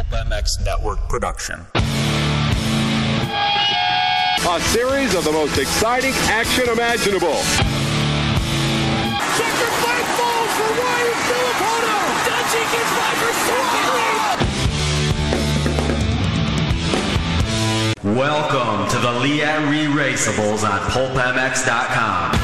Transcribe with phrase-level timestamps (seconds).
[0.00, 1.66] Pulp MX Network production.
[4.48, 7.34] A series of the most exciting action imaginable.
[9.36, 11.96] Sacrifice falls for Ryan Filippino.
[12.24, 13.96] Dutchy gets by for second.
[18.16, 22.39] Welcome to the Leatt Re-Raceables on PulpMX.com.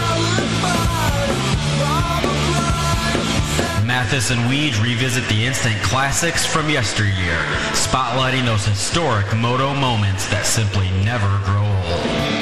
[4.06, 7.40] Matthes and Weege revisit the instant classics from yesteryear,
[7.72, 12.35] spotlighting those historic moto moments that simply never grow old.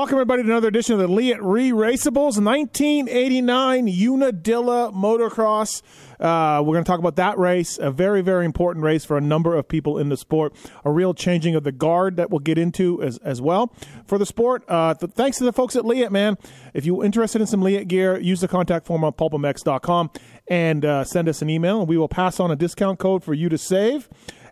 [0.00, 5.82] Welcome, everybody, to another edition of the Leatt Re Raceables 1989 Unadilla Motocross.
[6.18, 9.20] Uh, we're going to talk about that race, a very, very important race for a
[9.20, 10.54] number of people in the sport.
[10.86, 13.74] A real changing of the guard that we'll get into as, as well
[14.06, 14.64] for the sport.
[14.68, 16.38] Uh, th- thanks to the folks at Leatt, man.
[16.72, 20.12] If you're interested in some Leatt gear, use the contact form on pulpmx.com
[20.48, 23.34] and uh, send us an email, and we will pass on a discount code for
[23.34, 24.08] you to save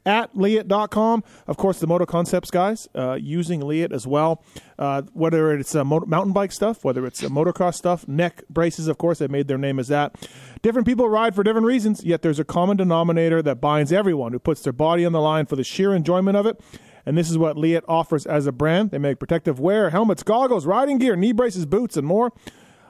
[0.08, 1.22] at Leatt.com.
[1.46, 4.42] Of course, the Moto Concepts guys uh, using Leatt as well.
[4.78, 8.88] Uh, whether it's uh, mo- mountain bike stuff, whether it's uh, motocross stuff, neck braces,
[8.88, 10.16] of course, they've made their name as that.
[10.62, 14.38] Different people ride for different reasons, yet there's a common denominator that binds everyone who
[14.38, 16.58] puts their body on the line for the sheer enjoyment of it.
[17.04, 18.90] And this is what Leatt offers as a brand.
[18.90, 22.32] They make protective wear, helmets, goggles, riding gear, knee braces, boots, and more.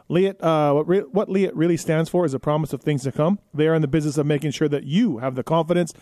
[0.09, 3.13] Leatt, uh, what, re- what Leatt really stands for is a promise of things to
[3.13, 3.39] come.
[3.53, 5.93] They are in the business of making sure that you have the confidence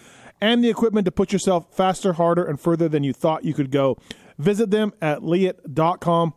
[0.40, 3.70] and the equipment to put yourself faster, harder, and further than you thought you could
[3.70, 3.98] go.
[4.38, 6.34] Visit them at leatt.com.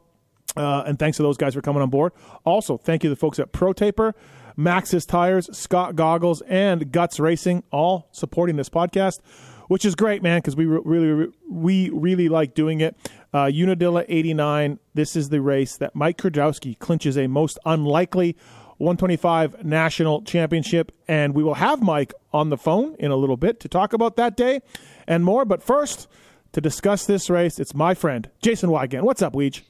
[0.57, 2.11] Uh, and thanks to those guys for coming on board.
[2.43, 4.15] Also, thank you to the folks at Pro Taper,
[4.57, 9.19] Maxxis Tires, Scott Goggles, and Guts Racing, all supporting this podcast,
[9.67, 12.97] which is great, man, because we re- really we really like doing it.
[13.31, 14.79] Uh, Unadilla 89.
[14.95, 18.35] This is the race that Mike Kiedrowski clinches a most unlikely
[18.79, 23.59] 125 national championship, and we will have Mike on the phone in a little bit
[23.59, 24.61] to talk about that day
[25.05, 25.43] and more.
[25.43, 26.07] But first,
[26.53, 29.03] to discuss this race, it's my friend Jason Weigandt.
[29.03, 29.63] What's up, Weege?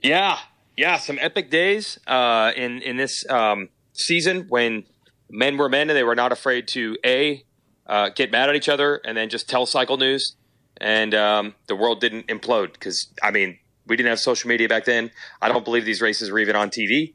[0.00, 0.38] Yeah,
[0.76, 4.84] yeah, some epic days uh, in in this um, season when
[5.28, 7.44] men were men and they were not afraid to a
[7.86, 10.36] uh, get mad at each other and then just tell cycle news,
[10.76, 13.58] and um, the world didn't implode because I mean
[13.88, 15.10] we didn't have social media back then.
[15.42, 17.14] I don't believe these races were even on TV.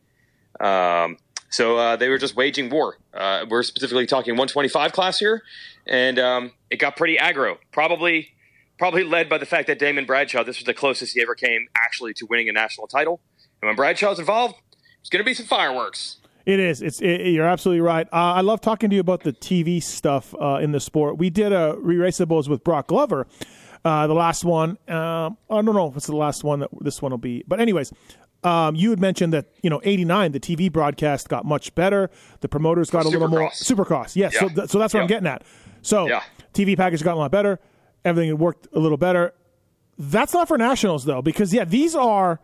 [0.59, 1.17] Um,
[1.49, 2.97] so uh, they were just waging war.
[3.13, 5.41] Uh, we're specifically talking 125 class here,
[5.87, 7.57] and um, it got pretty aggro.
[7.71, 8.29] Probably,
[8.77, 10.43] probably led by the fact that Damon Bradshaw.
[10.43, 13.19] This was the closest he ever came actually to winning a national title.
[13.61, 14.55] And when Bradshaw's involved,
[15.01, 16.17] it's going to be some fireworks.
[16.45, 16.81] It is.
[16.81, 17.01] It's.
[17.01, 18.07] It, you're absolutely right.
[18.07, 21.17] Uh, I love talking to you about the TV stuff uh, in the sport.
[21.17, 23.27] We did a re-raceables with Broc Glover.
[23.83, 24.77] Uh, the last one.
[24.87, 27.43] Uh, I don't know if it's the last one that this one will be.
[27.47, 27.93] But anyways,
[28.43, 32.09] um, you had mentioned that you know '89 the TV broadcast got much better.
[32.41, 34.15] The promoters got a little more Supercross.
[34.15, 34.39] Yes, Yeah.
[34.39, 35.43] so, th- so that's what I'm getting at.
[35.81, 36.21] So Yeah.
[36.53, 37.59] TV package got a lot better.
[38.05, 39.33] Everything had worked a little better.
[39.97, 42.39] That's not for nationals though, because yeah, these are.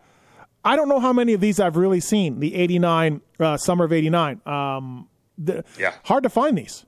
[0.65, 2.39] I don't know how many of these I've really seen.
[2.39, 4.41] The '89 uh, summer of '89.
[4.45, 5.07] Um,
[5.37, 5.93] the, Yeah.
[6.05, 6.85] hard to find these.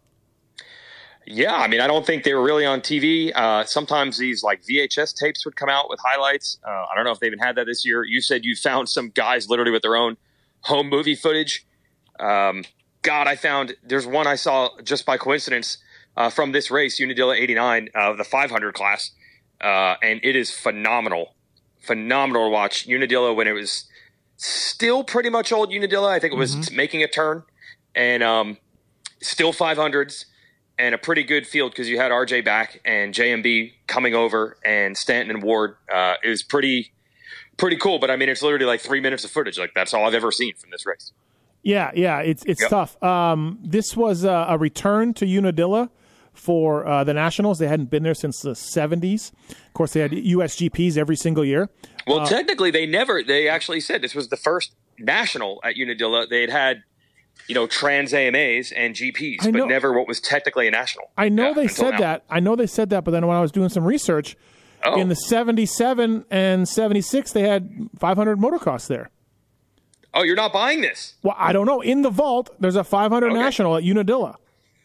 [1.30, 3.34] Yeah, I mean, I don't think they were really on TV.
[3.36, 6.58] Uh, sometimes these like VHS tapes would come out with highlights.
[6.66, 8.06] Uh, I don't know if they even had that this year.
[8.06, 10.16] You said you found some guys literally with their own
[10.62, 11.66] home movie footage.
[12.18, 12.64] Um,
[13.02, 15.80] God, I found there's one I saw just by coincidence
[16.16, 19.12] uh, from this race, Unadilla '89, uh, the 500 class,
[19.60, 21.36] uh, and it is phenomenal,
[21.82, 22.88] phenomenal to watch.
[22.88, 23.84] Unadilla when it was
[24.38, 26.10] still pretty much old Unadilla.
[26.10, 27.44] I think it was making a turn,
[27.94, 28.58] and um,
[29.22, 30.24] still 500s
[30.80, 34.96] and a pretty good field because you had RJ back and JMB coming over and
[34.98, 35.76] Stanton and Ward.
[35.94, 36.92] Uh, it was pretty
[37.58, 38.00] pretty cool.
[38.00, 39.58] But I mean, it's literally like three minutes of footage.
[39.58, 41.12] Like that's all I've ever seen from this race.
[41.64, 42.70] Yeah, yeah, it's it's Yep.
[42.70, 43.04] tough.
[43.04, 45.90] Um, this was uh, a return to Unadilla
[46.34, 47.60] for uh, the Nationals.
[47.60, 49.32] They hadn't been there since the '70s.
[49.50, 51.70] Of course, they had USGPs every single year.
[52.06, 53.22] Well, technically, they never.
[53.24, 56.28] They actually said this was the first national at Unadilla.
[56.28, 56.84] They had had.
[57.48, 61.10] You know, trans AMAs and GPs, know- but never what was technically a national.
[61.18, 62.00] I know Yeah, they said now.
[62.00, 62.24] that.
[62.30, 64.36] I know they said that, but then when I was doing some research
[64.84, 65.00] Oh.
[65.00, 69.10] in the '77 and '76, they had 500 motocross there.
[70.14, 71.14] Oh, you're not buying this?
[71.24, 71.82] Well, I don't know.
[71.82, 73.40] In the vault, there's a 500 Okay.
[73.40, 74.38] national at Unadilla.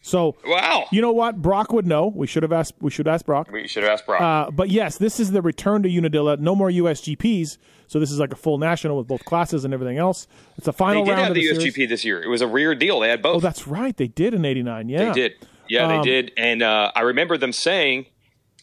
[0.05, 0.85] So Wow.
[0.91, 1.41] you know what?
[1.41, 2.07] Broc would know.
[2.13, 2.73] We should have asked.
[2.81, 3.49] We should ask Broc.
[3.51, 4.21] we should have asked Broc.
[4.21, 6.35] Uh, but yes, this is the return to Unadilla.
[6.37, 7.57] No more USGPs.
[7.87, 10.27] So this is like a full national with both classes and everything else.
[10.57, 11.73] It's a they final did round have of the the series.
[11.75, 12.21] USGP this year.
[12.21, 12.99] It was a rear deal.
[12.99, 13.37] They had both.
[13.37, 13.95] Oh, that's right.
[13.95, 14.89] They did in '89.
[14.89, 15.33] Yeah, They did.
[15.69, 16.31] Yeah, Um, they did.
[16.35, 18.07] And uh, I remember them saying,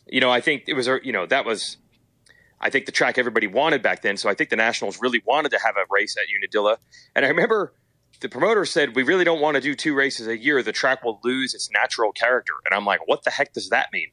[0.07, 1.79] you know, I think it was, a- you know, that was,
[2.61, 4.19] I think the track everybody wanted back then.
[4.19, 6.77] So I think the Nationals really wanted to have a race at Unadilla.
[7.17, 7.73] And I remember
[8.21, 10.63] the promoter said, We really don't want to do two races a year.
[10.63, 12.55] The track will lose its natural character.
[12.67, 14.09] And I'm like, What the heck does that mean?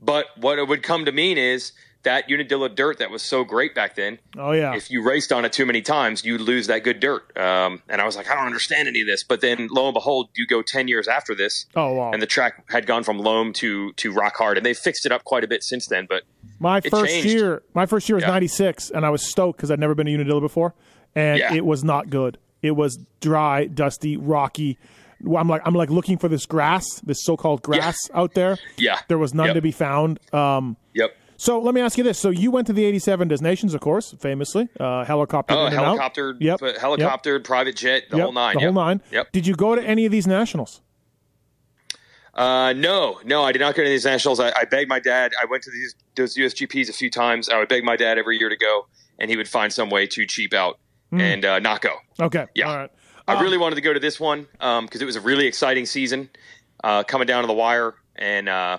[0.00, 1.72] But what it would come to mean is
[2.02, 4.18] that Unadilla dirt that was so great back then.
[4.36, 4.74] Oh yeah.
[4.74, 7.36] If you raced on it too many times, you lose that good dirt.
[7.38, 9.22] Um, and I was like, I don't understand any of this.
[9.22, 12.10] But then lo and behold, you go ten years after this, oh wow.
[12.10, 15.12] and the track had gone from loam to to rock hard, and they fixed it
[15.12, 16.06] up quite a bit since then.
[16.08, 16.24] But
[16.58, 17.28] my first changed.
[17.28, 18.30] year, my first year was Yeah.
[18.30, 20.74] '96, and I was stoked because I'd never been to Unadilla before,
[21.14, 21.54] and Yeah.
[21.54, 22.36] it was not good.
[22.62, 24.78] It was dry, dusty, rocky.
[25.24, 28.56] I'm like I'm like looking for this grass, this so-called grass out there.
[28.76, 28.98] Yeah.
[29.08, 29.54] there was none Yep.
[29.56, 30.18] to be found.
[30.34, 31.16] Um, yep.
[31.36, 34.14] so let me ask you this: So you went to the '87 Nations, of course,
[34.20, 35.54] famously, uh, helicopter.
[35.54, 35.84] Oh, and out.
[35.84, 36.60] helicopter, Yep.
[37.44, 38.24] private jet, the Yep.
[38.24, 38.54] whole nine.
[38.54, 38.72] The yep.
[38.72, 39.00] whole nine.
[39.12, 39.32] Yep.
[39.32, 40.80] Did you go to any of these nationals?
[42.34, 44.40] Uh, no, no, I did not go to these nationals.
[44.40, 45.32] I, I begged my dad.
[45.40, 47.48] I went to these those USGPs a few times.
[47.48, 48.86] I would beg my dad every year to go,
[49.18, 50.78] and he would find some way to cheap out
[51.20, 51.94] and uh, not go.
[52.20, 52.46] Okay.
[52.54, 52.68] Yeah.
[52.68, 52.90] All right.
[53.28, 56.28] I really wanted to go to this one because it was a really exciting season
[56.82, 57.94] uh, coming down to the wire.
[58.16, 58.78] And uh,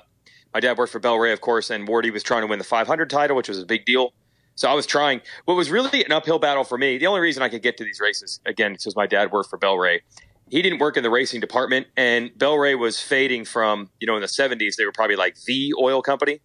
[0.54, 2.66] my dad worked for Bel Ray, of course, and Wardy was trying to win the
[2.66, 4.14] 500 title, which was a big deal.
[4.56, 5.22] So I was trying.
[5.46, 7.84] What was really an uphill battle for me, the only reason I could get to
[7.84, 10.02] these races, again, because my dad worked for Bel Ray.
[10.50, 14.16] He didn't work in the racing department, and Bel Ray was fading from, you know,
[14.16, 16.42] in the 70s, they were probably like the oil company.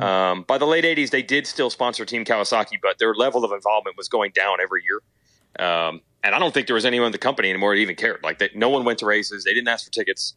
[0.00, 3.52] Um, by the late 80s, they did still sponsor Team Kawasaki, but their level of
[3.52, 5.00] involvement was going down every year.
[5.64, 8.20] Um, and I don't think there was anyone in the company anymore that even cared.
[8.22, 9.44] Like, they, no one went to races.
[9.44, 10.34] They didn't ask for tickets.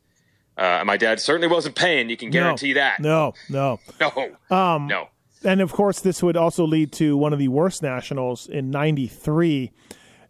[0.57, 2.10] Uh, my dad certainly wasn't paying.
[2.10, 3.00] You can guarantee that.
[3.00, 3.80] No, no.
[4.00, 4.36] No.
[4.56, 5.07] Um, no.
[5.44, 9.72] And of course, this would also lead to one of the worst nationals in '93,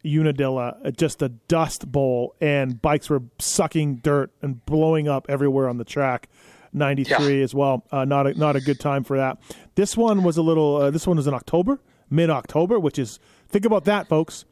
[0.05, 5.67] Unadilla, uh, just a dust bowl, and bikes were sucking dirt and blowing up everywhere
[5.67, 6.29] on the track.
[6.73, 7.43] '93 Yeah.
[7.43, 7.83] as well.
[7.91, 9.37] Uh, not a, not a good time for that.
[9.75, 10.77] This one was a little.
[10.77, 11.79] Uh, this one was in October,
[12.09, 14.45] mid October, which is think about that, folks.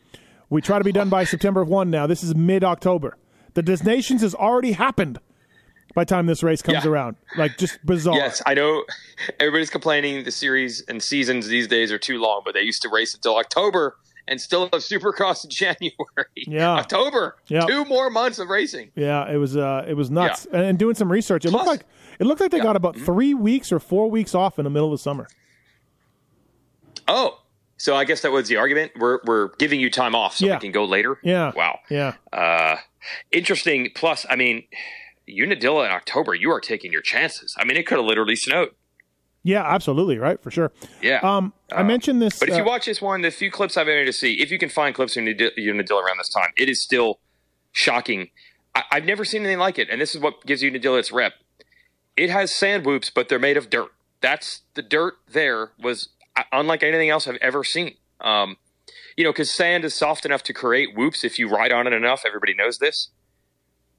[0.49, 1.89] We try to be done by September of one.
[1.89, 3.17] Now this is mid October.
[3.55, 5.19] The Nations has already happened
[5.95, 6.91] by the time this race comes Yeah.
[6.91, 7.15] around.
[7.37, 8.15] Like just bizarre.
[8.15, 8.83] Yes, I know
[9.39, 12.89] everybody's complaining the series and seasons these days are too long, but they used to
[12.89, 13.97] race until October
[14.27, 15.95] and still have Supercross in January.
[16.35, 16.73] Yeah.
[16.73, 17.37] October.
[17.47, 17.61] Yeah.
[17.65, 18.91] Two more months of racing.
[18.95, 20.45] Yeah, it was uh, it was nuts.
[20.53, 21.85] And, and doing some research, it looked like
[22.19, 22.63] it looked like they Yeah.
[22.63, 22.67] Mm-hmm.
[22.69, 25.27] got about three weeks or four weeks off in the middle of the summer.
[27.07, 27.39] Oh,
[27.77, 28.91] so I guess that was the argument.
[28.97, 30.55] We're we're giving you time off so Yeah.
[30.55, 31.19] we can go later.
[31.23, 31.51] Yeah.
[31.55, 31.79] Wow.
[31.89, 32.15] Yeah.
[32.33, 32.77] Uh,
[33.31, 33.89] interesting.
[33.95, 34.63] Plus, I mean,
[35.27, 37.55] Unadilla in October, you are taking your chances.
[37.57, 38.69] I mean, it could have literally snowed.
[39.43, 40.73] Yeah, absolutely, right, for sure.
[41.01, 41.19] Yeah.
[41.23, 42.37] Um, I mentioned this.
[42.37, 44.41] But if you uh, watch this one, the few clips I've been able to see,
[44.41, 47.19] if you can find clips of Unadilla around this time, it is still
[47.71, 48.29] shocking.
[48.75, 51.31] I, I've never seen anything like it, and this is what gives Unadilla its rep.
[52.17, 53.91] It has sand whoops, but they're made of dirt.
[54.21, 55.15] That's the dirt.
[55.31, 57.95] There was uh, unlike anything else I've ever seen.
[58.19, 58.57] Um,
[59.15, 61.93] you know, because sand is soft enough to create whoops if you ride on it
[61.93, 62.23] enough.
[62.25, 63.09] Everybody knows this.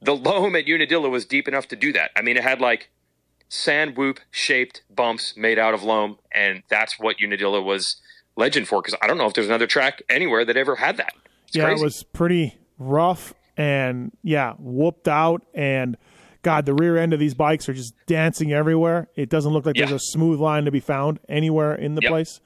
[0.00, 2.10] The loam at Unadilla was deep enough to do that.
[2.16, 2.90] I mean, it had like
[3.48, 8.00] sand whoop shaped bumps made out of loam, and that's what Unadilla was
[8.36, 8.80] legend for.
[8.80, 11.14] Because I don't know if there's another track anywhere that ever had that.
[11.46, 11.80] It's yeah, crazy.
[11.80, 15.96] it was pretty rough and yeah, whooped out and
[16.42, 19.08] God, the rear end of these bikes are just dancing everywhere.
[19.16, 19.86] It doesn't look like Yeah.
[19.86, 22.10] there's a smooth line to be found anywhere in the Yep.
[22.10, 22.40] place.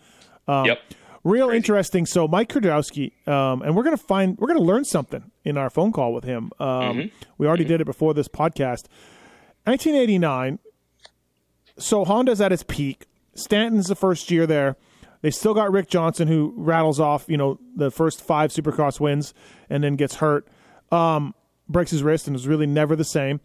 [0.49, 0.79] yep.
[1.25, 2.05] Real interesting.
[2.05, 5.93] So Mike Kiedrowski, um, and we're gonna find we're gonna learn something in our phone
[5.93, 6.51] call with him.
[6.59, 7.07] Um, Mm-hmm.
[7.39, 8.87] We already did it before this podcast.
[9.65, 10.59] 1989.
[11.79, 13.07] So Honda's at its peak.
[13.35, 14.77] Stanton's the first year there.
[15.23, 19.33] They still got Rick Johnson, who rattles off, you know, the first five Supercross wins,
[19.71, 20.49] and then gets hurt,
[20.91, 21.35] um,
[21.69, 23.41] breaks his wrist, and is really never the same.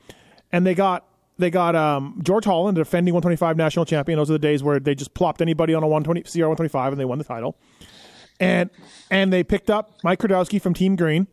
[0.51, 1.06] And they got
[1.38, 4.18] they got um, George Holland, defending 125 national champion.
[4.18, 7.00] Those are the days where they just plopped anybody on a 120 CR 125 and
[7.00, 7.56] they won the title.
[8.39, 8.70] And
[9.10, 11.27] and they picked up Mike Kiedrowski from Team Green,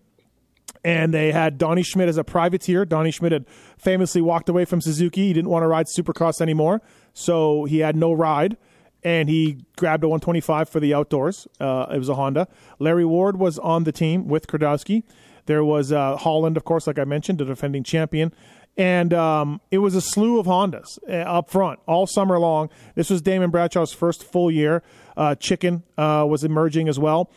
[0.84, 2.84] and they had Donnie Schmidt as a privateer.
[2.84, 5.26] Donnie Schmidt had famously walked away from Suzuki.
[5.26, 6.80] He didn't want to ride Supercross anymore,
[7.12, 8.56] so he had no ride,
[9.02, 11.46] and he grabbed a 125 for the outdoors.
[11.60, 12.48] Uh, it was a Honda.
[12.78, 15.02] Larry Ward was on the team with Kiedrowski.
[15.46, 18.32] There was uh, Holland, of course, like I mentioned, the defending champion.
[18.76, 22.70] And um, it was a slew of Hondas uh, up front all summer long.
[22.96, 24.82] This was Damon Bradshaw's first full year.
[25.16, 27.30] Uh, Chicken uh, was emerging as well.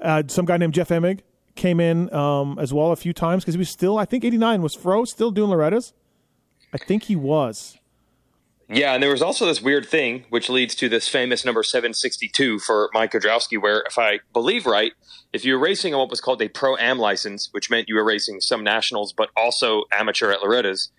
[0.00, 1.20] Uh, some guy named Jeff Emig
[1.56, 4.62] came in um, as well a few times because he was still, I think, 89.
[4.62, 5.92] Was Fro still doing Loretta's?
[6.72, 7.78] I think he was.
[8.70, 12.58] Yeah, and there was also this weird thing which leads to this famous number 762
[12.58, 14.92] for Mike Kiedrowski, where, if I believe right,
[15.32, 17.94] if you were racing on what was called a pro am license, which meant you
[17.96, 20.90] were racing some nationals but also amateur at Loretta's,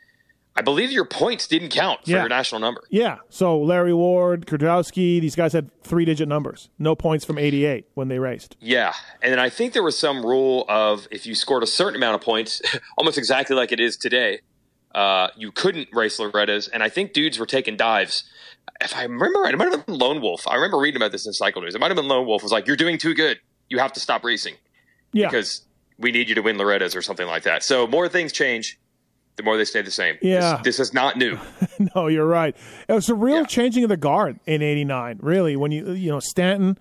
[0.55, 2.19] I believe your points didn't count for Yeah.
[2.19, 2.83] your national number.
[2.89, 3.17] Yeah.
[3.29, 6.69] So Larry Ward, Kiedrowski, these guys had three digit numbers.
[6.77, 8.57] No points from 88 when they raced.
[8.59, 11.95] Yeah, and then I think there was some rule of if you scored a certain
[11.95, 12.61] amount of points,
[12.97, 14.39] almost exactly like it is today,
[14.93, 16.67] uh, you couldn't race Loretta's.
[16.67, 18.23] And I think dudes were taking dives.
[18.81, 20.47] If I remember right, it might have been Lone Wolf.
[20.47, 21.75] I remember reading about this in Cycle News.
[21.75, 23.39] It might have been Lone Wolf was like, "You're doing too good.
[23.69, 24.55] You have to stop racing
[25.13, 25.27] Yeah.
[25.27, 25.61] because
[25.97, 28.79] we need you to win Loretta's or something like that." So more things change,
[29.35, 30.17] the more they stay the same.
[30.21, 30.57] Yeah.
[30.63, 31.37] this, this is not new.
[31.95, 32.55] no, you're right.
[32.87, 33.45] It was a real Yeah.
[33.45, 35.19] changing of the guard in '89.
[35.21, 36.77] Really, when you you know Stanton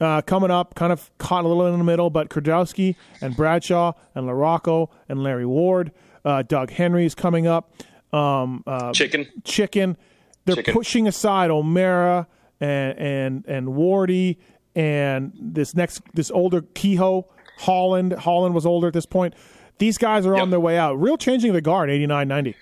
[0.00, 3.92] uh, coming up, kind of caught a little in the middle, but Kiedrowski and Bradshaw
[4.16, 5.92] and LaRocco and Larry Ward,
[6.24, 7.72] uh, Doug Henry's coming up.
[8.12, 9.26] Um, uh, Chicken.
[9.44, 9.96] Chicken.
[10.44, 10.74] They're Chicken.
[10.74, 12.26] pushing aside O'Mara
[12.60, 14.38] and and and Wardy
[14.74, 17.26] and this next this older Kehoe
[17.58, 18.12] Holland.
[18.14, 19.34] Holland was older at this point.
[19.78, 20.50] These guys are on Yep.
[20.50, 21.00] their way out.
[21.00, 22.54] Real changing of the guard, 89 90.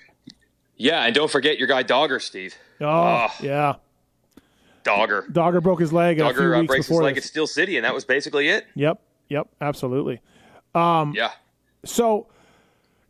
[0.77, 2.55] Yeah, and don't forget your guy Dogger, Steve.
[2.79, 3.35] Oh, Ah.
[3.41, 3.75] yeah.
[4.83, 5.27] Dogger.
[5.31, 7.25] Dogger broke his leg a few Dogger uh, weeks breaks his leg this.
[7.25, 8.65] at Steel City, and that was basically it.
[8.73, 8.99] Yep,
[9.29, 10.21] yep, absolutely.
[10.73, 11.31] Yeah.
[11.85, 12.27] So,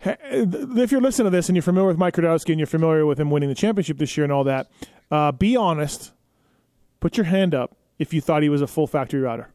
[0.03, 3.19] if you're listening to this and you're familiar with Mike Kiedrowski and you're familiar with
[3.19, 4.67] him winning the championship this year and all that,
[5.09, 6.11] uh, be honest.
[6.99, 9.49] Put your hand up if you thought he was a full factory rider.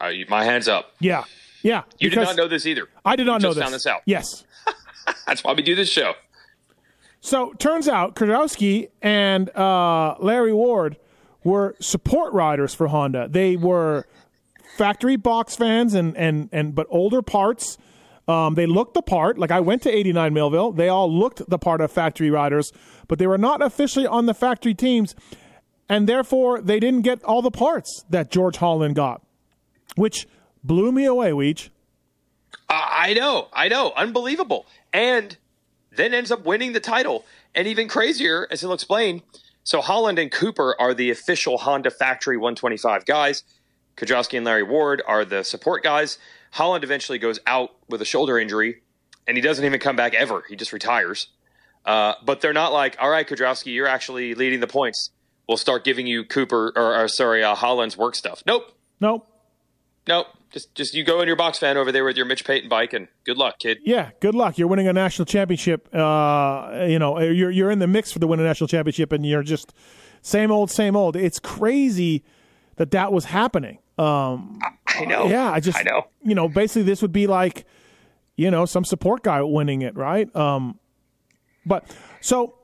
[0.00, 0.92] Uh, my hands up.
[0.98, 1.22] Yeah,
[1.62, 1.82] yeah.
[2.00, 2.88] You did not know this either.
[3.04, 3.62] I did not know just this.
[3.62, 4.02] found this out.
[4.04, 4.44] Yes.
[5.26, 6.14] That's why we do this show.
[7.20, 10.96] So turns out Kiedrowski and uh, Larry Ward
[11.44, 13.28] were support riders for Honda.
[13.28, 14.06] They were
[14.76, 17.78] factory box fans and and and but older parts.
[18.26, 19.38] Um, they looked the part.
[19.38, 20.72] Like I went to 89 Millville.
[20.72, 22.72] They all looked the part of factory riders,
[23.06, 25.14] but they were not officially on the factory teams,
[25.88, 29.22] and therefore they didn't get all the parts that George Holland got,
[29.94, 30.26] which
[30.64, 31.30] blew me away.
[31.30, 31.70] Weege.
[32.68, 34.66] I I know, I know, unbelievable.
[34.92, 35.36] And
[35.92, 37.24] then ends up winning the title.
[37.54, 39.22] And even crazier, as he'll explain,
[39.62, 43.44] so Holland and Cooper are the official Honda Factory 125 guys.
[43.96, 46.18] Kiedrowski and Larry Ward are the support guys.
[46.50, 48.82] Holland eventually goes out with a shoulder injury,
[49.26, 50.42] and he doesn't even come back ever.
[50.48, 51.28] He just retires.
[51.84, 55.10] Uh, but they're not like, all right, Kiedrowski, you're actually leading the points.
[55.48, 58.42] We'll start giving you Cooper or, or sorry, uh, Holland's work stuff.
[58.46, 59.28] Nope, Nope.
[60.08, 60.26] nope.
[60.52, 62.92] Just just you go in your box fan over there with your Mitch Payton bike,
[62.92, 63.78] and good luck, kid.
[63.84, 64.56] Yeah, good luck.
[64.58, 65.88] You're winning a national championship.
[65.94, 69.26] Uh, you know, you're you're in the mix for the win a national championship, and
[69.26, 69.72] you're just
[70.22, 71.14] same old, same old.
[71.16, 72.24] It's crazy
[72.76, 73.78] that that was happening.
[73.98, 75.26] Um, I know.
[75.26, 76.06] yeah, I just I know.
[76.22, 77.66] You know, basically, this would be like,
[78.36, 80.34] you know, some support guy winning it, right?
[80.34, 80.78] Um,
[81.66, 81.84] but
[82.20, 82.54] so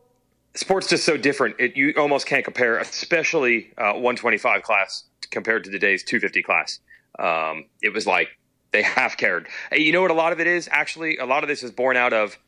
[0.55, 1.57] Sports just so different.
[1.59, 6.81] It, you almost can't compare, especially uh, 125 class compared to today's 250 class.
[7.19, 8.29] Um, it was like
[8.71, 9.49] they half cared.
[9.73, 10.11] You know what?
[10.11, 12.39] A lot of it is actually a lot of this is born out of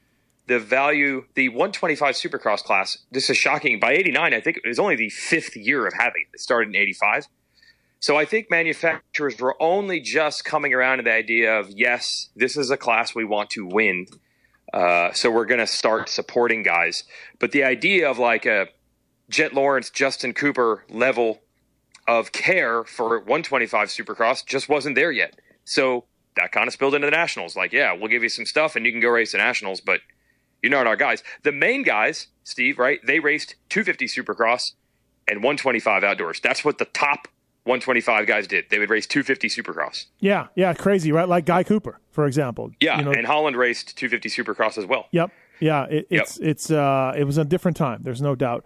[0.46, 1.24] the value.
[1.34, 2.98] The 125 Supercross class.
[3.10, 3.80] This is shocking.
[3.80, 6.34] By 89, I think it was only the fifth year of having it.
[6.34, 7.26] It started in 85.
[8.00, 12.54] So I think manufacturers were only just coming around to the idea of yes, this
[12.54, 14.06] is a class we want to win.
[14.74, 17.04] Uh, so we're going to start supporting guys.
[17.38, 18.66] But the idea of like a
[19.30, 21.42] Jett Lawrence, Justin Cooper level
[22.08, 25.38] of care for 125 Supercross just wasn't there yet.
[25.64, 27.54] So that kind of spilled into the Nationals.
[27.54, 30.00] Like, yeah, we'll give you some stuff and you can go race the Nationals, but
[30.60, 31.22] you're not our guys.
[31.44, 32.98] The main guys, Steve, right?
[33.06, 34.72] They raced 250 Supercross
[35.28, 36.40] and 125 outdoors.
[36.40, 37.28] That's what the top
[37.64, 38.66] 125 guys did.
[38.70, 40.06] They would race 250 Supercross.
[40.20, 41.28] yeah, yeah, crazy, right?
[41.28, 42.70] Like Guy Cooper, for example.
[42.80, 45.06] Yeah, You know, and Holland raced 250 Supercross as well.
[45.12, 45.30] Yep.
[45.60, 45.84] Yeah.
[45.84, 46.22] It, Yep.
[46.22, 48.00] it's it's uh it was a different time.
[48.02, 48.64] There's no doubt.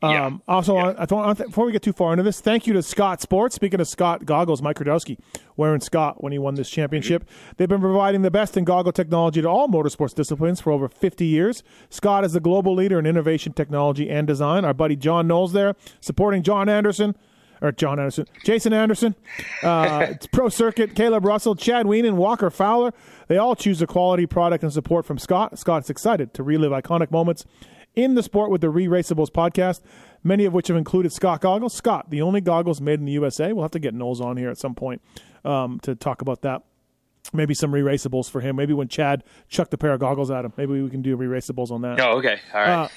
[0.00, 0.26] Yeah.
[0.26, 0.94] Um, also, Yeah.
[0.96, 3.56] I thought, before we get too far into this, thank you to Scott Sports.
[3.56, 5.18] Speaking of Scott goggles, Mike Kiedrowski
[5.56, 7.24] wearing Scott when he won this championship.
[7.24, 7.52] Mm-hmm.
[7.56, 11.26] They've been providing the best in goggle technology to all motorsports disciplines for over 50
[11.26, 11.64] years.
[11.90, 14.64] Scott is the global leader in innovation, technology, and design.
[14.64, 17.16] Our buddy John Knowles there, supporting John Anderson.
[17.60, 19.14] Or John Anderson, Jason Anderson,
[19.62, 22.92] uh, Pro Circuit, Caleb Russell, Chad Weenan, Walker Fowler.
[23.26, 25.58] They all choose a quality product and support from Scott.
[25.58, 27.44] Scott's excited to relive iconic moments
[27.94, 29.80] in the sport with the Re Raceables podcast,
[30.22, 31.74] many of which have included Scott goggles.
[31.74, 33.52] Scott, the only goggles made in the USA.
[33.52, 35.02] We'll have to get Knowles on here at some point
[35.44, 36.62] um, to talk about that.
[37.32, 38.56] Maybe some re raceables for him.
[38.56, 41.26] Maybe when Chad chucked a pair of goggles at him, maybe we can do re
[41.26, 42.00] raceables on that.
[42.00, 42.38] Oh, okay.
[42.54, 42.68] All right.
[42.84, 42.88] Uh,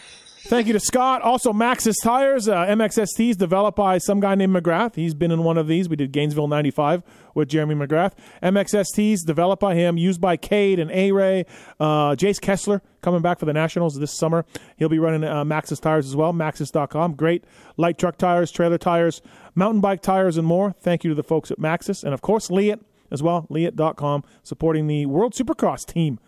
[0.46, 1.22] Thank you to Scott.
[1.22, 4.96] Also, Maxxis Tires, uh, MXSTs developed by some guy named McGrath.
[4.96, 5.88] He's been in one of these.
[5.88, 7.04] We did Gainesville 95
[7.36, 8.14] with Jeremy McGrath.
[8.44, 11.46] MXSTs developed by him, used by Cade and A Ray.
[11.80, 14.44] Uh, Jace Kessler coming back for the Nationals this summer.
[14.78, 16.34] He'll be running uh, Maxxis Tires as well.
[16.34, 17.14] Maxxis.com.
[17.14, 17.46] Great
[17.78, 19.22] light truck tires, trailer tires,
[19.56, 20.74] mountain bike tires, and more.
[20.82, 22.04] Thank you to the folks at Maxxis.
[22.04, 22.80] And of course, Leatt
[23.12, 23.46] as well.
[23.50, 26.20] Leatt.com supporting the World Supercross team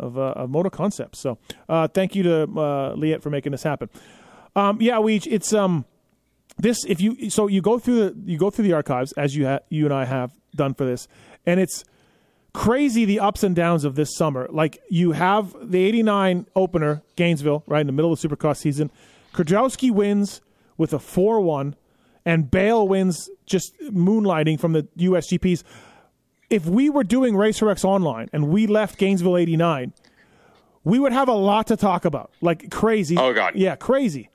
[0.00, 1.20] of, uh, of Moto Concepts.
[1.20, 1.38] So
[1.68, 3.88] uh, thank you to uh, Leatt for making this happen.
[4.56, 5.84] Um, yeah, we it's um
[6.58, 9.46] this if you so you go through the you go through the archives as you
[9.46, 11.06] ha- you and I have done for this,
[11.46, 11.84] and it's
[12.52, 14.48] crazy the ups and downs of this summer.
[14.50, 18.90] Like you have the '89 opener, Gainesville, right in the middle of the Supercross season.
[19.32, 20.40] Kiedrowski wins
[20.76, 21.76] with a four-one,
[22.24, 25.62] and Bayle wins just moonlighting from the USGPs.
[26.50, 29.92] If we were doing Racer X Online and we left Gainesville '89,
[30.84, 32.32] we would have a lot to talk about.
[32.40, 33.16] Like crazy.
[33.16, 33.54] Oh, God.
[33.54, 34.30] yeah, crazy.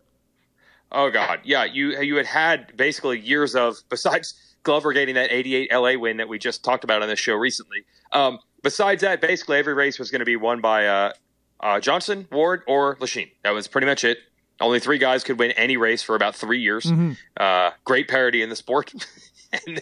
[0.92, 1.66] Oh God, yeah.
[1.66, 6.30] You you had had basically years of besides Glover getting that '88 LA win that
[6.30, 7.84] we just talked about on this show recently.
[8.14, 11.14] Um, besides that, basically every race was going to be won by uh,
[11.60, 13.30] uh, Johnson, Ward, or Lechien.
[13.44, 14.20] That was pretty much it.
[14.62, 16.90] Only three guys could win any race for about three years.
[17.36, 18.94] Uh, great parity in the sport.
[19.68, 19.82] and,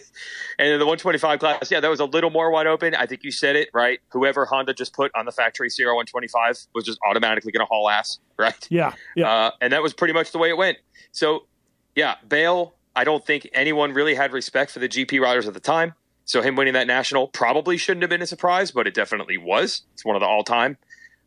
[0.58, 2.94] and in the 125 class, yeah, that was a little more wide open.
[2.94, 4.00] I think you said it right.
[4.10, 7.88] Whoever Honda just put on the factory CR 125 was just automatically going to haul
[7.88, 8.66] ass, right?
[8.70, 9.30] Yeah, yeah.
[9.30, 10.78] Uh, and that was pretty much the way it went.
[11.12, 11.46] So,
[11.94, 15.60] yeah, Bayle, I don't think anyone really had respect for the GP riders at the
[15.60, 15.94] time.
[16.26, 19.82] So, him winning that national probably shouldn't have been a surprise, but it definitely was.
[19.92, 20.78] It's one of the all time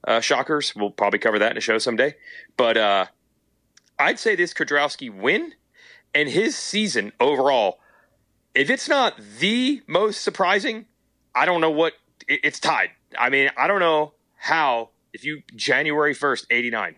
[0.08, 0.75] uh, shockers.
[0.75, 2.16] We'll probably cover that in a show someday.
[2.56, 3.06] But uh,
[4.00, 5.54] I'd say this Kiedrowski win
[6.13, 7.80] and his season overall,
[8.58, 10.88] if it's not the most surprising,
[11.36, 11.94] I don't know what
[12.28, 12.90] it, it's tied.
[13.18, 16.96] I mean, I don't know how if you January 1st, 89,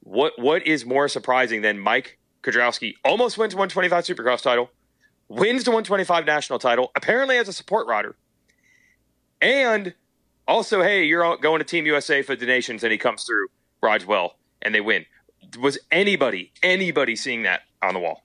[0.00, 4.70] what what is more surprising than Mike Kiedrowski almost wins 125 Supercross title,
[5.28, 8.16] wins the 125 national title, apparently as a support rider,
[9.40, 9.94] and
[10.48, 13.48] also, hey, you're going to Team USA for the nations, and he comes through,
[13.82, 15.04] rides well, and they win.
[15.60, 18.24] Was anybody anybody seeing that on the wall?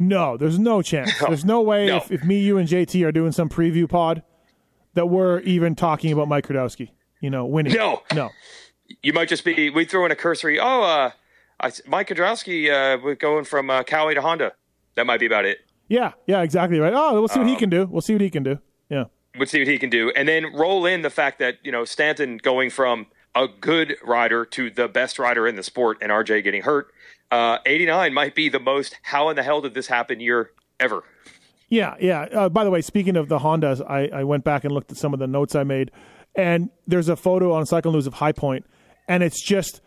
[0.00, 1.12] No, there's no chance.
[1.20, 1.98] There's no way No.
[1.98, 4.22] if, if me, you, and JT are doing some preview pod
[4.94, 6.90] that we're even talking about Mike Kiedrowski,
[7.20, 7.74] you know, winning.
[7.74, 8.02] No.
[8.14, 8.30] No.
[9.02, 10.58] You might just be we throw in a cursory.
[10.58, 11.10] Oh, uh,
[11.60, 14.52] I, Mike Kiedrowski uh, we're going from uh, Cowie to Honda.
[14.96, 15.58] That might be about it.
[15.88, 16.92] Yeah, yeah, exactly right.
[16.94, 17.86] Oh, we'll see what he Um, can do.
[17.86, 18.58] We'll see what he can do.
[18.88, 19.04] Yeah.
[19.36, 21.84] We'll see what he can do, and then roll in the fact that you know
[21.84, 26.42] Stanton going from a good rider to the best rider in the sport, and RJ
[26.42, 26.88] getting hurt.
[27.30, 31.04] Uh, 89 might be the most how in the hell did this happen year ever.
[31.68, 32.22] Yeah, yeah.
[32.22, 34.98] Uh, by the way, speaking of the Hondas, I, I went back and looked at
[34.98, 35.92] some of the notes I made,
[36.34, 38.66] and there's a photo on Cycle News of High Point,
[39.08, 39.80] and it's just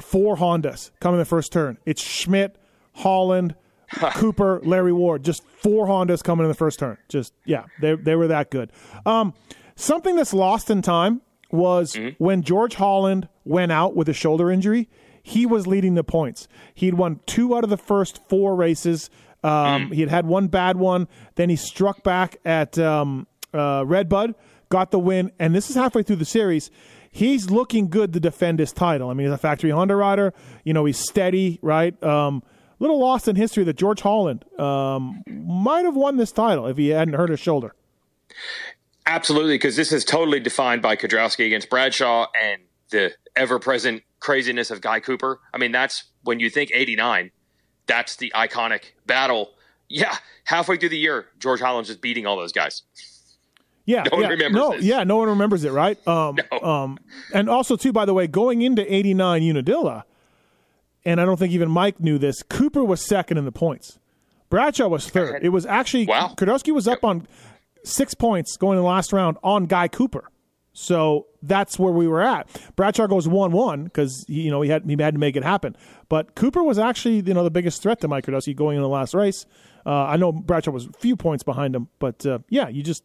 [0.00, 1.76] four Hondas coming in the first turn.
[1.84, 2.56] It's Schmidt,
[2.94, 3.54] Holland,
[4.14, 5.22] Cooper, Larry Ward.
[5.22, 6.96] Just four Hondas coming in the first turn.
[7.10, 8.72] Just yeah, they they were that good.
[9.04, 9.34] Um,
[9.76, 14.88] something that's lost in time was when George Holland went out with a shoulder injury.
[15.30, 16.48] He was leading the points.
[16.74, 19.10] He'd won two out of the first four races.
[19.44, 21.06] Um, He had had one bad one.
[21.36, 24.34] Then he struck back at um, uh, Redbud,
[24.70, 26.70] got the win, and this is halfway through the series.
[27.12, 29.08] He's looking good to defend his title.
[29.08, 30.34] I mean, he's a factory Honda rider.
[30.64, 32.00] You know, he's steady, right?
[32.02, 32.42] Um,
[32.78, 36.88] little lost in history that George Holland um, might have won this title if he
[36.88, 37.74] hadn't hurt his shoulder.
[39.06, 44.80] Absolutely, because this is totally defined by Kiedrowski against Bradshaw and the ever-present craziness of
[44.80, 45.40] Guy Cooper.
[45.52, 47.30] I mean, that's when you think '89.
[47.86, 49.50] That's the iconic battle.
[49.88, 52.82] Yeah, halfway through the year, George Holland's just beating all those guys.
[53.86, 54.84] Yeah, No one yeah, remembers no, this.
[54.84, 55.98] yeah, no one remembers it, right?
[56.06, 56.60] Um, No.
[56.60, 56.98] um,
[57.34, 60.04] and also too, by the way, going into '89 Unadilla,
[61.04, 62.42] and I don't think even Mike knew this.
[62.44, 63.98] Cooper was second in the points.
[64.48, 65.40] Bradshaw was third.
[65.42, 66.34] It was actually Wow.
[66.36, 67.26] Kiedrowski was up on
[67.84, 70.30] six points going in the last round on Guy Cooper.
[70.72, 72.48] So that's where we were at.
[72.76, 75.76] Bradshaw goes one one because you know he had he had to make it happen.
[76.08, 78.88] But Cooper was actually you know the biggest threat to Mike Kiedrowski going in the
[78.88, 79.46] last race.
[79.84, 83.04] Uh, I know Bradshaw was a few points behind him, but uh, yeah, you just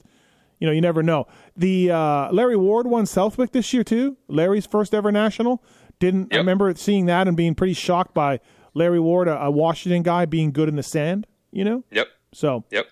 [0.59, 1.25] you know you never know.
[1.57, 4.17] The uh, Larry Ward won Southwick this year too.
[4.27, 5.63] Larry's first ever national.
[5.99, 6.39] Didn't Yep.
[6.39, 8.41] remember seeing that and being pretty shocked by
[8.73, 11.25] Larry Ward, a, a Washington guy, being good in the sand.
[11.51, 12.07] You know, Yep.
[12.33, 12.87] so Yep.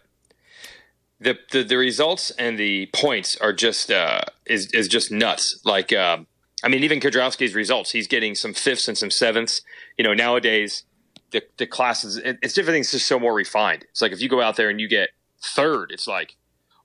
[1.24, 5.62] The, the the results and the points are just uh, is is just nuts.
[5.64, 6.28] Like um,
[6.64, 9.62] I mean, even Kiedrowski's results, he's getting some fifths and some sevenths.
[9.98, 10.84] You know, nowadays
[11.32, 13.86] the the classes, it, it's everything's just so more refined.
[13.90, 15.10] It's like if you go out there and you get
[15.42, 16.36] third, it's like,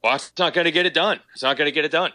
[0.03, 1.21] well, it's not going to get it done.
[1.33, 2.13] It's not going to get it done.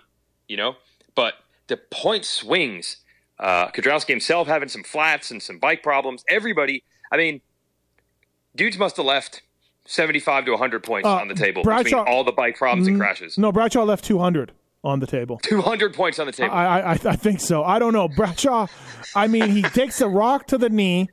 [0.48, 0.76] You know,
[1.16, 1.36] but
[1.68, 2.98] the point swings.
[3.40, 3.70] Uh,
[4.08, 6.24] himself having some flats and some bike problems.
[6.30, 7.42] Everybody, I mean,
[8.56, 9.42] dudes must have left
[9.86, 12.98] 75 to 100 points Uh, on the table Bradshaw- between all the bike problems and
[12.98, 13.38] crashes.
[13.38, 14.52] no Bradshaw left two hundred
[14.84, 15.40] on the table.
[15.44, 16.54] 200 points on the table.
[16.54, 17.64] I, I I I think so.
[17.64, 18.08] I don't know.
[18.10, 18.68] Bradshaw,
[19.16, 21.10] I mean, he takes a rock to the knee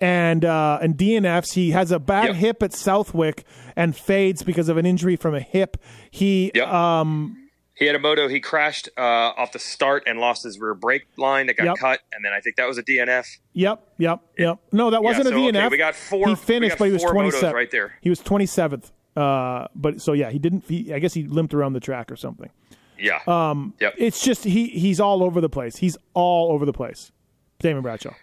[0.00, 1.54] and uh, and DNFs.
[1.54, 2.34] He has a bad Yep.
[2.36, 5.76] hip at Southwick and fades because of an injury from a hip.
[6.10, 6.68] He Yep.
[6.68, 7.45] um
[7.76, 8.26] He had a moto.
[8.26, 11.76] He crashed uh, off the start and lost his rear brake line that got Yep.
[11.76, 13.26] cut, and then I think that was a DNF.
[13.52, 14.58] Yep, yep, yep.
[14.72, 15.70] No, that wasn't so, a okay, DNF.
[15.70, 17.54] we got four- He finished, but he was twenty seventh.
[17.54, 17.94] right there.
[18.00, 18.92] He was twenty seventh.
[19.14, 20.64] Uh, but so yeah, he didn't.
[20.68, 22.50] He, I guess he limped around the track or something.
[22.98, 23.20] Yeah.
[23.26, 23.74] Um.
[23.80, 23.94] Yep.
[23.98, 25.76] It's just he he's all over the place.
[25.76, 27.12] He's all over the place.
[27.58, 28.14] Damon Bradshaw.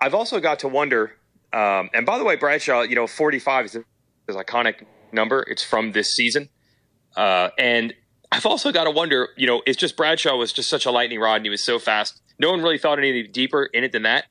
[0.00, 1.16] I've also got to wonder.
[1.52, 5.44] Um, and by the way, Bradshaw, you know, 45 is his iconic number.
[5.48, 6.48] It's from this season.
[7.16, 7.94] Uh, and
[8.30, 11.20] I've also got to wonder, you know, it's just Bradshaw was just such a lightning
[11.20, 12.20] rod and he was so fast.
[12.38, 14.26] No one really thought any deeper in it than that.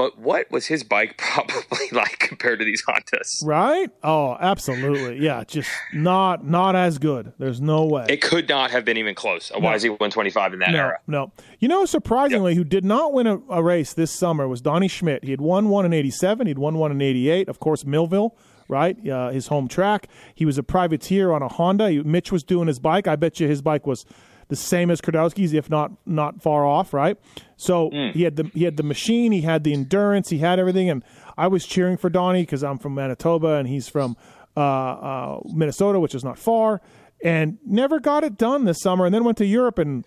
[0.00, 3.44] But what was his bike probably like compared to these Hondas?
[3.44, 3.90] Right?
[4.02, 5.22] Oh, absolutely.
[5.22, 7.34] Yeah, just not not as good.
[7.38, 8.06] There's no way.
[8.08, 9.50] It could not have been even close.
[9.50, 11.00] A YZ 125 in that no, era.
[11.06, 11.32] no.
[11.58, 15.22] You know, surprisingly, who did not win a, a race this summer was Donnie Schmidt.
[15.22, 16.46] He had won one in '87.
[16.46, 17.50] He'd won one in '88.
[17.50, 18.34] Of course, Millville,
[18.70, 18.96] right?
[19.06, 20.08] Uh, his home track.
[20.34, 21.90] He was a privateer on a Honda.
[21.90, 23.06] He, Mitch was doing his bike.
[23.06, 24.06] I bet you his bike was
[24.48, 27.16] the same as Kiedrowski's, if not not far off, right?
[27.56, 30.90] So he had the he had the machine, he had the endurance, he had everything,
[30.90, 31.04] and
[31.36, 34.16] I was cheering for Donnie because I'm from Manitoba and he's from
[34.56, 36.80] uh, uh, Minnesota, which is not far,
[37.22, 40.04] and never got it done this summer, and then went to Europe and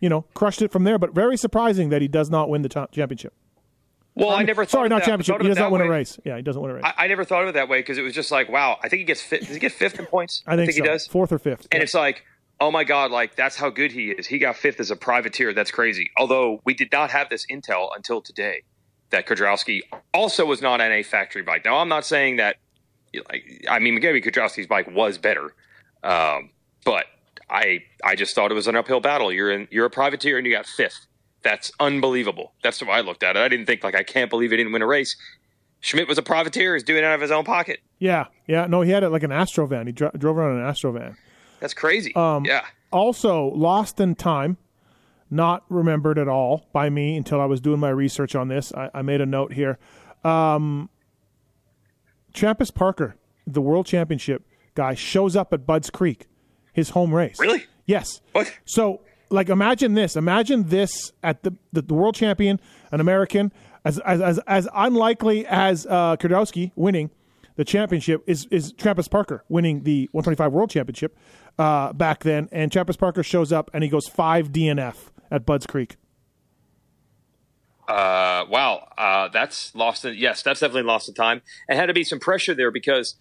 [0.00, 0.98] you know crushed it from there.
[0.98, 3.32] But very surprising that he does not win the cha- championship.
[4.16, 5.42] Well, I never thought Sorry, not that- championship.
[5.42, 6.18] He does not win a race.
[6.24, 6.84] Yeah, he doesn't win a race.
[6.84, 8.88] I, I never thought of it that way because it was just like, wow, I
[8.88, 9.46] think he gets fifth.
[9.46, 10.42] Does he get fifth in points?
[10.46, 10.84] I think, he so.
[10.84, 11.06] does.
[11.06, 11.66] Fourth or fifth.
[11.72, 11.82] And Yeah.
[11.84, 12.24] it's like,
[12.60, 14.26] oh my God, like that's how good he is.
[14.28, 15.52] He got fifth as a privateer.
[15.52, 16.10] That's crazy.
[16.16, 18.62] Although we did not have this intel until today
[19.10, 19.80] that Kiedrowski
[20.12, 21.64] also was not on a factory bike.
[21.64, 22.56] Now, I'm not saying that,
[23.30, 25.54] like, I mean, maybe Kiedrowski's bike was better,
[26.04, 26.50] um,
[26.84, 27.06] but
[27.50, 29.32] I I just thought it was an uphill battle.
[29.32, 31.06] You're in, you're a privateer and you got fifth.
[31.44, 32.52] That's unbelievable.
[32.62, 33.40] That's the way I looked at it.
[33.40, 35.14] I didn't think like I can't believe he didn't win a race.
[35.80, 36.74] Schmidt was a privateer.
[36.74, 37.80] He's doing it out of his own pocket.
[37.98, 38.66] yeah, yeah.
[38.66, 39.86] No, he had it like an Astro van.
[39.86, 41.16] He dro- drove around an Astro van.
[41.60, 42.14] That's crazy.
[42.16, 42.64] Um, yeah.
[42.90, 44.56] also lost in time
[45.30, 48.88] not remembered at all by me until i was doing my research on this i,
[48.94, 49.78] I made a note here
[50.22, 50.90] um,
[52.74, 56.26] parker the world championship guy shows up at Budds Creek
[56.72, 57.64] his home race Really?
[57.86, 58.52] yes What?
[58.64, 59.00] so
[59.34, 62.60] like imagine this imagine this at the the, the world champion
[62.92, 63.52] an american
[63.84, 67.10] as as as, as unlikely as uh Kiedrowski winning
[67.56, 71.16] the championship is is Trampas Parker winning the 125 World Championship
[71.58, 74.96] uh, back then, and Trampas Parker shows up and he goes five DNF
[75.30, 75.96] at Budds Creek.
[77.86, 78.88] Uh, wow.
[78.96, 80.04] Uh, that's lost.
[80.04, 81.42] In, yes, that's definitely lost in time.
[81.68, 83.16] And had to be some pressure there because,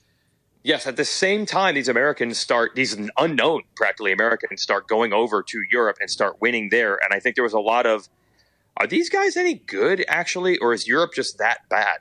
[0.64, 5.44] yes, at the same time, these Americans start, these unknown, practically Americans start going over
[5.44, 7.00] to Europe and start winning there.
[7.04, 8.08] And I think there was a lot of,
[8.78, 12.00] are these guys any good actually, or is Europe just that bad?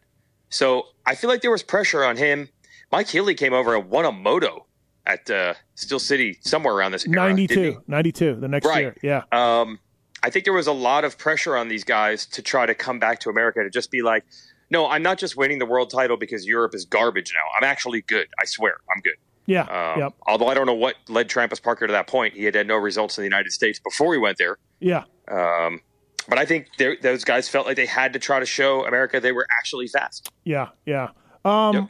[0.49, 2.49] So I feel like there was pressure on him.
[2.91, 4.67] Mike Healey came over and won a moto
[5.07, 8.83] at uh, Steel City somewhere around this era, 92, 92, the next Right.
[8.83, 8.97] year.
[9.03, 9.23] Yeah.
[9.33, 9.79] um,
[10.23, 13.01] I think there was a lot of pressure on these guys to try to come
[13.01, 14.25] back to America to just be like,
[14.73, 17.47] no, I'm not just winning the world title because Europe is garbage now.
[17.57, 18.27] I'm actually good.
[18.41, 19.15] I swear, I'm good.
[19.47, 19.63] yeah.
[19.93, 20.15] Um, yep.
[20.27, 22.35] Although I don't know what led Trampas Parker to that point.
[22.35, 24.57] He had had no results in the United States before he went there.
[24.81, 25.05] Yeah.
[25.29, 25.81] Um,
[26.29, 26.69] but I think
[27.03, 30.31] those guys felt like they had to try to show America they were actually fast.
[30.45, 30.69] Yeah.
[30.87, 31.09] Yeah.
[31.45, 31.89] Um, Yep.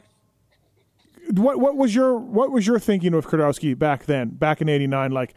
[1.39, 5.11] what what was your what was your thinking of Kiedrowski back then, back in '89?
[5.11, 5.33] Like,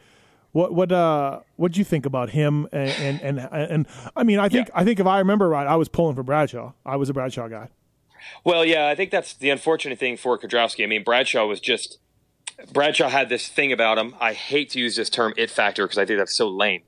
[0.56, 2.66] what what uh what did you think about him?
[2.72, 4.80] And and and, and I mean, I think Yeah.
[4.80, 6.72] I think if I remember right, I was pulling for Bradshaw.
[6.84, 7.68] I was a Bradshaw guy.
[8.42, 10.82] Well, yeah, I think that's the unfortunate thing for Kiedrowski.
[10.82, 11.98] I mean, Bradshaw was just
[12.72, 14.14] Bradshaw had this thing about him.
[14.18, 16.82] I hate to use this term "it factor" because I think that's so lame,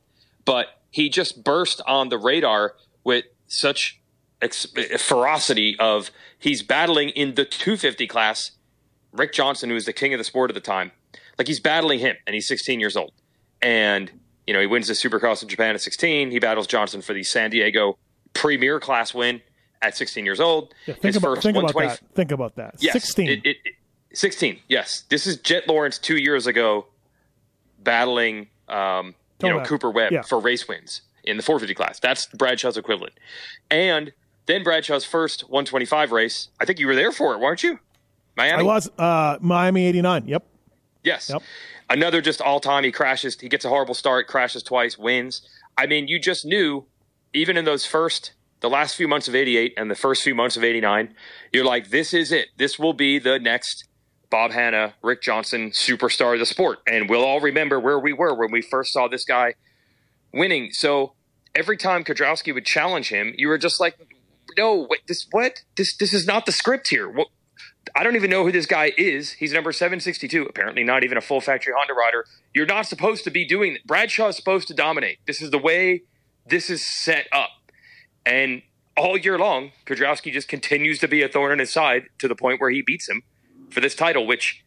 [0.47, 4.01] but he just burst on the radar with such
[4.41, 8.53] ex- ferocity of he's battling in the 250 class.
[9.13, 10.93] Rick Johnson, who was the king of the sport at the time,
[11.37, 13.13] like he's battling him, and he's 16 years old,
[13.63, 14.11] and
[14.47, 16.31] you know he wins the Supercross of Japan at 16.
[16.31, 17.99] He battles Johnson for the San Diego
[18.35, 19.41] Premier Class win
[19.83, 20.75] at 16 years old.
[20.87, 22.01] Yeah, think about think about that.
[22.15, 22.75] Think about that.
[22.79, 23.29] Yes, Sixteen.
[23.29, 23.75] It, it, it-
[24.15, 24.59] 16.
[24.69, 26.87] Yes, this is Jett Lawrence two years ago,
[27.79, 29.61] battling um, you know.
[29.65, 30.23] Cooper Webb Yeah.
[30.23, 32.01] for race wins in the 450 class.
[32.01, 33.15] That's Bradshaw's equivalent.
[33.71, 34.13] And
[34.47, 36.49] then Bradshaw's first 125 race.
[36.59, 37.79] I think you were there for it, weren't you?
[38.37, 38.61] Miami.
[38.61, 40.27] I was uh, Miami '89.
[40.29, 40.47] Yep.
[41.05, 41.29] Yes.
[41.31, 41.43] Yep.
[41.91, 42.85] Another just all time.
[42.85, 43.41] He crashes.
[43.41, 45.43] He gets a horrible start, crashes twice, wins.
[45.77, 46.87] I mean, you just knew,
[47.33, 50.57] even in those first, the last few months of 88 and the first few months
[50.57, 51.15] of 89,
[51.53, 52.49] you're like, this is it.
[52.57, 53.89] This will be the next
[54.31, 56.81] Bob Hannah, Rick Johnson superstar of the sport.
[56.87, 59.55] And we'll all remember where we were when we first saw this guy
[60.33, 60.71] winning.
[60.73, 61.15] So
[61.55, 63.97] every time Kiedrowski would challenge him, you were just like,
[64.57, 65.63] no, wait, this, what?
[65.77, 67.09] This, this is not the script here.
[67.09, 67.29] What?
[67.95, 69.33] I don't even know who this guy is.
[69.33, 72.25] He's number 762, apparently not even a full factory Honda rider.
[72.55, 73.87] You're not supposed to be doing that.
[73.87, 75.19] Bradshaw is supposed to dominate.
[75.27, 76.03] This is the way
[76.47, 77.51] this is set up.
[78.27, 78.63] And
[78.97, 82.35] all year long, Kiedrowski just continues to be a thorn in his side to the
[82.35, 83.23] point where he beats him
[83.71, 84.65] for this title, which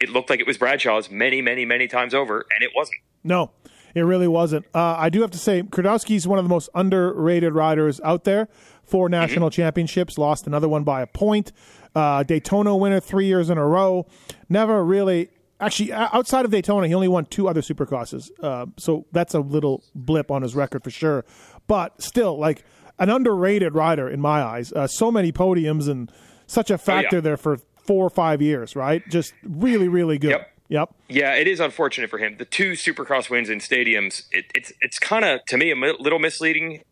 [0.00, 2.98] it looked like it was Bradshaw's many, many, many times over, and it wasn't.
[3.24, 3.52] No,
[3.94, 4.66] it really wasn't.
[4.74, 8.48] Uh, I do have to say, is one of the most underrated riders out there.
[8.84, 9.12] Four Mm-hmm.
[9.20, 11.52] national championships, lost another one by a point.
[11.94, 14.06] Uh, Daytona winner three years in a row.
[14.48, 15.30] Never really.
[15.60, 18.30] Actually, outside of Daytona, he only won two other supercrosses.
[18.42, 21.24] Uh, so that's a little blip on his record for sure.
[21.66, 22.64] But still, like
[22.98, 24.72] an underrated rider in my eyes.
[24.72, 26.10] Uh, so many podiums and
[26.46, 29.02] such a factor there for four or five years, right?
[29.08, 30.30] Just really, really good.
[30.30, 30.50] Yep.
[30.68, 30.94] Yep.
[31.08, 32.36] Yeah, it is unfortunate for him.
[32.38, 36.20] The two Supercross wins in stadiums, it, it's it's kind of to me a little
[36.20, 36.82] misleading.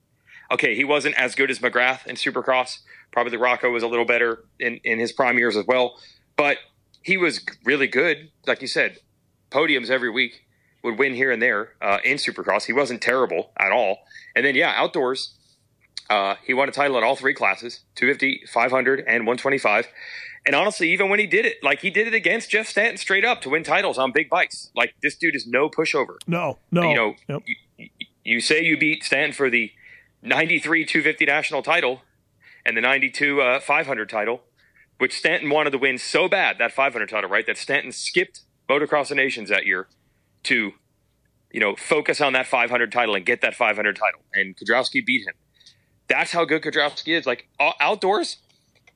[0.51, 2.79] Okay, he wasn't as good as McGrath in Supercross.
[3.13, 5.99] Probably LaRocco was a little better in in his prime years as well,
[6.37, 6.59] but
[7.03, 8.31] he was really good.
[8.47, 8.99] Like you said,
[9.51, 10.45] podiums every week
[10.85, 12.65] would win here and there uh, in Supercross.
[12.67, 13.99] He wasn't terrible at all.
[14.37, 15.35] And then yeah, outdoors,
[16.11, 19.89] uh, he won a title in all three classes 250, 500, and 125.
[20.47, 23.25] And honestly, even when he did it, like he did it against Jeff Stanton straight
[23.25, 24.71] up to win titles on big bikes.
[24.75, 26.17] Like this dude is no pushover.
[26.27, 26.89] No, no.
[26.89, 27.43] You know, Yep.
[27.77, 27.89] you,
[28.25, 29.73] you say you beat Stanton for the
[30.23, 32.03] 93 250 national title
[32.69, 34.43] and the 92 uh, 500 title,
[34.99, 37.47] which Stanton wanted to win so bad, that 500 title, right?
[37.47, 39.89] That Stanton skipped Motocross of Nations that year
[40.45, 40.73] to,
[41.51, 44.21] you know, focus on that 500 title and get that 500 title.
[44.35, 45.35] And Kiedrowski beat him.
[46.09, 47.25] That's how good Kiedrowski is.
[47.25, 47.49] Like
[47.81, 48.37] outdoors,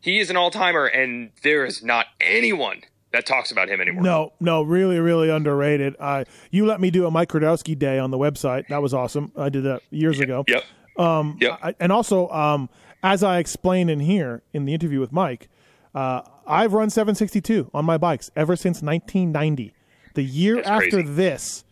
[0.01, 2.83] he is an all timer, and there is not anyone
[3.13, 4.03] that talks about him anymore.
[4.03, 5.97] No, no, really, really underrated.
[5.99, 8.69] Uh, you let me do a Mike Kiedrowski day on the website.
[8.69, 9.33] That was awesome.
[9.35, 10.45] I did that years ago.
[10.47, 10.65] Yep.
[10.99, 11.59] Um, yep.
[11.63, 12.69] I, and also, um,
[13.03, 15.49] as I explain in here in the interview with Mike,
[15.95, 19.75] uh, I've run 762 on my bikes ever since 1990.
[20.15, 21.09] The year That's after crazy.
[21.12, 21.65] this,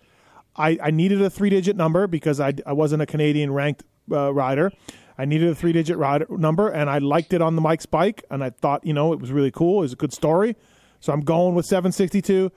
[0.57, 4.33] I, I needed a three digit number because I, I wasn't a Canadian ranked uh,
[4.33, 4.73] rider.
[5.19, 8.25] I needed a three digit rider number, and I liked it on the Mike's bike,
[8.31, 9.79] and I thought, you know, it was really cool.
[9.79, 10.57] It was a good story.
[11.01, 12.51] So I'm going with 762.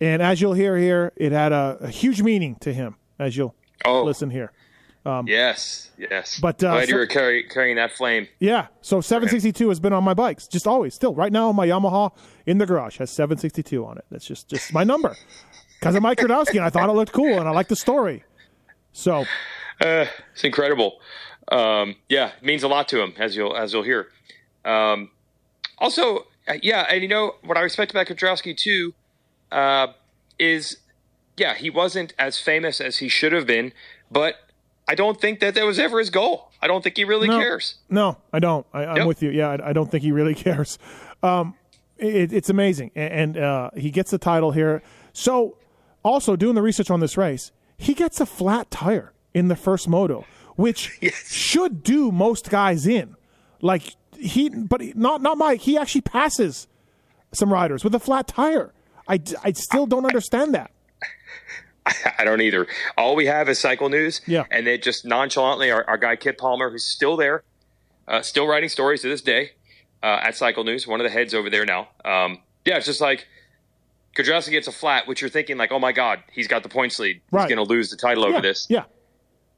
[0.00, 3.54] And as you'll hear here, it had a, a huge meaning to him, as you'll
[3.84, 4.02] Oh.
[4.04, 4.52] listen here.
[5.26, 5.90] Yes.
[5.98, 6.38] Yes.
[6.40, 8.28] But, uh, glad you were carry, carrying that flame.
[8.38, 11.14] Yeah, so 762 has been on my bikes, just always, still.
[11.14, 12.12] Right now, my Yamaha
[12.46, 14.04] in the garage has 762 on it.
[14.10, 15.16] That's just just my number
[15.80, 18.24] because of Mike Kiedrowski, and I thought it looked cool, and I like the story.
[18.92, 19.24] So
[19.80, 21.00] Uh, it's incredible.
[21.50, 24.08] Um, yeah, it means a lot to him, as you'll as you'll hear.
[24.64, 25.10] Um,
[25.78, 28.94] also, uh, yeah, and you know what I respect about Kiedrowski too
[29.50, 29.88] uh,
[30.38, 30.76] is,
[31.36, 33.72] yeah, he wasn't as famous as he should have been,
[34.10, 34.36] but
[34.88, 36.50] I don't think that that was ever his goal.
[36.60, 37.76] I don't think he really no, cares.
[37.88, 38.66] No, I don't.
[38.72, 39.06] I, I'm Yep.
[39.06, 39.30] with you.
[39.30, 40.78] Yeah, I, I don't think he really cares.
[41.22, 41.54] Um,
[41.98, 44.82] it, it's amazing, and, and uh, he gets the title here.
[45.12, 45.56] So,
[46.04, 49.88] also doing the research on this race, he gets a flat tire in the first
[49.88, 50.24] moto,
[50.56, 51.32] which Yes.
[51.32, 53.14] should do most guys in.
[53.60, 55.60] Like he, but he- not not Mike.
[55.60, 56.66] He actually passes
[57.32, 58.72] some riders with a flat tire.
[59.08, 60.70] I, I still don't understand that.
[62.18, 62.66] I don't either.
[62.96, 64.20] All we have is cycle news.
[64.26, 64.44] Yeah.
[64.50, 67.42] And they just nonchalantly, our, our guy Kit Palmer, who's still there,
[68.08, 69.52] uh, still writing stories to this day
[70.02, 71.88] uh, at Cycle News, one of the heads over there now.
[72.04, 73.26] Um, yeah, it's just like
[74.16, 76.98] Kiedrowski gets a flat, which you're thinking like, oh my God, he's got the points
[76.98, 77.20] lead.
[77.30, 77.42] Right.
[77.42, 78.66] He's going to lose the title over yeah, this.
[78.68, 78.84] yeah,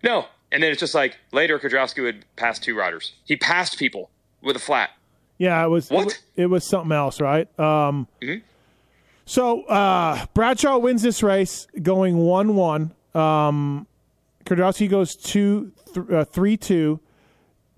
[0.02, 0.26] No.
[0.52, 3.14] And then it's just like later Kiedrowski would pass two riders.
[3.24, 4.10] He passed people
[4.40, 4.90] with a flat.
[5.37, 6.22] Yeah, it was What?
[6.37, 7.48] It, it was something else, right?
[7.58, 8.42] Um, Mhm.
[9.26, 12.92] So uh, Bradshaw wins this race, going one-one.
[13.14, 13.87] Um,
[14.44, 17.00] Kiedrowski goes two, th- uh, three-two.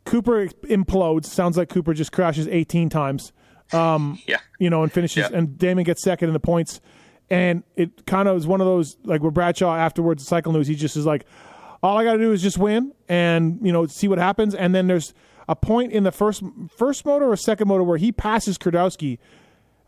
[0.05, 1.27] Cooper implodes.
[1.27, 3.33] Sounds like Cooper just crashes eighteen times.
[3.73, 4.37] Yeah.
[4.61, 5.29] You know, and finishes.
[5.29, 5.37] Yeah.
[5.37, 6.81] And Damon gets second in the points.
[7.29, 10.77] And it kind of is one of those like where Bradshaw afterwards, Cycle News, he
[10.77, 11.27] just is like,
[11.83, 14.55] all I got to do is just win and you know see what happens.
[14.55, 15.13] And then there's
[15.49, 16.45] a point in the first
[16.77, 19.19] first motor or second motor where he passes Kiedrowski,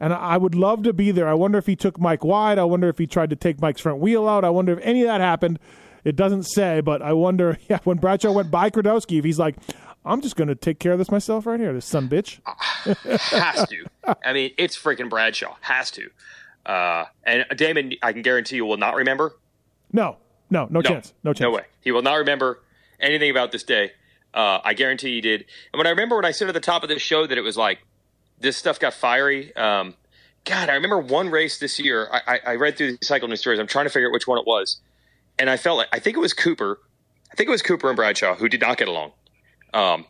[0.00, 1.28] and I would love to be there.
[1.28, 2.58] I wonder if he took Mike wide.
[2.58, 4.44] I wonder if he tried to take Mike's front wheel out.
[4.44, 5.58] I wonder if any of that happened.
[6.04, 7.58] It doesn't say, but I wonder.
[7.68, 9.56] Yeah, when Bradshaw went by Kiedrowski, if he's like,
[10.04, 12.40] I'm just going to take care of this myself right here, this son bitch.
[13.30, 13.84] Has to.
[14.24, 15.56] I mean, it's freaking Bradshaw.
[15.60, 16.08] Has to.
[16.64, 19.36] Uh, and Damon, I can guarantee you will not remember
[19.92, 20.18] No,
[20.50, 21.40] no, no, chance, no chance.
[21.40, 21.64] No way.
[21.80, 22.60] He will not remember
[23.00, 23.92] anything about this day.
[24.34, 25.46] Uh, I guarantee he did.
[25.72, 27.40] And when I remember when I said at the top of this show that it
[27.42, 27.78] was like
[28.40, 29.54] this stuff got fiery.
[29.56, 29.94] Um,
[30.44, 32.08] God, I remember one race this year.
[32.10, 33.58] I, I, I read through the cycle news stories.
[33.58, 34.80] I'm trying to figure out which one it was,
[35.38, 36.78] and I felt like I think it was Cooper.
[37.30, 39.12] I think it was Cooper and Bradshaw who did not get along.
[39.74, 40.06] Um,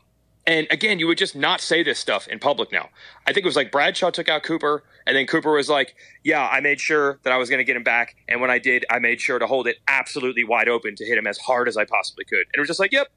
[0.47, 2.89] And again, you would just not say this stuff in public now.
[3.27, 6.47] I think it was like Bradshaw took out Cooper, and then Cooper was like, Yeah,
[6.47, 8.15] I made sure that I was going to get him back.
[8.29, 11.19] And when I did, I made sure to hold it absolutely wide open to hit
[11.19, 12.39] him as hard as I possibly could.
[12.39, 13.09] And it was just like, Yep,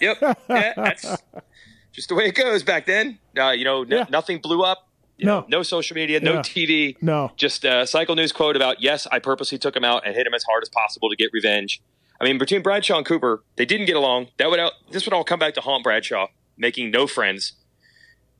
[0.00, 1.16] yep, yeah, that's
[1.98, 3.18] just the way it goes back then.
[3.36, 4.06] Uh, you know, n- Yeah.
[4.08, 4.88] nothing blew up.
[5.16, 5.40] You No.
[5.40, 6.42] know, no social media, no Yeah.
[6.42, 6.96] TV.
[7.02, 7.32] No.
[7.36, 10.32] Just a cycle news quote about, yes, I purposely took him out and hit him
[10.34, 11.80] as hard as possible to get revenge.
[12.20, 14.28] I mean, between Bradshaw and Cooper, they didn't get along.
[14.36, 17.54] That would out, this would all come back to haunt Bradshaw, making no friends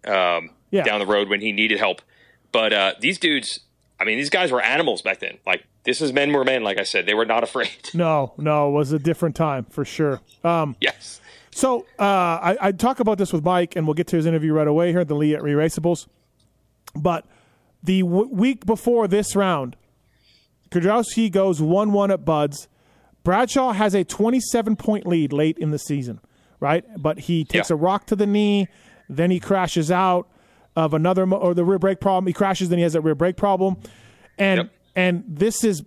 [0.07, 0.85] um, Yeah.
[0.85, 2.01] down the road when he needed help.
[2.53, 3.61] But uh, these dudes,
[4.01, 5.39] I mean, these guys were animals back then.
[5.47, 6.63] Like this is men were men.
[6.63, 7.91] Like I said, they were not afraid.
[7.95, 10.21] No, no, it was a different time for sure.
[10.45, 11.21] Um, yes.
[11.59, 14.53] So uh, I, I talk about this with Mike, and we'll get to his interview
[14.53, 16.07] right away here at the Leatt Re-Raceables.
[16.95, 17.27] But
[17.83, 19.75] the w- week before this round,
[20.71, 22.69] Kiedrowski goes 1 1 at Budds.
[23.25, 26.21] Bradshaw has a 27 point lead late in the season,
[26.61, 26.85] right?
[26.97, 27.75] But he takes Yeah.
[27.75, 28.69] a rock to the knee,
[29.09, 30.29] then he crashes out
[30.77, 32.29] of another, mo- or the rear brake problem.
[32.29, 33.79] He crashes, then he has a rear brake problem.
[34.39, 34.71] And, Yep.
[34.95, 35.83] and this is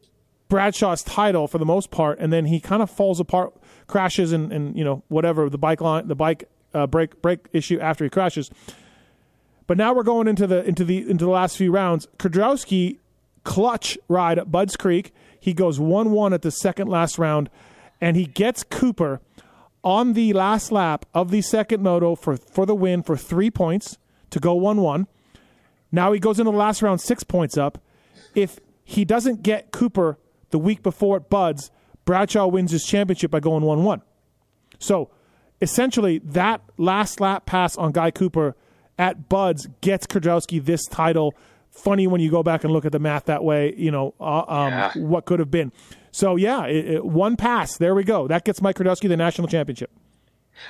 [0.49, 3.53] Bradshaw's title for the most part, and then he kind of falls apart,
[3.91, 7.79] crashes, and, and you know whatever the bike line, the bike uh, brake brake issue
[7.79, 8.49] after he crashes.
[9.67, 12.07] But now we're going into the into the into the last few rounds.
[12.17, 12.97] Kiedrowski
[13.43, 15.13] clutch ride at Budds Creek.
[15.39, 17.49] He goes one one at the second last round,
[17.99, 19.21] and he gets Cooper
[19.83, 23.97] on the last lap of the second moto for for the win for three points
[24.29, 25.07] to go one one.
[25.91, 27.77] Now he goes into the last round six points up.
[28.33, 30.17] If he doesn't get Cooper
[30.51, 31.71] the week before at Budds,
[32.05, 34.01] Bradshaw wins his championship by going 1 1.
[34.79, 35.09] So
[35.61, 38.55] essentially, that last lap pass on Guy Cooper
[38.97, 41.35] at Budds gets Kiedrowski this title.
[41.69, 44.43] Funny when you go back and look at the math that way, you know, uh,
[44.47, 44.91] um, Yeah.
[44.95, 45.71] what could have been.
[46.11, 47.77] So, yeah, it, it- one pass.
[47.77, 48.27] There we go.
[48.27, 49.89] That gets Mike Kiedrowski the national championship.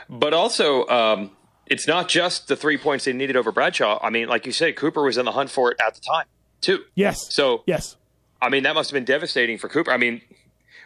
[0.10, 1.32] But also, um,
[1.66, 4.00] it's not just the three points they needed over Bradshaw.
[4.04, 6.26] I mean, like you said, Cooper was in the hunt for it at the time,
[6.62, 6.84] too.
[6.94, 7.34] Yes.
[7.34, 7.96] So, yes.
[8.40, 9.92] I mean, that must have been devastating for Cooper.
[9.92, 10.22] I mean,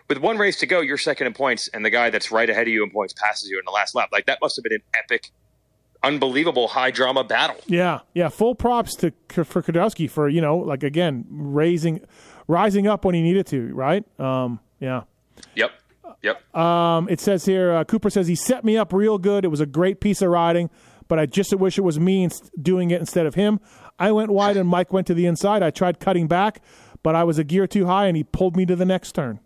[0.07, 2.67] with one race to go, you're second in points, and the guy that's right ahead
[2.67, 4.09] of you in points passes you in the last lap.
[4.11, 5.31] Like, that must have been an epic,
[6.03, 7.57] unbelievable high drama battle.
[7.65, 8.29] Yeah, yeah.
[8.29, 12.01] Full props to for Kiedrowski for you know like again raising,
[12.47, 13.73] rising up when he needed to.
[13.73, 14.03] Right.
[14.19, 14.59] Um.
[14.79, 15.03] Yeah.
[15.55, 15.71] Yep.
[16.21, 16.55] Yep.
[16.55, 17.09] Um.
[17.09, 19.43] It says here uh, Cooper says he set me up real good.
[19.45, 20.69] It was a great piece of riding,
[21.07, 22.29] but I just wish it was me
[22.61, 23.59] doing it instead of him.
[23.97, 25.63] I went wide and Mike went to the inside.
[25.63, 26.61] I tried cutting back,
[27.01, 29.39] but I was a gear too high and he pulled me to the next turn.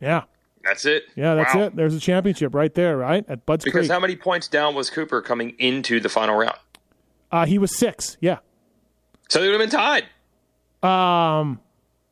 [0.00, 0.22] Yeah.
[0.64, 1.04] that's it.
[1.16, 1.34] Yeah.
[1.34, 1.62] That's Wow.
[1.62, 1.76] it.
[1.76, 2.96] There's a championship right there.
[2.96, 3.90] Right at Budds Because Creek.
[3.90, 6.56] how many points down was Cooper coming into the final round?
[7.32, 8.16] uh, he was six.
[8.20, 8.38] Yeah.
[9.28, 10.04] So they would have been tied.
[10.82, 11.60] Um,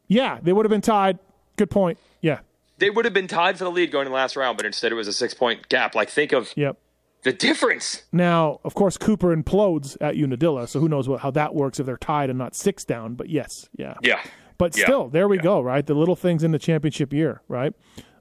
[0.08, 0.38] Yeah.
[0.42, 1.18] They would have been tied.
[1.56, 1.98] Good point.
[2.22, 2.40] Yeah.
[2.78, 4.92] They would have been tied for the lead going to the last round, but instead
[4.92, 5.94] it was a six point gap.
[5.94, 6.76] Like, think of Yep.
[7.24, 8.04] the difference.
[8.12, 11.86] Now, of course, Cooper implodes at Unadilla, so who knows what how that works if
[11.86, 13.14] they're tied and not six down.
[13.14, 14.20] But yes, yeah, Yeah.
[14.58, 14.84] But Yeah.
[14.84, 15.42] still, there we Yeah.
[15.42, 15.86] go, right?
[15.86, 17.72] The little things in the championship year, right?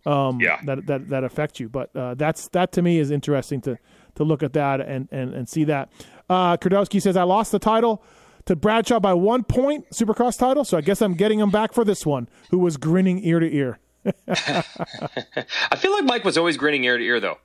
[0.06, 0.60] Um, Yeah.
[0.66, 1.68] That that that affect you.
[1.68, 3.78] But uh, that's that to me is interesting to
[4.16, 5.90] to look at that and and and see that.
[6.30, 8.04] Uh, Kiedrowski says I lost the title
[8.46, 10.64] to Bradshaw by one point, Supercross title.
[10.64, 12.30] So I guess I'm getting him back for this one.
[12.52, 13.80] Who was grinning ear to ear.
[14.28, 17.38] I feel like Mike was always grinning ear to ear, though.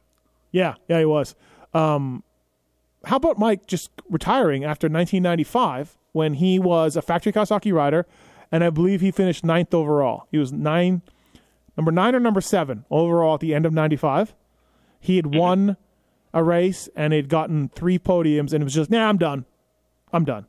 [0.52, 1.34] Yeah, yeah, he was.
[1.74, 2.22] Um,
[3.04, 8.06] how about Mike just retiring after 1995 when he was a factory Kawasaki rider,
[8.52, 10.28] and I believe he finished ninth overall.
[10.30, 11.02] He was nine,
[11.76, 14.34] number nine or number seven overall at the end of '95.
[15.00, 15.76] He had won
[16.32, 19.44] a race and he had gotten three podiums, and it was just, nah, I'm done.
[20.12, 20.46] I'm done.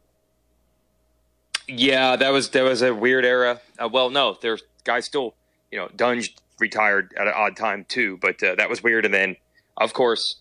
[1.68, 3.62] Yeah, that was that was a weird era.
[3.80, 5.34] Uh, well, no, there's guys still,
[5.72, 9.06] you know, Dungey retired at an odd time too, but uh, that was weird.
[9.06, 9.38] And then,
[9.78, 10.38] of course,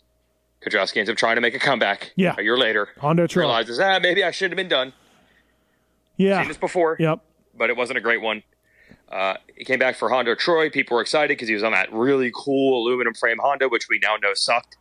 [0.66, 2.12] Kiedrowski ends up trying to make a comeback.
[2.16, 2.34] Yeah.
[2.36, 4.92] a year later, Honda realizes ah maybe I should have been done.
[6.16, 6.40] Yeah.
[6.40, 7.20] Seen this before, Yep.
[7.56, 8.42] But it wasn't a great one.
[9.10, 10.70] Uh, he came back for Honda Troy.
[10.70, 13.98] People were excited because he was on that really cool aluminum frame Honda, which we
[13.98, 14.76] now know sucked.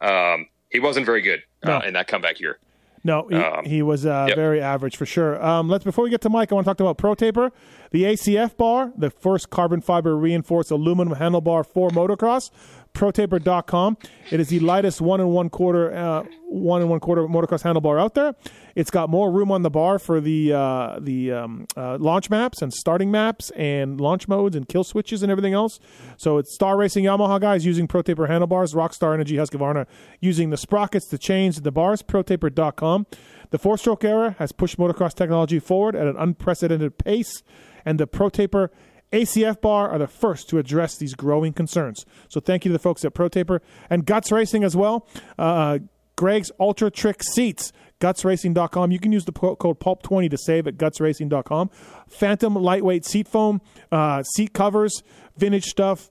[0.00, 1.80] Um, he wasn't very good uh, No.
[1.80, 2.58] in that comeback year.
[3.02, 4.36] No, he, Um, he was uh, yep.
[4.36, 5.42] very average for sure.
[5.44, 7.52] Um, let's before we get to Mike, I want to talk about Pro Taper,
[7.92, 12.50] the ACF bar, the first carbon fiber reinforced aluminum handlebar for motocross.
[12.96, 13.98] ProTaper.com.
[14.30, 18.00] It is the lightest one and one quarter, uh, one and one quarter motocross handlebar
[18.00, 18.34] out there.
[18.74, 22.62] It's got more room on the bar for the uh, the um, uh, launch maps
[22.62, 25.78] and starting maps and launch modes and kill switches and everything else.
[26.16, 29.86] So it's Star Racing Yamaha guys using ProTaper handlebars, Rockstar Energy Husqvarna
[30.20, 32.02] using the sprockets, the chains, the bars.
[32.02, 33.06] ProTaper.com.
[33.50, 37.42] The four stroke era has pushed motocross technology forward at an unprecedented pace,
[37.84, 38.70] and the Pro Taper
[39.16, 42.04] ACF bar are the first to address these growing concerns.
[42.28, 45.06] So thank you to the folks at Pro Taper and Guts Racing as well.
[45.38, 45.78] Uh,
[46.16, 48.90] Greg's Ultra Trick seats gutsracing.com.
[48.90, 51.70] You can use the code PULP20 to save at gutsracing.com.
[52.08, 53.60] Phantom lightweight seat foam,
[53.90, 55.02] uh, seat covers,
[55.36, 56.10] vintage stuff.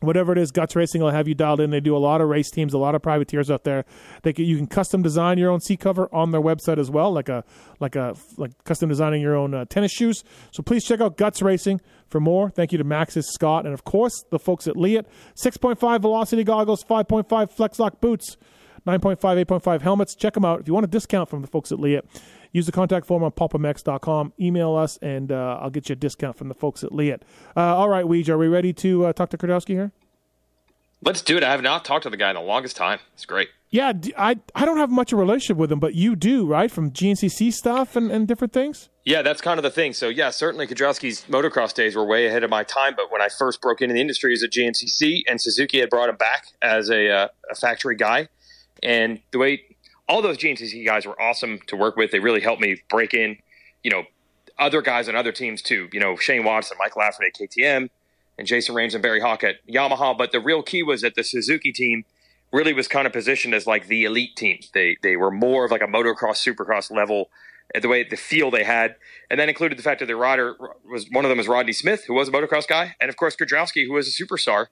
[0.00, 1.70] Whatever it is, Guts Racing will have you dialed in.
[1.70, 3.84] They do a lot of race teams, a lot of privateers out there.
[4.22, 7.12] They can, you can custom design your own seat cover on their website as well,
[7.12, 7.44] like a
[7.80, 10.24] like a like custom designing your own uh, tennis shoes.
[10.52, 12.48] So please check out Guts Racing for more.
[12.48, 15.06] Thank you to Maxxis Scott and of course the folks at Leatt.
[15.34, 18.38] 6.5 velocity goggles, 5.5 flex lock boots.
[18.86, 20.14] 9.5, 8.5 helmets.
[20.14, 20.60] Check them out.
[20.60, 22.06] If you want a discount from the folks at Leatt,
[22.52, 24.32] use the contact form on pulpmx.com.
[24.40, 27.22] Email us, and uh, I'll get you a discount from the folks at Leatt.
[27.56, 29.92] Uh, all right, Weege, are we ready to uh, talk to Kiedrowski here?
[31.02, 31.44] Let's do it.
[31.44, 32.98] I have not talked to the guy in the longest time.
[33.14, 33.48] It's great.
[33.70, 36.70] Yeah, I, I don't have much of a relationship with him, but you do, right?
[36.70, 38.90] From GNCC stuff and, and different things?
[39.04, 39.94] Yeah, that's kind of the thing.
[39.94, 42.94] So, yeah, certainly Kiedrowski's motocross days were way ahead of my time.
[42.96, 46.08] But when I first broke into the industry as a GNCC and Suzuki had brought
[46.08, 48.28] him back as a, uh, a factory guy,
[48.82, 49.62] and the way
[50.10, 53.36] all those GNCC guys were awesome to work with, they really helped me break in,
[53.84, 54.02] you know,
[54.58, 55.88] other guys on other teams too.
[55.92, 57.88] You know, Shane Watson, Mike Lafferty at KTM,
[58.36, 60.18] and Jason Raines and Barry Hawk at Yamaha.
[60.18, 62.04] But the real key was that the Suzuki team
[62.52, 64.58] really was kind of positioned as like the elite team.
[64.74, 67.30] They they were more of like a motocross, supercross level.
[67.72, 68.96] Uh, the way the feel they had,
[69.30, 72.04] and that included the fact that their rider was one of them was Rodney Smith,
[72.08, 74.66] who was a motocross guy, and of course Kiedrowski, who was a superstar,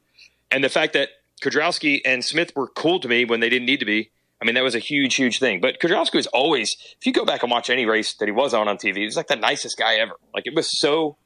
[0.51, 1.11] and the fact that
[1.41, 4.11] Kiedrowski and Smith were cool to me when they didn't need to be.
[4.41, 5.61] I mean, that was a huge, huge thing.
[5.61, 8.55] But Kiedrowski was always, if you go back and watch any race that he was
[8.55, 10.15] on on TV, he was like the nicest guy ever.
[10.33, 11.17] Like it was so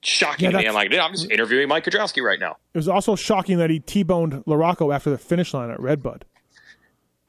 [0.00, 0.66] shocking yeah, to me.
[0.66, 2.56] I'm like, dude, I'm just interviewing Mike Kiedrowski right now.
[2.74, 6.24] It was also shocking that he T-boned LaRocco after the finish line at Redbud.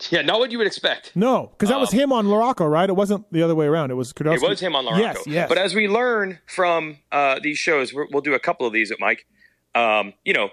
[0.09, 1.15] Yeah, not what you would expect.
[1.15, 2.89] No, because that um, was him on LaRocco, right?
[2.89, 3.91] It wasn't the other way around.
[3.91, 4.43] It was Kiedrowski.
[4.43, 4.97] It was him on LaRocco.
[4.99, 5.49] Yes, yes.
[5.49, 8.99] But as we learn from uh, these shows, we'll do a couple of these at
[8.99, 9.25] Mike.
[9.75, 10.49] Um, you know,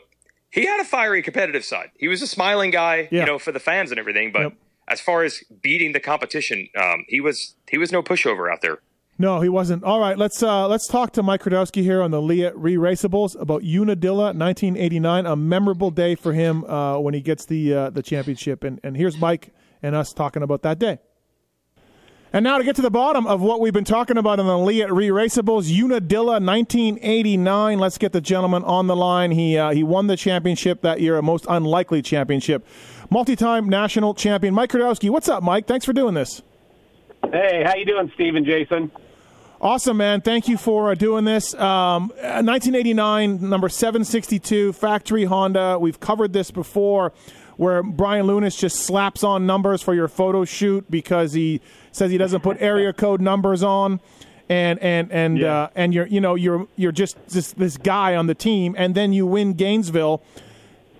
[0.51, 1.91] he had a fiery competitive side.
[1.97, 3.21] He was a smiling guy, yeah.
[3.21, 4.33] you know, for the fans and everything.
[4.33, 4.53] But yep.
[4.89, 8.79] as far as beating the competition, um, he was he was no pushover out there.
[9.19, 9.85] No, he wasn't.
[9.85, 13.63] All right, let's uh, let's talk to Mike Kiedrowski here on the Leatt Re-Raceables about
[13.63, 18.65] Unadilla 1989, a memorable day for him uh, when he gets the uh, the championship.
[18.65, 20.99] And and here's Mike and us talking about that day.
[22.33, 24.57] And now to get to the bottom of what we've been talking about in the
[24.57, 27.79] Leatt Re-Raceables, Unadilla 1989.
[27.81, 29.33] Let's get the gentleman on the line.
[29.33, 32.65] He uh, he won the championship that year, a most unlikely championship.
[33.11, 35.11] Multi-time national champion Mike Kiedrowski.
[35.11, 35.67] What's up, Mike?
[35.67, 36.43] Thanks for doing this.
[37.33, 38.93] Hey, how you doing, Steve and Jason?
[39.61, 40.21] Awesome, man.
[40.21, 41.53] Thank you for uh, doing this.
[41.55, 45.79] Um, 1989, number 762, factory Honda.
[45.81, 47.13] We've covered this before
[47.57, 51.61] where Brian Lunas just slaps on numbers for your photo shoot because he
[51.93, 54.01] says he doesn't put area code numbers on.
[54.49, 55.55] And and and yeah.
[55.55, 58.97] uh, and you're you know you're you're just this this guy on the team, and
[58.97, 60.25] then you win Gainesville,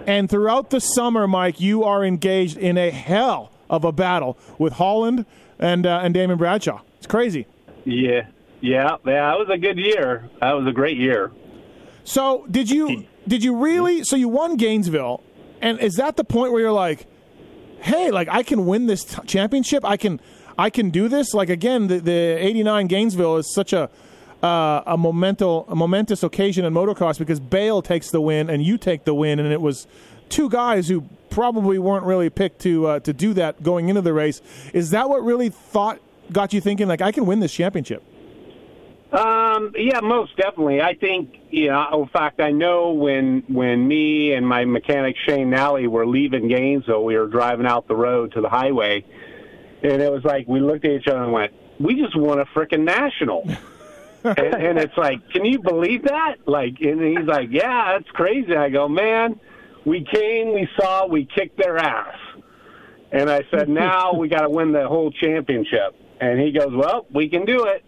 [0.07, 4.75] and throughout the summer, Mike, you are engaged in a hell of a battle with
[4.75, 5.27] Holland
[5.59, 6.81] and uh, and Damon Bradshaw.
[6.99, 7.49] It's crazy.
[7.85, 8.29] Yeah,
[8.61, 9.31] yeah, yeah.
[9.31, 10.31] That was a good year.
[10.41, 11.33] That was a great year.
[12.05, 14.05] So did you did you really?
[14.05, 15.23] So you won Gainesville,
[15.61, 17.07] and is that the point where you're like,
[17.81, 19.85] hey, like I can win this t- championship?
[19.85, 20.21] I can
[20.61, 21.33] I can do this.
[21.33, 23.89] Like again, the, the '89 Gainesville is such a
[24.43, 28.77] uh, a momental a momentous occasion in motocross because Bayle takes the win and you
[28.77, 29.87] take the win, and it was
[30.29, 34.13] two guys who probably weren't really picked to uh, to do that going into the
[34.13, 34.43] race.
[34.75, 35.99] Is that what really thought
[36.31, 38.03] got you thinking like I can win this championship?
[39.13, 40.81] Um, yeah, most definitely.
[40.81, 45.89] I think, know, in fact, I know when when me and my mechanic Shane Nally
[45.89, 49.05] were leaving Gainesville, we were driving out the road to the highway,
[49.83, 52.47] and it was like we looked at each other and went, "We just won a
[52.47, 53.49] freaking national."
[54.25, 56.37] and, and it's like, can you believe that?
[56.47, 59.39] Like, and he's like, "Yeah, that's crazy." I go, "Man,
[59.85, 62.17] we came, we saw, we kicked their ass."
[63.13, 67.07] And I said, "Now we got to win the whole championship." And he goes, "Well,
[67.13, 67.85] we can do it."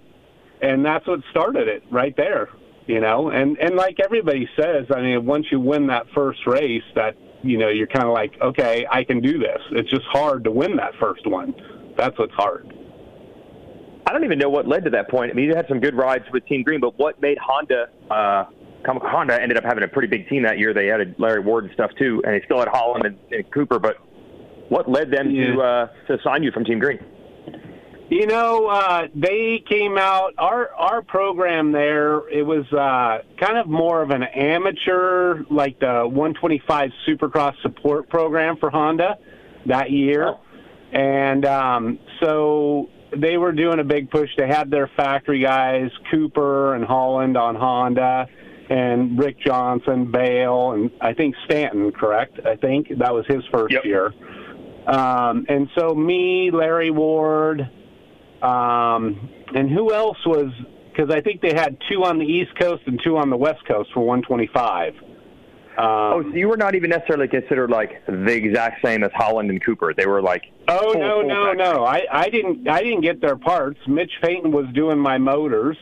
[0.63, 2.49] and that's what started it right there
[2.87, 6.85] you know and and like everybody says i mean once you win that first race
[6.95, 10.45] that you know you're kind of like okay i can do this it's just hard
[10.45, 11.55] to win that first one
[11.97, 12.73] that's what's hard
[14.07, 15.95] i don't even know what led to that point i mean you had some good
[15.95, 18.45] rides with team green but what made honda uh
[18.85, 21.73] honda ended up having a pretty big team that year they added larry ward and
[21.75, 23.97] stuff too and they still had holland and, and cooper but
[24.69, 25.47] what led them yeah.
[25.47, 26.99] to uh to sign you from team green
[28.13, 30.35] you know, uh, they came out.
[30.37, 32.29] Our our program there.
[32.29, 38.59] It was uh, kind of more of an amateur, like the 125 Supercross support program
[38.59, 39.17] for Honda
[39.65, 40.41] that year, oh.
[40.93, 44.29] And um, so they were doing a big push.
[44.37, 48.27] They had their factory guys, Cooper and Holland on Honda,
[48.69, 51.93] and Rick Johnson, Bayle, and I think Stanton.
[51.93, 52.39] Correct?
[52.45, 53.85] I think that was his first yep.
[53.85, 54.13] year
[54.87, 57.61] Um, and so me, Larry Ward,
[58.43, 60.53] um, and who else was?
[60.91, 63.67] Because I think they had two on the East Coast and two on the West
[63.67, 64.95] Coast for 125.
[65.79, 69.65] Oh, so you were not even necessarily considered like the exact same as Holland and
[69.65, 69.95] Cooper.
[69.95, 71.85] They were like Oh full- no, full no, no!
[71.85, 73.79] I, I didn't I didn't get their parts.
[73.87, 75.77] Mitch Payton was doing my motors.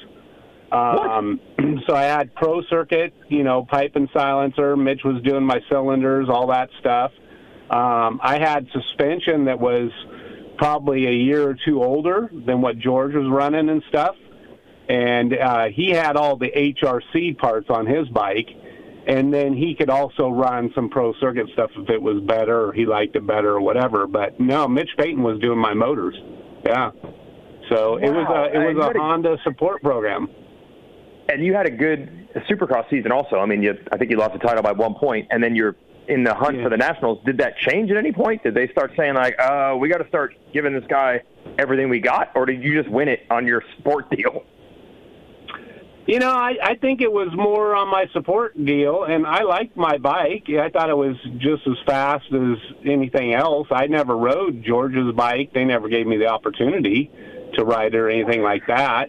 [0.73, 1.41] Um,
[1.87, 4.77] so I had Pro Circuit, you know, pipe and silencer.
[4.77, 7.13] Mitch was doing my cylinders, all that stuff.
[7.71, 9.91] Um, I had suspension that was
[10.59, 14.17] probably a year or two older than what George was running and stuff.
[14.89, 18.49] And uh, he had all the HRC parts on his bike.
[19.07, 22.73] And then he could also run some pro circuit stuff if it was better or
[22.73, 24.07] he liked it better or whatever.
[24.07, 26.15] But no, Mitch Payton was doing my motors.
[26.65, 26.91] Yeah.
[27.71, 30.29] So it was a it was a a- Honda support program.
[31.29, 33.37] And you had a good Supercross season also.
[33.37, 35.77] I mean, you, I think you lost the title by one point, and then you're
[36.09, 36.65] in the hunt Yeah.
[36.65, 37.21] for the Nationals.
[37.25, 38.43] Did that change at any point?
[38.43, 41.23] Did they start saying like, uh, we got to start giving this guy
[41.59, 44.45] everything we got, or did you just win it on your sport deal?
[46.11, 49.77] You know, I, I think it was more on my support deal, and I liked
[49.77, 50.43] my bike.
[50.49, 53.69] I thought it was just as fast as anything else.
[53.71, 55.53] I never rode George's bike.
[55.55, 57.13] They never gave me the opportunity
[57.55, 59.09] to ride or anything like that.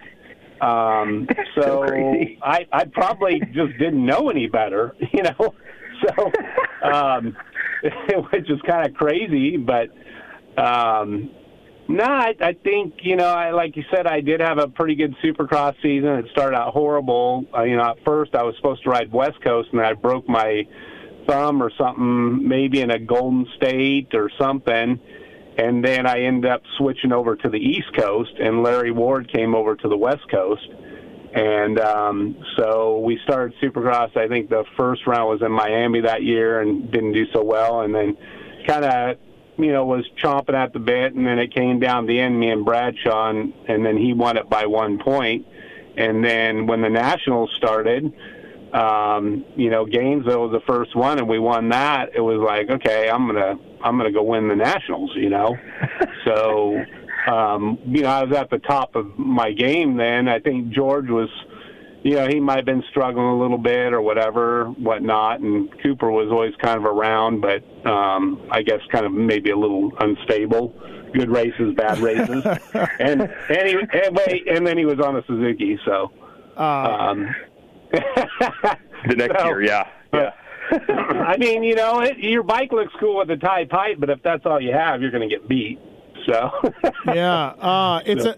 [0.62, 2.38] Um, So so crazy.
[2.44, 5.56] I, I probably just didn't know any better, you know.
[6.06, 6.32] So,
[6.88, 7.36] um,
[8.30, 9.90] which is kind of crazy, but
[10.56, 11.32] um,
[11.88, 14.96] no, I, I think you know, I like you said, I did have a pretty
[14.96, 16.10] good Supercross season.
[16.10, 17.46] It started out horrible.
[17.56, 20.28] Uh, you know, at first I was supposed to ride West Coast, and I broke
[20.28, 20.68] my
[21.28, 25.00] thumb or something, maybe in a Golden State or something.
[25.58, 29.54] And then I ended up switching over to the East Coast, and Larry Ward came
[29.54, 30.68] over to the West Coast.
[31.34, 34.16] And um, so we started Supercross.
[34.18, 37.82] I think the first round was in Miami that year and didn't do so well.
[37.82, 38.18] And then
[38.68, 39.18] kind of,
[39.64, 41.14] you know, was chomping at the bit.
[41.14, 44.14] And then it came down to the end, me and Bradshaw, and, and then he
[44.14, 45.46] won it by one point.
[45.98, 48.14] And then when the Nationals started,
[48.74, 52.12] um, you know, Gainesville was the first one, and we won that.
[52.16, 55.58] It was like, okay, I'm gonna, I'm gonna go win the Nationals, you know.
[56.26, 56.82] so,
[57.28, 60.28] um, you know, I was at the top of my game then.
[60.30, 61.30] I think George was,
[62.04, 66.10] you know, he might have been struggling a little bit or whatever, whatnot, and Cooper
[66.12, 70.74] was always kind of around, but um, I guess kind of maybe a little unstable.
[71.14, 72.44] Good races, bad races,
[73.00, 76.12] and and he and, wait, and then he was on a Suzuki, so.
[76.58, 77.36] Um,
[79.08, 80.30] The next So- year, yeah, yeah.
[80.72, 84.22] I mean, you know, it, your bike looks cool with the tie pipe, but if
[84.24, 85.80] that's all you have, you're going to get beat.
[86.28, 86.52] So,
[87.08, 88.36] yeah, uh, it's a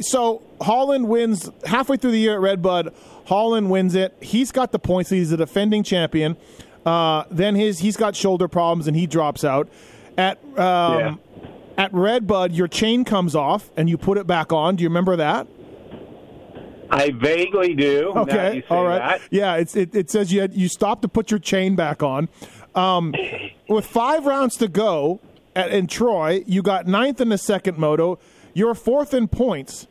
[0.00, 2.94] so Holland wins halfway through the year at Redbud.
[3.26, 4.14] Holland wins it.
[4.20, 5.10] He's got the points.
[5.10, 6.36] He's a defending champion.
[6.84, 9.68] Uh, then his he's got shoulder problems and he drops out.
[10.18, 11.14] At um, Yeah.
[11.78, 14.76] at Redbud, your chain comes off and you put it back on.
[14.76, 15.46] Do you remember that?
[16.90, 18.12] I vaguely do.
[18.14, 18.98] now Okay, you all right.
[18.98, 19.20] that.
[19.30, 22.28] Yeah, it's, it, it says you had, you stopped to put your chain back on.
[22.74, 23.14] Um,
[23.68, 25.20] with five rounds to go
[25.56, 28.18] at, in Troy, you got ninth in the second moto.
[28.54, 29.86] You're fourth in points.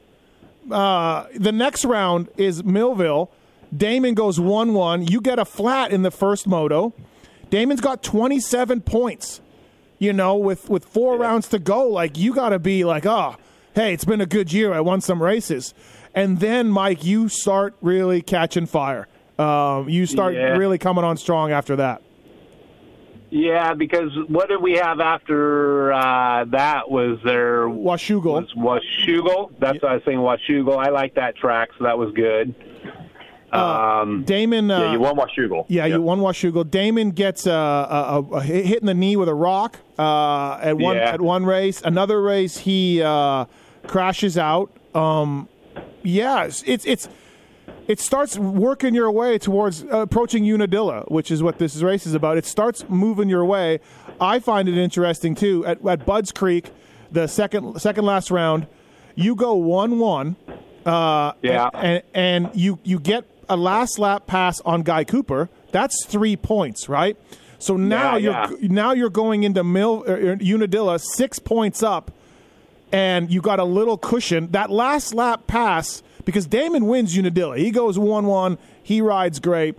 [0.72, 3.30] Uh, the next round is Millville.
[3.76, 5.07] Damon goes 1 1.
[5.07, 6.93] You get a flat in the first moto.
[7.49, 9.41] Damon's got 27 points.
[9.99, 13.36] You know, with, with four rounds to go, like, you got to be like, oh,
[13.74, 14.74] hey, it's been a good year.
[14.74, 15.74] I won some races.
[16.14, 19.07] And then, Mike, you start really catching fire.
[19.39, 20.57] Um, you start Yeah.
[20.57, 22.01] really coming on strong after that.
[23.36, 26.91] Yeah, because what did we have after uh, that?
[26.91, 28.25] Was there Washougal.
[28.25, 29.49] was Washougal?
[29.59, 30.19] That's what I was saying.
[30.19, 30.77] Washougal.
[30.77, 32.53] I like that track, so that was good.
[33.51, 34.69] Um, Damon.
[34.69, 35.65] Uh, yeah, you won Washougal.
[35.67, 36.69] Yeah, you won Washougal.
[36.69, 40.59] Damon gets a, a, a, a hit hit in the knee with a rock uh,
[40.61, 41.13] at one Yeah.
[41.13, 41.81] at one race.
[41.81, 43.45] Another race, he uh,
[43.88, 44.71] crashes out.
[44.93, 45.49] Um,
[46.03, 47.09] yeah, it's, it's it's
[47.88, 52.13] it starts working your way towards uh, approaching Unadilla, which is what this race is
[52.13, 52.38] about.
[52.38, 53.79] It starts moving your way.
[54.21, 55.65] I find it interesting too.
[55.65, 56.71] At, at Budds Creek,
[57.11, 58.67] the second second last round,
[59.15, 60.36] you go one one.
[60.86, 61.69] Uh, Yeah.
[61.73, 65.49] and, and you you get a last lap pass on Guy Cooper.
[65.71, 67.17] That's three points, right?
[67.59, 72.11] So now Yeah, you're now you're going into Mill uh, Unadilla six points up,
[72.91, 74.51] and you got a little cushion.
[74.51, 77.57] That last lap pass because Damon wins Unadilla.
[77.57, 78.57] He goes one one.
[78.82, 79.78] He rides great.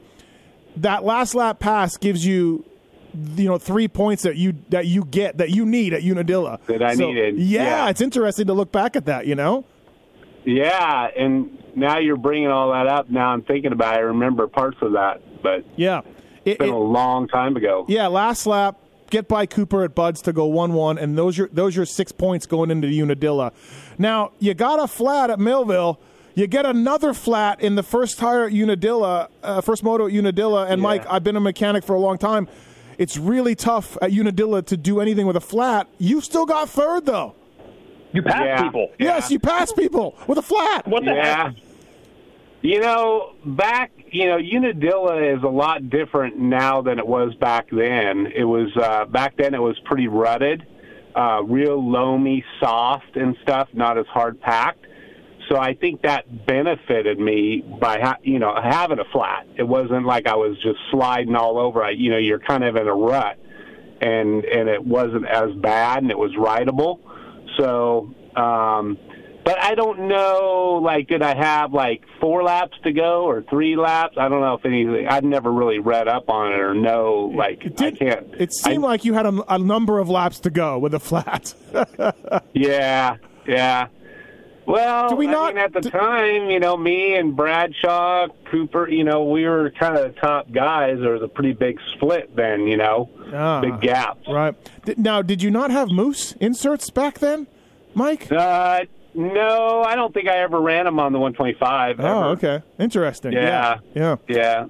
[0.76, 2.64] That last lap pass gives you.
[3.36, 6.58] You know, three points that you that you get that you need at Unadilla.
[6.66, 7.38] That I So, needed.
[7.38, 7.88] Yeah, Yeah.
[7.90, 9.28] it's interesting to look back at that.
[9.28, 9.64] You know,
[10.44, 13.10] yeah, and now you're bringing all that up.
[13.10, 13.94] Now I'm thinking about.
[13.94, 13.98] it.
[13.98, 16.00] I remember parts of that, but yeah.
[16.44, 17.84] It- it's been it- a long time ago.
[17.88, 18.76] Yeah, last lap,
[19.10, 22.10] get by Cooper at Budds to go one one, and those are those are six
[22.12, 23.52] points going into Unadilla.
[23.96, 26.00] Now you got a flat at Millville.
[26.34, 30.66] You get another flat in the first tire at Unadilla, uh, first moto at Unadilla.
[30.66, 30.88] And Yeah.
[30.88, 32.48] Mike, I've been a mechanic for a long time.
[32.98, 35.86] It's really tough at Unadilla to do anything with a flat.
[35.98, 37.34] You still got third though.
[38.12, 38.62] You pass Yeah.
[38.62, 38.88] people.
[38.98, 40.86] Yes, you pass people with a flat.
[40.88, 41.44] What the yeah.
[41.46, 41.54] heck?
[42.62, 47.66] You know, back, you know, Unadilla is a lot different now than it was back
[47.70, 48.32] then.
[48.34, 50.64] It was, uh, back then it was pretty rutted,
[51.14, 54.86] uh, real loamy, soft and stuff, not as hard packed.
[55.48, 59.46] So I think that benefited me by, ha- you know, having a flat.
[59.56, 61.82] It wasn't like I was just sliding all over.
[61.82, 63.38] I, you know, you're kind of in a rut
[64.00, 67.00] and, and it wasn't as bad and it was rideable.
[67.58, 68.98] So, um,
[69.44, 73.76] but I don't know, like, did I have like four laps to go or three
[73.76, 74.16] laps?
[74.18, 75.06] I don't know if anything.
[75.06, 77.30] I've never really read up on it or know.
[77.36, 78.26] Like, It I can't.
[78.38, 81.00] It seemed I- like you had a, a number of laps to go with a
[81.00, 81.52] flat.
[82.54, 83.16] Yeah,
[83.46, 83.88] yeah.
[84.66, 88.88] Well, Do we I mean, at the do- time, you know, me and Bradshaw, Cooper,
[88.88, 90.98] you know, we were kind of the top guys.
[91.00, 93.60] There was a pretty big split then, you know, Ah.
[93.60, 94.26] big gaps.
[94.28, 94.54] right.
[94.84, 97.46] Did, now, did you not have mousse inserts back then,
[97.94, 98.30] Mike?
[98.32, 98.80] Uh,
[99.14, 102.00] no, I don't think I ever ran them on the 125.
[102.00, 102.08] ever.
[102.08, 102.62] Oh, okay.
[102.78, 103.32] Interesting.
[103.32, 103.78] Yeah.
[103.94, 104.16] Yeah.
[104.28, 104.66] Yeah.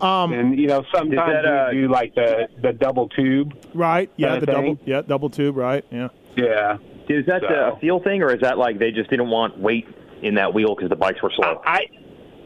[0.00, 3.54] Um, And you know, sometimes that, uh, we do like the the double tube.
[3.74, 4.08] right.
[4.16, 4.28] Yeah.
[4.38, 4.78] kinda The double.
[4.84, 5.02] Yeah.
[5.02, 5.56] Double tube.
[5.56, 5.84] Right.
[5.90, 6.08] Yeah.
[6.36, 6.76] Yeah.
[7.08, 9.86] Is that So- a feel thing, or is that like they just didn't want weight
[10.22, 11.60] in that wheel because the bikes were slow?
[11.64, 11.86] I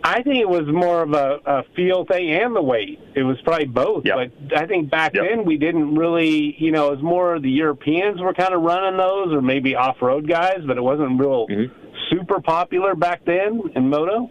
[0.04, 2.98] I think it was more of a, a feel thing and the weight.
[3.14, 4.04] It was probably both.
[4.04, 4.16] Yeah.
[4.50, 5.24] But I think back Yep.
[5.28, 8.98] then we didn't really, you know, it was more the Europeans were kind of running
[8.98, 11.72] those, or maybe off-road guys, but it wasn't real Mm-hmm.
[12.10, 14.28] super popular back then in moto.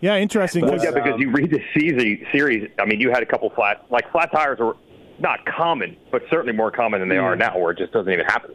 [0.00, 0.16] Yeah.
[0.16, 0.62] Interesting.
[0.64, 2.70] Well, 'cause- yeah, because you read the series, series.
[2.78, 4.76] I mean, you had a couple flat, like flat tires were
[5.20, 8.24] not common, but certainly more common than they are now, where it just doesn't even
[8.24, 8.54] happen.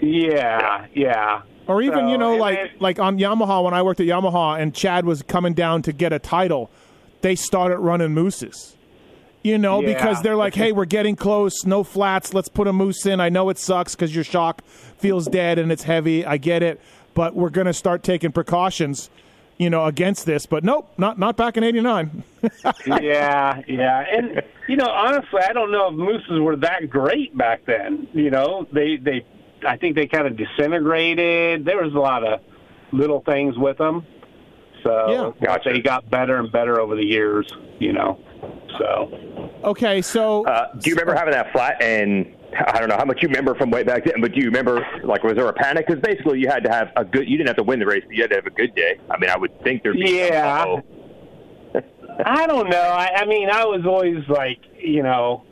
[0.00, 1.42] Yeah, yeah.
[1.66, 4.74] Or even So, you know like like on Yamaha when I worked at Yamaha and
[4.74, 6.70] Chad was coming down to get a title,
[7.22, 8.76] they started running mousses.
[9.42, 9.94] You know Yeah.
[9.94, 13.20] because they're like, hey, we're getting close, no flats, let's put a mousse in.
[13.20, 14.62] I know it sucks because your shock
[14.98, 16.24] feels dead and it's heavy.
[16.24, 16.80] I get it,
[17.14, 19.08] but we're gonna start taking precautions,
[19.56, 20.46] you know, against this.
[20.46, 22.22] But nope, not not back in '89.
[23.00, 27.64] yeah, yeah, and you know, honestly, I don't know if mousses were that great back
[27.66, 28.06] then.
[28.12, 29.24] You know, they they,
[29.66, 31.64] I think they kind of disintegrated.
[31.64, 32.40] There was a lot of
[32.92, 34.04] little things with them,
[34.82, 35.30] so Yeah.
[35.40, 35.72] but Gotcha.
[35.72, 37.46] they got better and better over the years.
[37.78, 38.18] You know,
[38.78, 41.82] so okay, so Uh, do you remember having that flat?
[41.82, 42.32] And
[42.66, 44.86] I don't know how much you remember from way back then, but do you remember
[45.04, 45.86] like was there a panic?
[45.86, 47.28] Because basically you had to have a good.
[47.28, 48.98] You didn't have to win the race, but you had to have a good day.
[49.10, 50.16] I mean, I would think there'd be.
[50.18, 50.64] Yeah.
[50.64, 50.82] some,
[52.24, 52.80] I don't know.
[52.80, 55.42] I, I mean, I was always like, you know,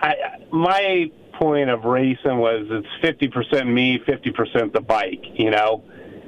[0.00, 0.14] I
[0.50, 1.10] my
[1.40, 5.84] point of racing was it's fifty percent me, fifty percent the bike, you know.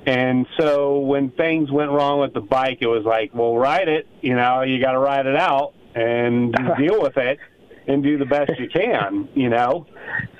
[0.07, 4.09] And so when things went wrong with the bike, it was like, well, ride it.
[4.21, 7.39] You know, you got to ride it out and deal with it
[7.87, 9.29] and do the best you can.
[9.35, 9.87] You know.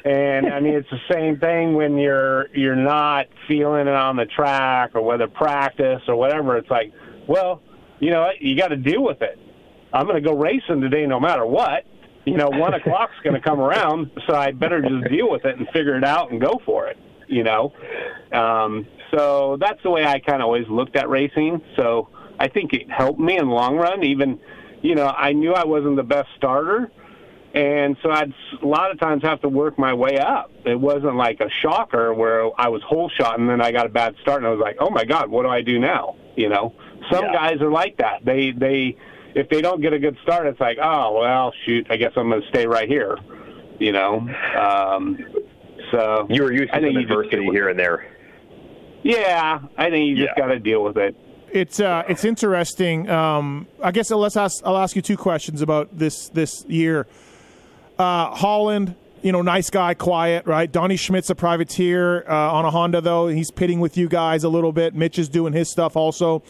[0.05, 4.27] And I mean, it's the same thing when you're you're not feeling it on the
[4.27, 6.57] track or whether practice or whatever.
[6.57, 6.93] It's like,
[7.29, 7.63] well,
[8.01, 9.39] you know, you got to deal with it.
[9.93, 11.85] I'm going to go racing today, no matter what.
[12.25, 15.59] You know, one o'clock's going to come around, so I better just deal with it
[15.59, 16.97] and figure it out and go for it.
[17.27, 17.73] You know,
[18.33, 21.63] um, so that's the way I kind of always looked at racing.
[21.77, 22.09] So
[22.39, 24.05] I think it helped me in the long run.
[24.05, 24.39] Even,
[24.83, 26.91] you know, I knew I wasn't the best starter,
[27.55, 30.53] and so I'd a lot of times have to work my way up.
[30.65, 33.91] It wasn't like a shocker where I was whole shot and then I got a
[33.91, 36.17] bad start and I was like, oh my god, what do I do now?
[36.37, 36.75] You know,
[37.11, 37.33] some Yeah.
[37.33, 38.25] guys are like that.
[38.25, 38.97] They they
[39.35, 42.29] if they don't get a good start, it's like, oh well, shoot, I guess I'm
[42.31, 43.19] going to stay right here.
[43.79, 44.29] You know,
[44.59, 45.19] um,
[45.91, 48.07] so You were used to I think some adversity here and there.
[49.03, 50.47] Yeah, I think you just Yeah.
[50.47, 51.17] got to deal with it.
[51.51, 53.11] it's uh, it's interesting.
[53.11, 54.63] Um, I guess let's ask.
[54.65, 57.07] I'll ask you two questions about this this year.
[57.99, 60.71] Uh, Holland, you know, nice guy, quiet, right?
[60.71, 63.27] Donnie Schmit's a privateer uh, on a Honda, though.
[63.29, 64.95] He's pitting with you guys a little bit.
[64.95, 66.43] Mitch is doing his stuff also.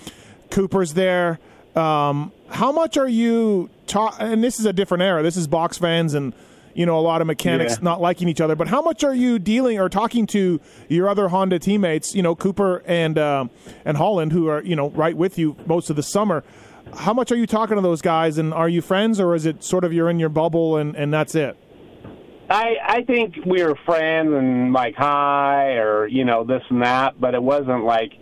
[0.50, 1.38] Cooper's there.
[1.74, 3.68] Um, how much are you?
[3.86, 5.22] Ta- and this is a different era.
[5.22, 6.32] This is box fans and
[6.74, 7.78] you know a lot of mechanics Yeah.
[7.84, 8.54] not liking each other.
[8.56, 12.14] But how much are you dealing or talking to your other Honda teammates?
[12.14, 13.46] You know, Cooper and uh,
[13.84, 16.44] and Holland, who are you know right with you most of the summer.
[16.94, 19.64] How much are you talking to those guys, and are you friends, or is it
[19.64, 21.56] sort of you're in your bubble and, and that's it?
[22.50, 27.18] I I think we were friends and like hi or you know this and that,
[27.20, 28.12] but it wasn't like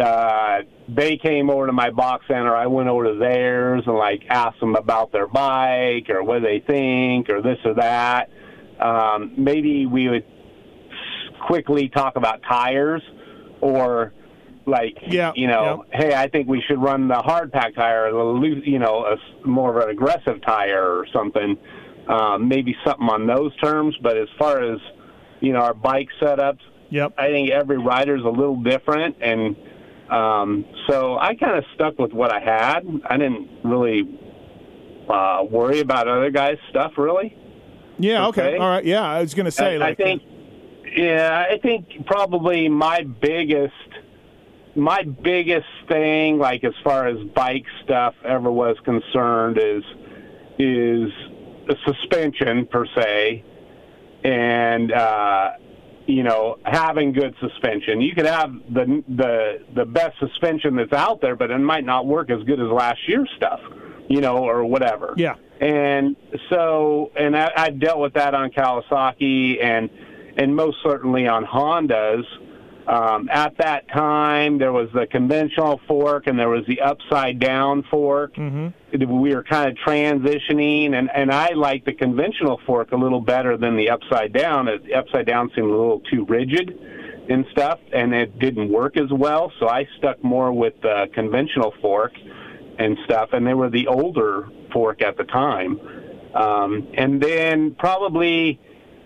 [0.00, 0.58] uh,
[0.88, 2.54] they came over to my box center.
[2.54, 6.60] I went over to theirs and like asked them about their bike or what they
[6.66, 8.28] think or this or that.
[8.80, 10.24] um, maybe we would
[11.46, 13.02] quickly talk about tires
[13.60, 14.12] or
[14.66, 18.16] like Yeah, you know hey i think we should run the hard pack tire the
[18.18, 21.58] loose you know a more of an aggressive tire or something
[22.08, 24.78] um, maybe something on those terms but as far as
[25.40, 26.60] you know our bike setups
[26.90, 27.12] Yep.
[27.18, 29.54] i think every rider's a little different and
[30.14, 34.02] um, so i kind of stuck with what i had i didn't really
[35.08, 37.36] uh, worry about other guys stuff really
[37.98, 38.26] Yeah.
[38.28, 38.54] Okay.
[38.54, 38.58] Okay.
[38.58, 38.84] All right.
[38.84, 39.02] Yeah.
[39.02, 39.74] I was going to say.
[39.74, 40.22] I, like, I think,
[40.96, 43.72] yeah, I think probably my biggest,
[44.74, 49.84] my biggest thing, like as far as bike stuff ever was concerned, is
[50.58, 51.10] is
[51.68, 53.44] the suspension per se,
[54.24, 55.50] and uh,
[56.06, 58.00] you know having good suspension.
[58.00, 62.06] You could have the the the best suspension that's out there, but it might not
[62.06, 63.60] work as good as last year's stuff,
[64.08, 65.14] you know, or whatever.
[65.16, 65.36] Yeah.
[65.60, 66.16] And
[66.50, 69.88] so, and I, I've dealt with that on Kawasaki and
[70.36, 72.24] and most certainly on Hondas.
[72.86, 77.82] Um, at that time, there was the conventional fork and there was the upside down
[77.90, 78.34] fork.
[78.34, 79.10] Mm-hmm.
[79.10, 83.56] We were kind of transitioning, and and I like the conventional fork a little better
[83.56, 84.66] than the upside down.
[84.66, 86.78] The upside down seemed a little too rigid
[87.28, 89.50] and stuff, and it didn't work as well.
[89.58, 92.12] So I stuck more with the conventional fork
[92.78, 95.80] and stuff, and they were the older fork at the time.
[96.34, 98.60] Um, and then probably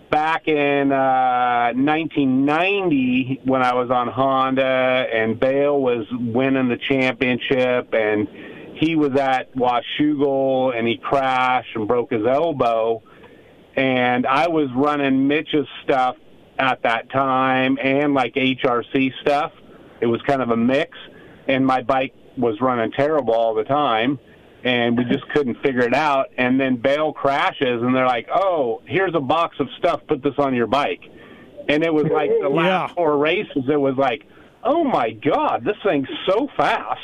[0.09, 7.93] back in uh, 1990 when I was on Honda and Bayle was winning the championship
[7.93, 8.27] and
[8.75, 13.03] he was at Washougal and he crashed and broke his elbow.
[13.75, 16.15] And I was running Mitch's stuff
[16.57, 19.51] at that time and like HRC stuff.
[20.01, 20.97] It was kind of a mix.
[21.47, 24.19] And my bike was running terrible all the time
[24.63, 26.27] and we just couldn't figure it out.
[26.37, 30.01] And then Bayle crashes, and they're like, "Oh, here's a box of stuff.
[30.07, 31.01] Put this on your bike."
[31.67, 32.95] And it was like the last Yeah.
[32.95, 33.63] four races.
[33.69, 34.25] It was like,
[34.63, 36.99] "Oh my God, this thing's so fast."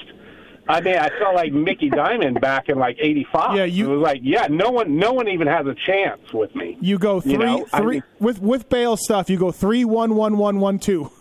[0.67, 3.55] I mean, I felt like Mickey Dymond back in like '85.
[3.55, 6.55] Yeah, you- it was like, yeah, no one, no one even has a chance with
[6.55, 6.75] me.
[6.81, 9.29] You go three, You know, I three mean- with with Bayle stuff.
[9.29, 11.11] You go three, one, one, one, one, two.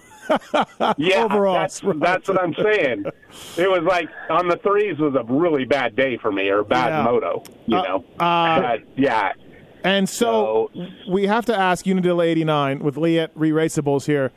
[0.97, 1.99] Yeah, overall, that's, right.
[2.01, 3.05] that's what I'm saying.
[3.57, 6.89] It was like on the threes was a really bad day for me, or bad
[6.91, 7.03] Yeah.
[7.03, 7.43] moto.
[7.67, 9.33] You Uh, know, uh, yeah.
[9.83, 10.71] And so,
[11.09, 14.33] we have to ask Unadilla 89 with Leatt Re-Raceables here.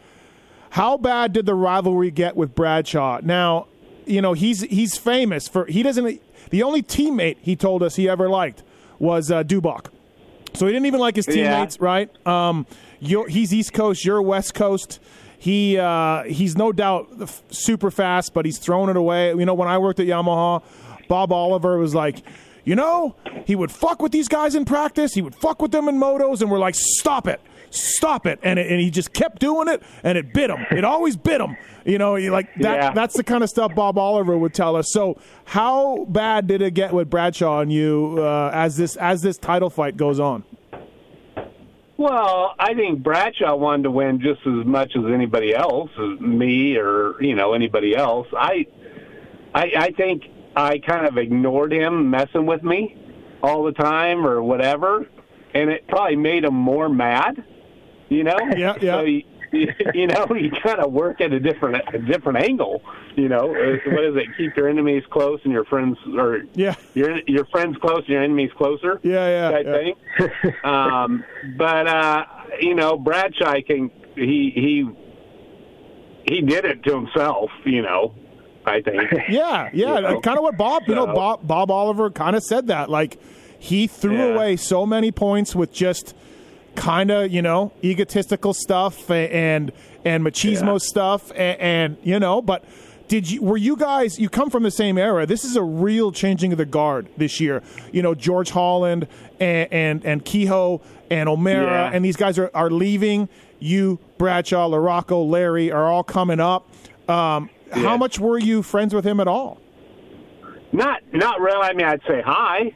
[0.71, 3.19] How bad did the rivalry get with Bradshaw?
[3.23, 3.67] Now,
[4.05, 8.09] you know, he's he's famous for he doesn't the only teammate he told us he
[8.09, 8.63] ever liked
[8.99, 9.87] was uh, Dubach.
[10.53, 11.33] So he didn't even like his Yeah.
[11.53, 12.09] teammates, right?
[12.27, 12.65] Um,
[12.99, 14.99] you're, he's East Coast, you're West Coast.
[15.37, 17.09] He uh, he's no doubt
[17.49, 19.29] super fast, but he's throwing it away.
[19.29, 20.63] You know, when I worked at Yamaha,
[21.07, 22.23] Bob Oliver was like,
[22.63, 23.15] you know,
[23.45, 25.13] he would fuck with these guys in practice.
[25.13, 28.57] He would fuck with them in motos, and we're like, stop it, stop it, and
[28.57, 30.65] it, and he just kept doing it, and it bit him.
[30.71, 31.55] It always bit him.
[31.85, 32.75] You know, like that.
[32.75, 32.91] Yeah.
[32.91, 34.87] That's the kind of stuff Bob Oliver would tell us.
[34.91, 39.37] So, how bad did it get with Bradshaw and you uh, as this as this
[39.37, 40.43] title fight goes on?
[41.97, 46.77] Well, I think Bradshaw wanted to win just as much as anybody else, as me
[46.77, 48.27] or you know anybody else.
[48.37, 48.67] I,
[49.53, 50.23] I, I think
[50.55, 52.95] I kind of ignored him messing with me
[53.41, 55.07] all the time or whatever,
[55.55, 57.43] and it probably made him more mad.
[58.09, 58.37] You know?
[58.57, 59.01] Yeah, yeah.
[59.01, 62.81] So you, you know, you kind of work at a different a different angle.
[63.15, 64.27] You know, what is it?
[64.37, 66.75] Keep your enemies close and your friends, or Yeah.
[66.93, 69.73] your your friends close and your enemies closer Yeah, yeah, type yeah.
[69.73, 70.53] thing.
[70.63, 71.23] um,
[71.57, 72.25] but uh,
[72.61, 74.89] you know, Bradshaw can he he
[76.27, 77.49] he did it to himself.
[77.65, 78.13] You know,
[78.65, 79.01] I think.
[79.29, 80.21] Yeah, yeah, You know?
[80.21, 82.89] kind of what Bob, you know, Bob Bob Oliver kind of said that.
[82.89, 83.19] Like
[83.59, 84.33] he threw Yeah.
[84.35, 86.15] away so many points with just
[86.77, 89.73] kind of you know egotistical stuff and
[90.05, 90.77] and machismo Yeah.
[90.77, 92.63] stuff and, and you know, but.
[93.09, 95.25] Did you were you guys you come from the same era?
[95.25, 97.63] This is a real changing of the guard this year.
[97.93, 99.07] You know, George Holland
[99.39, 101.91] and and, and Kehoe and O'Mara Yeah.
[101.93, 103.29] and these guys are, are leaving.
[103.59, 106.69] You, Bradshaw, LaRocco, Larry are all coming up.
[107.07, 109.61] Um, How much were you friends with him at all?
[110.73, 111.61] Not not really.
[111.65, 112.73] I mean, I'd say hi.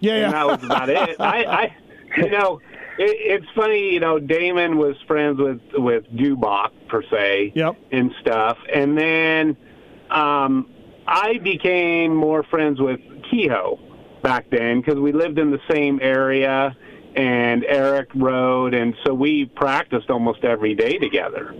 [0.00, 0.24] Yeah, yeah.
[0.24, 1.20] and that was about it.
[1.20, 1.76] I, I
[2.16, 2.58] you know,
[2.98, 3.92] it, it's funny.
[3.94, 7.76] You know, Damon was friends with with Dubach per se, Yep.
[7.92, 9.56] and stuff, and then
[10.10, 10.70] um,
[11.06, 13.78] I became more friends with Kehoe
[14.22, 16.76] back then because we lived in the same area,
[17.16, 21.54] and Eric rode, and so we practiced almost every day together,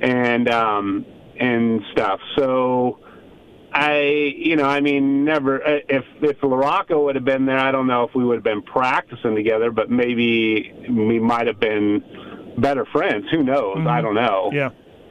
[0.00, 1.04] and um,
[1.38, 2.20] and stuff.
[2.36, 2.98] So
[3.72, 4.00] I,
[4.36, 5.62] you know, I mean, never.
[5.66, 8.44] uh, If if LaRocco would have been there, I don't know if we would have
[8.44, 13.26] been practicing together, but maybe we might have been better friends.
[13.30, 13.86] Who knows?
[13.86, 14.50] I don't know.
[14.52, 14.70] Yeah.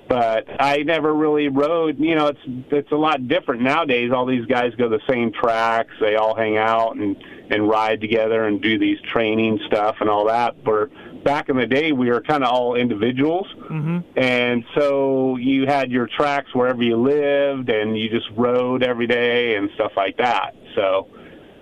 [0.09, 1.99] But I never really rode.
[1.99, 2.39] You know, it's
[2.71, 4.11] it's a lot different nowadays.
[4.11, 5.91] All these guys go the same tracks.
[5.99, 7.15] They all hang out and
[7.49, 10.55] and ride together and do these training stuff and all that.
[10.63, 10.89] Where
[11.27, 13.45] back in the day, we were kind of all individuals.
[13.69, 13.97] Mm-hmm.
[14.17, 19.57] And so you had your tracks wherever you lived, and you just rode every day
[19.57, 20.55] and stuff like that.
[20.75, 21.07] So,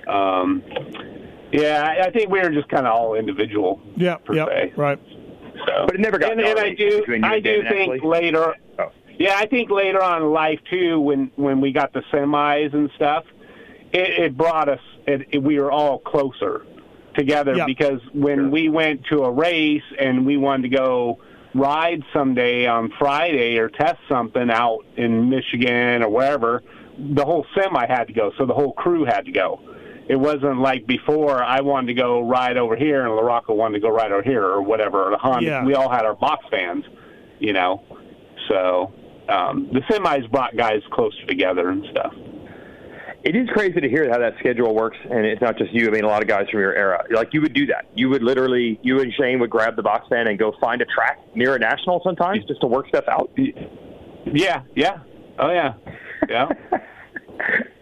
[0.08, 0.62] um,
[1.52, 3.82] yeah, I- I think we were just kind of all individual.
[3.96, 4.16] Yeah.
[4.18, 4.46] per Yeah.
[4.46, 4.74] se.
[4.76, 5.00] Right.
[5.68, 8.00] So, But it never got and, and I do, I do think Ashley?
[8.08, 8.54] later.
[8.78, 8.92] Oh.
[9.18, 12.92] Yeah, I think later on in life too, when when we got the semis and
[12.98, 13.24] stuff,
[13.94, 14.82] it, it brought us.
[15.08, 16.66] It, it, we were all closer
[17.18, 17.66] together Yeah.
[17.66, 21.20] because when we went to a race and we wanted to go
[21.54, 26.64] ride someday on Friday or test something out in Michigan or wherever,
[26.98, 28.32] the whole semi had to go.
[28.38, 29.60] So the whole crew had to go.
[30.08, 33.80] It wasn't like before I wanted to go ride over here and LaRocco wanted to
[33.82, 35.06] go ride over here or whatever.
[35.08, 35.46] Or the Honda.
[35.46, 35.66] Yeah.
[35.66, 36.86] We all had our box fans,
[37.40, 37.82] you know.
[38.48, 38.94] So
[39.28, 42.14] um, the semis brought guys closer together and stuff.
[43.26, 45.88] It is crazy to hear how that schedule works, and it's not just you.
[45.88, 47.86] I mean, a lot of guys from your era, like you would do that.
[47.96, 50.86] You would literally, you and Shane would grab the box fan and go find a
[50.86, 53.32] track near a national sometimes just to work stuff out.
[53.36, 55.00] Yeah, yeah,
[55.40, 55.74] oh yeah,
[56.30, 56.50] yeah.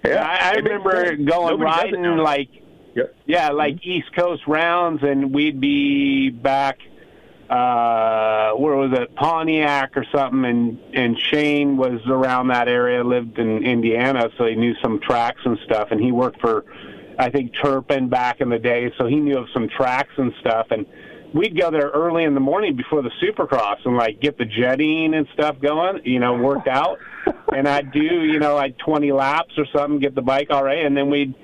[0.05, 2.49] Yeah, I, I remember going Nobody riding like
[2.95, 3.15] Yep.
[3.25, 3.89] yeah, like mm-hmm.
[3.89, 6.79] East Coast rounds, and we'd be back.
[7.49, 9.13] Uh, where was it?
[9.15, 14.55] Pontiac or something, and and Shane was around that area, lived in Indiana, so he
[14.55, 16.65] knew some tracks and stuff, and he worked for,
[17.19, 20.67] I think Turpin back in the day, so he knew of some tracks and stuff,
[20.71, 20.85] and
[21.33, 25.13] we'd go there early in the morning before the Supercross and like get the jetting
[25.13, 26.97] and stuff going, you know, worked out,
[27.55, 30.85] and I'd do you know like 20 laps or something, get the bike all right,
[30.85, 31.35] and then we'd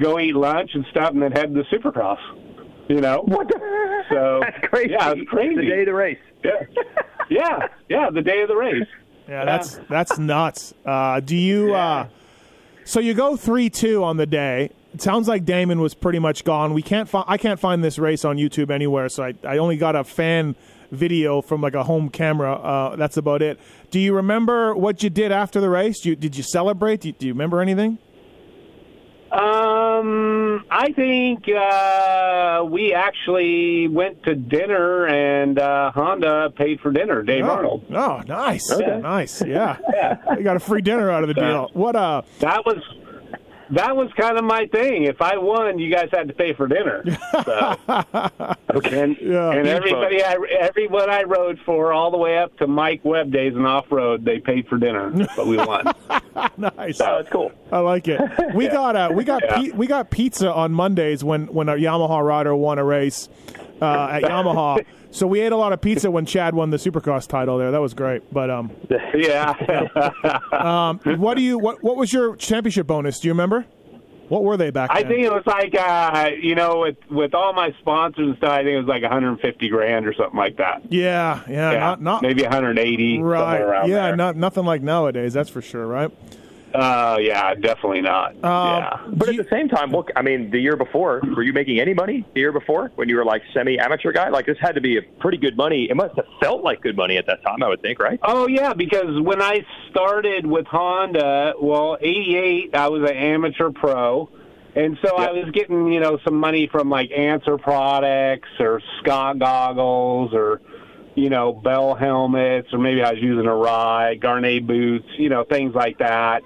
[0.00, 2.18] go eat lunch and stuff, and then head to the Supercross.
[2.88, 3.60] You know, What the?
[4.10, 4.90] So, That's crazy.
[4.90, 5.54] yeah, it's crazy.
[5.56, 6.18] The day of the race.
[6.44, 6.50] yeah,
[7.30, 8.86] yeah, yeah, the day of the race.
[9.26, 10.74] Yeah, that's that's nuts.
[10.84, 11.72] Uh, do you?
[11.74, 12.08] Uh,
[12.84, 14.68] so you go three two on the day.
[14.92, 16.74] It sounds like Damon was pretty much gone.
[16.74, 17.08] We can't.
[17.08, 19.08] Fi- I can't find this race on YouTube anywhere.
[19.08, 20.56] So I, I only got a fan
[20.90, 22.52] video from like a home camera.
[22.52, 23.58] Uh, that's about it.
[23.90, 26.04] Do you remember what you did after the race?
[26.04, 27.00] You, did you celebrate?
[27.00, 27.96] Do you, do you remember anything?
[29.34, 37.22] Um, I think uh, we actually went to dinner, and uh, Honda paid for dinner.
[37.22, 37.84] Dave oh, Arnold.
[37.90, 39.42] Oh, nice, nice.
[39.54, 39.76] Yeah,
[40.36, 41.68] you got a free dinner out of the deal.
[41.74, 41.96] What?
[41.96, 42.82] Uh, That was
[43.70, 45.04] that was kind of my thing.
[45.04, 47.04] If I won, you guys had to pay for dinner.
[47.44, 47.76] So.
[48.74, 49.02] okay.
[49.02, 49.50] And, Yeah.
[49.52, 53.54] and everybody, I, everyone I rode for, all the way up to Mike Webb days
[53.54, 55.84] and off road, they paid for dinner, but we won.
[56.58, 57.00] nice.
[57.00, 57.52] Oh, that's cool.
[57.72, 58.20] I like it.
[58.54, 59.74] We got uh, we got Yeah.
[59.74, 63.28] we got pizza on Mondays when when a Yamaha rider won a race
[63.82, 64.84] uh, at Yamaha.
[65.14, 67.70] So we ate a lot of pizza when Chad won the Supercross title there.
[67.70, 68.34] That was great.
[68.34, 68.72] But um,
[69.14, 69.54] yeah.
[70.52, 73.20] um, what do you what what was your championship bonus?
[73.20, 73.64] Do you remember?
[74.28, 74.96] What were they back then?
[74.96, 75.12] I then?
[75.12, 78.64] think it was like uh, you know, with with all my sponsors and stuff, I
[78.64, 80.90] think it was like 150 grand or something like that.
[80.90, 83.86] yeah, yeah, Yeah, not not maybe 180, right.
[83.86, 84.16] yeah, there.
[84.16, 85.32] not nothing like nowadays.
[85.32, 85.86] That's for sure.
[85.86, 86.10] Right.
[86.74, 88.32] Uh, yeah, definitely not.
[88.42, 89.00] Um, yeah.
[89.08, 91.94] But at the same time, look, I mean, the year before, were you making any
[91.94, 94.28] money the year before when you were like semi amateur guy?
[94.28, 95.88] Like, this had to be a pretty good money.
[95.88, 98.18] It must have felt like good money at that time, I would think, right?
[98.22, 104.28] Oh yeah, because when I started with Honda, well, '88, I was an amateur pro,
[104.74, 109.38] and so I was getting you know some money from like Answer products or Scott
[109.38, 110.60] goggles or
[111.14, 115.44] you know Bell helmets or maybe I was using a ride, Gaerne boots, you know
[115.44, 116.42] things like that.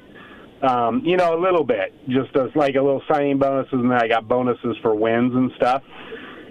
[0.63, 4.03] Um, you know, a little bit, just as like a little signing bonuses, and then
[4.03, 5.83] I got bonuses for wins and stuff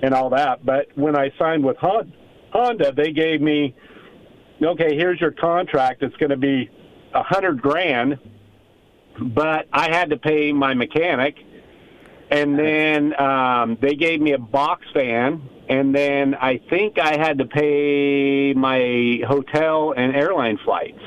[0.01, 0.65] and all that.
[0.65, 2.13] But when I signed with Hon-
[2.51, 3.75] Honda, they gave me
[4.61, 6.01] okay, here's your contract.
[6.01, 6.69] It's going to be
[7.13, 8.17] a hundred grand,
[9.19, 11.35] but I had to pay my mechanic,
[12.31, 17.37] and then um, they gave me a box fan, and then I think I had
[17.39, 20.99] to pay my hotel and airline flights.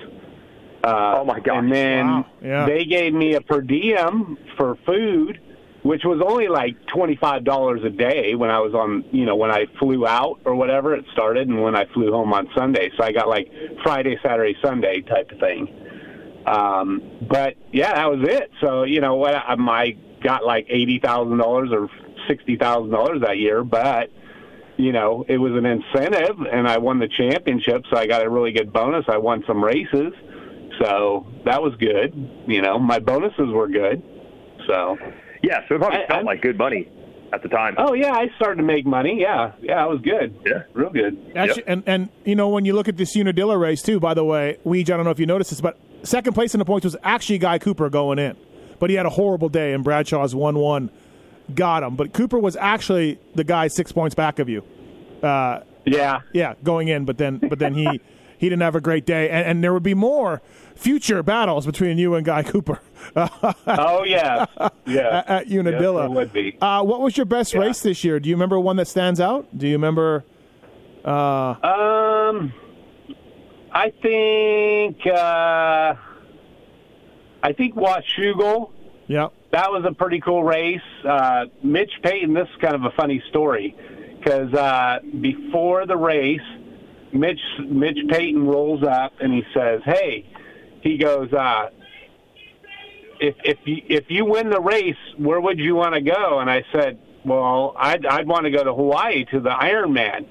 [0.83, 1.59] Uh, Oh, my god!
[1.59, 2.27] And then Wow.
[2.43, 2.67] Yeah.
[2.67, 5.39] they gave me a per diem for food,
[5.83, 9.37] which was only like twenty five dollars a day when I was on, you know,
[9.37, 12.91] when I flew out or whatever it started, and when I flew home on Sunday.
[12.97, 13.51] So I got like
[13.83, 15.69] Friday, Saturday, Sunday type of thing.
[16.47, 18.51] Um, but yeah, that was it.
[18.61, 19.35] So you know what?
[19.35, 21.89] I, I got like eighty thousand dollars or
[22.29, 24.11] sixty thousand dollars that year, but
[24.79, 28.31] you know it was an incentive, and I won the championship, so I got a
[28.31, 29.05] really good bonus.
[29.09, 30.13] I won some races,
[30.81, 32.13] so that was good.
[32.47, 34.03] You know, my bonuses were good.
[34.67, 34.97] So
[35.43, 36.89] Yeah, so it probably I- felt I'm- like good money
[37.33, 37.75] at the time.
[37.79, 39.19] oh yeah, I started to make money.
[39.21, 40.35] Yeah, yeah, it was good.
[40.45, 40.63] Yeah.
[40.75, 41.17] real good.
[41.37, 44.01] Actually, and and you know when you look at this Unadilla race too.
[44.01, 46.59] By the way, Weege, I don't know if you noticed this, but second place in
[46.59, 48.37] the points was actually Guy Cooper going in,
[48.79, 50.91] but he had a horrible day, and Bradshaw's one one
[51.55, 51.97] got him.
[51.97, 54.63] But Cooper was actually the guy six points back of you.
[55.23, 58.01] Uh, Yeah, yeah, going in, but then but then he
[58.41, 60.41] he didn't have a great day, and, and there would be more
[60.75, 62.81] future battles between you and Guy Cooper
[63.17, 64.47] oh yeah,
[64.87, 65.19] yeah.
[65.27, 66.09] at, at Unadilla.
[66.09, 66.57] Yes, would be.
[66.61, 67.61] Uh, what was your best Yeah.
[67.61, 68.19] race this year?
[68.19, 69.47] Do you remember one that stands out?
[69.57, 70.25] Do you remember?
[71.05, 72.53] Um,
[73.73, 75.95] I think uh,
[77.43, 78.71] I think Washougal.
[79.07, 79.29] Yeah.
[79.53, 80.81] That was a pretty cool race.
[81.07, 82.33] Uh, Mitch Payton.
[82.35, 83.77] This is kind of a funny story
[84.19, 86.41] because uh, before the race,
[87.13, 90.27] Mitch Mitch Payton rolls up and he says, "Hey,"
[90.83, 91.71] he goes, uh,
[93.21, 96.51] "If if you if you win the race, where would you want to go?" And
[96.51, 100.27] I said, "Well, I'd I'd want to go to Hawaii to the Ironman."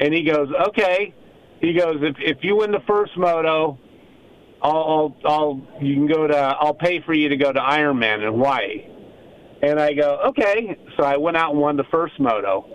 [0.00, 1.14] And he goes, "Okay."
[1.60, 3.78] He goes, "If if you win the first moto,
[4.62, 8.18] I'll I'll, I'll you can go to I'll pay for you to go to Ironman
[8.18, 8.86] in Hawaii."
[9.62, 12.66] And I go, "Okay." So I went out and won the first moto.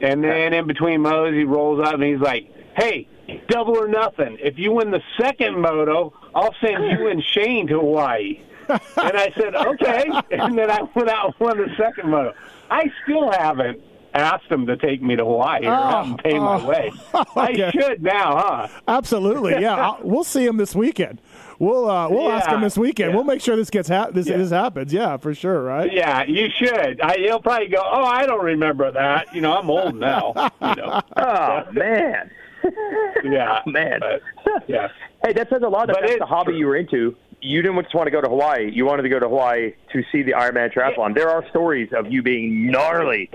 [0.00, 2.50] And then in between motos, he rolls up and he's like,
[2.80, 3.08] "Hey,
[3.48, 4.38] double or nothing.
[4.40, 9.32] If you win the second moto, I'll send you and Shane to Hawaii." and I
[9.36, 12.32] said, "Okay." And then I went out and won the second moto.
[12.70, 13.80] I still haven't
[14.14, 16.92] asked him to take me to Hawaii or have him pay my oh, way.
[17.14, 17.64] okay.
[17.64, 18.68] I should now, huh?
[18.88, 19.74] Absolutely, yeah.
[19.86, 21.20] I'll, we'll see him this weekend.
[21.58, 23.10] We'll uh, we'll ask him this weekend.
[23.10, 23.16] yeah.
[23.16, 24.38] We'll make sure this gets ha- this Yeah.
[24.38, 24.92] this happens.
[24.94, 25.62] Yeah, for sure.
[25.62, 25.92] Right.
[25.92, 27.00] Yeah, you should.
[27.02, 29.34] I, he'll probably go, "Oh, I don't remember that.
[29.34, 31.00] You know, I'm old now." You know.
[31.16, 32.30] Oh man,
[33.24, 34.00] Yeah, man.
[34.00, 34.22] But,
[34.68, 34.88] yeah.
[35.24, 35.88] Hey, that says a lot.
[35.88, 36.58] That But that's the hobby true.
[36.58, 37.14] you were into.
[37.42, 38.70] You didn't just want to go to Hawaii.
[38.72, 41.14] You wanted to go to Hawaii to see the Ironman triathlon.
[41.14, 43.30] There are stories of you being gnarly,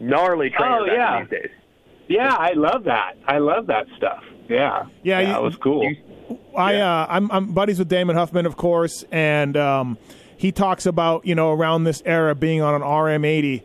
[0.00, 1.20] gnarly trainer Oh, yeah.
[1.22, 1.50] these days.
[2.08, 3.16] Yeah, I love that.
[3.26, 4.22] I love that stuff.
[4.48, 4.86] Yeah.
[5.02, 5.90] Yeah, you- it was cool.
[6.56, 9.98] I uh, I'm I'm buddies with Damon Huffman, of course, and um,
[10.36, 13.62] he talks about you know around this era being on an RM80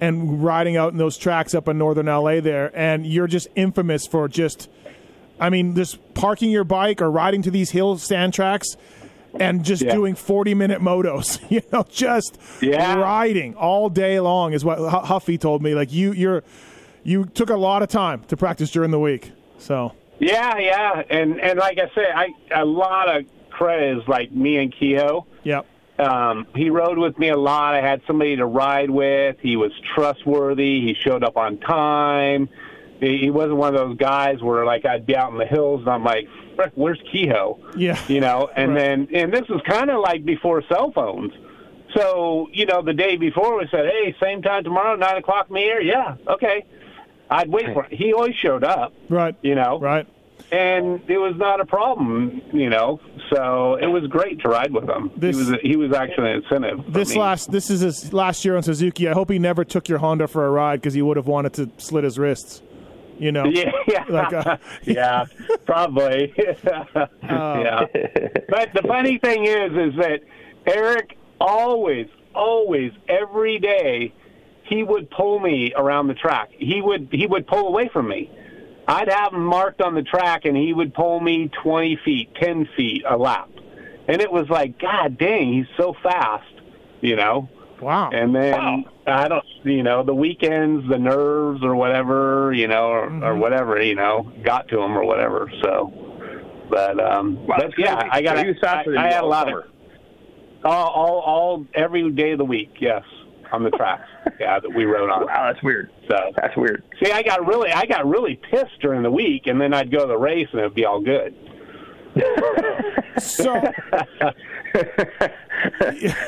[0.00, 4.06] and riding out in those tracks up in northern LA there, and you're just infamous
[4.06, 4.68] for just,
[5.40, 8.76] I mean, just parking your bike or riding to these hill sand tracks.
[9.38, 9.92] And just Yeah.
[9.92, 12.94] doing forty minute motos, you know, just Yeah.
[12.94, 15.74] riding all day long is what Hu- Huffy told me.
[15.74, 16.42] Like you, you're,
[17.04, 19.32] you took a lot of time to practice during the week.
[19.58, 24.32] So yeah, yeah, and and like I said, I a lot of credit is like
[24.32, 25.26] me and Kehoe.
[25.42, 25.60] yeah,
[25.98, 27.74] Um, he rode with me a lot.
[27.74, 29.36] I had somebody to ride with.
[29.40, 30.80] He was trustworthy.
[30.80, 32.48] He showed up on time.
[33.00, 35.80] He, he wasn't one of those guys where like I'd be out in the hills
[35.80, 38.78] and I'm like, "Frick, "Where's Kehoe?" yeah, you know and Right.
[38.78, 41.32] then and this was kind of like before cell phones
[41.94, 45.60] so you know the day before we said hey same time tomorrow nine o'clock me
[45.62, 46.64] here yeah okay
[47.30, 47.92] i'd wait for it.
[47.92, 50.06] he always showed up right, you know right.
[50.52, 53.00] And it was not a problem you know
[53.32, 56.42] so it was great to ride with him This- he was he was actually an
[56.42, 57.20] incentive This me.
[57.20, 59.08] last this is his last year on Suzuki.
[59.08, 61.52] I hope he never took your Honda for a ride because he would have wanted
[61.54, 62.62] to slit his wrists.
[63.18, 65.24] You know, Yeah, yeah, Like, uh, yeah,
[65.64, 66.34] probably.
[67.22, 67.86] yeah.
[68.48, 70.20] But the funny thing is, is that
[70.66, 74.12] Eric always, always, every day,
[74.64, 76.50] he would pull me around the track.
[76.58, 78.30] He would, he would pull away from me.
[78.88, 82.68] I'd have him marked on the track, and he would pull me twenty feet, ten
[82.76, 83.48] feet a lap,
[84.08, 86.44] and it was like, God dang, he's so fast,
[87.00, 87.48] you know.
[87.80, 88.10] wow.
[88.10, 93.06] And then I don't, you know, the weekends, the nerves or whatever, you know, or,
[93.08, 93.24] Mm-hmm.
[93.24, 95.50] or whatever, you know, got to him or whatever.
[95.62, 95.92] So,
[96.70, 98.08] but um, Wow, but yeah.
[98.10, 98.36] I got.
[98.36, 99.60] So he was I, I had a lot summer.
[99.60, 99.66] of
[100.64, 102.70] all, all, all every day of the week.
[102.80, 103.02] Yes,
[103.52, 104.08] on the tracks.
[104.40, 105.26] Yeah, that we rode on.
[105.26, 105.90] Wow, that's weird.
[106.10, 106.82] So That's weird.
[107.02, 110.00] see, I got really, I got really pissed during the week, and then I'd go
[110.00, 111.34] to the race and it'd be all good.
[113.18, 113.54] So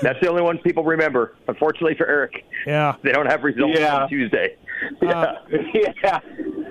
[0.02, 1.36] That's the only one people remember.
[1.48, 4.02] Unfortunately for Eric, yeah, they don't have results Yeah.
[4.02, 4.56] on Tuesday.
[5.02, 5.32] Uh,
[6.04, 6.20] yeah.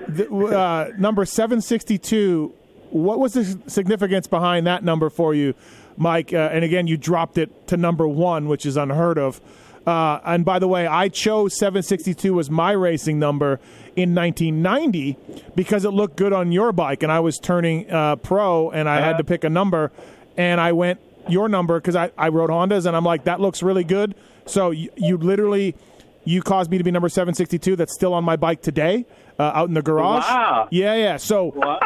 [0.08, 2.54] the, uh, number seven sixty two.
[2.88, 5.52] What was the significance behind that number for you,
[5.98, 6.32] Mike?
[6.32, 9.42] Uh, and again, you dropped it to number one, which is unheard of.
[9.88, 13.58] Uh, and by the way, I chose 762 as my racing number
[13.96, 15.16] in 1990
[15.54, 19.00] because it looked good on your bike, and I was turning uh, pro, and I
[19.00, 19.90] had to pick a number,
[20.36, 23.62] and I went your number because I, I rode Hondas, and I'm like, that looks
[23.62, 24.14] really good.
[24.44, 25.74] So you, you literally
[26.24, 27.76] you caused me to be number 762.
[27.76, 29.06] That's still on my bike today,
[29.38, 30.24] uh, out in the garage.
[30.24, 30.68] Wow.
[30.70, 31.16] Yeah, yeah.
[31.16, 31.80] So Wow.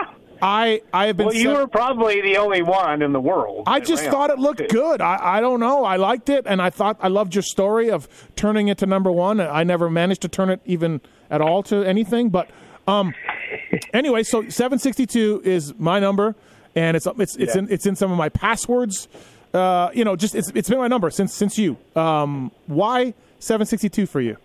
[0.44, 1.26] I I have been.
[1.26, 3.62] Well, you set- were probably the only one in the world.
[3.68, 5.00] I just thought it looked good.
[5.00, 5.84] I, I don't know.
[5.84, 9.12] I liked it, and I thought I loved your story of turning it to number
[9.12, 9.40] one.
[9.40, 12.50] I never managed to turn it even at all to anything, but
[12.88, 13.14] um,
[13.94, 14.24] anyway.
[14.24, 16.34] So seven sixty two is my number,
[16.74, 17.60] and it's it's it's Yeah.
[17.60, 19.06] in it's in some of my passwords.
[19.54, 21.76] Uh, you know, just it's it's been my number since since you.
[21.94, 24.38] Um, why seven sixty two for you?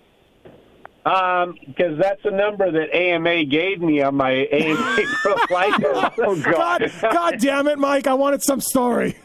[1.08, 5.86] Um, because that's the number that AMA gave me on my AMA Pro license.
[6.20, 8.08] oh God, God damn it, Mike!
[8.08, 9.16] I wanted some story.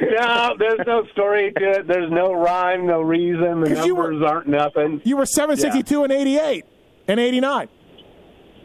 [0.00, 1.86] No, there's no story to it.
[1.86, 3.60] There's no rhyme, no reason.
[3.60, 5.00] The you were- numbers aren't nothing.
[5.04, 6.64] You were seven sixty two and eighty eight
[7.08, 7.68] and eighty nine.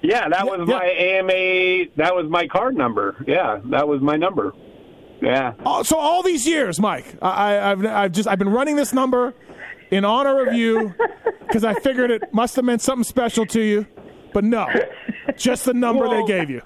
[0.02, 0.78] Yeah, that was Yeah.
[0.78, 1.86] my AMA.
[1.98, 3.16] That was my card number.
[3.28, 4.54] Yeah, that was my number.
[5.22, 5.54] Yeah.
[5.66, 8.94] Oh, so all these years, Mike, I, I, I've, I've just I've been running this
[8.94, 9.34] number
[9.92, 10.94] in honor of you
[11.48, 13.86] because I figured it must have meant something special to you,
[14.34, 14.68] but no,
[15.38, 16.62] just the number they gave you.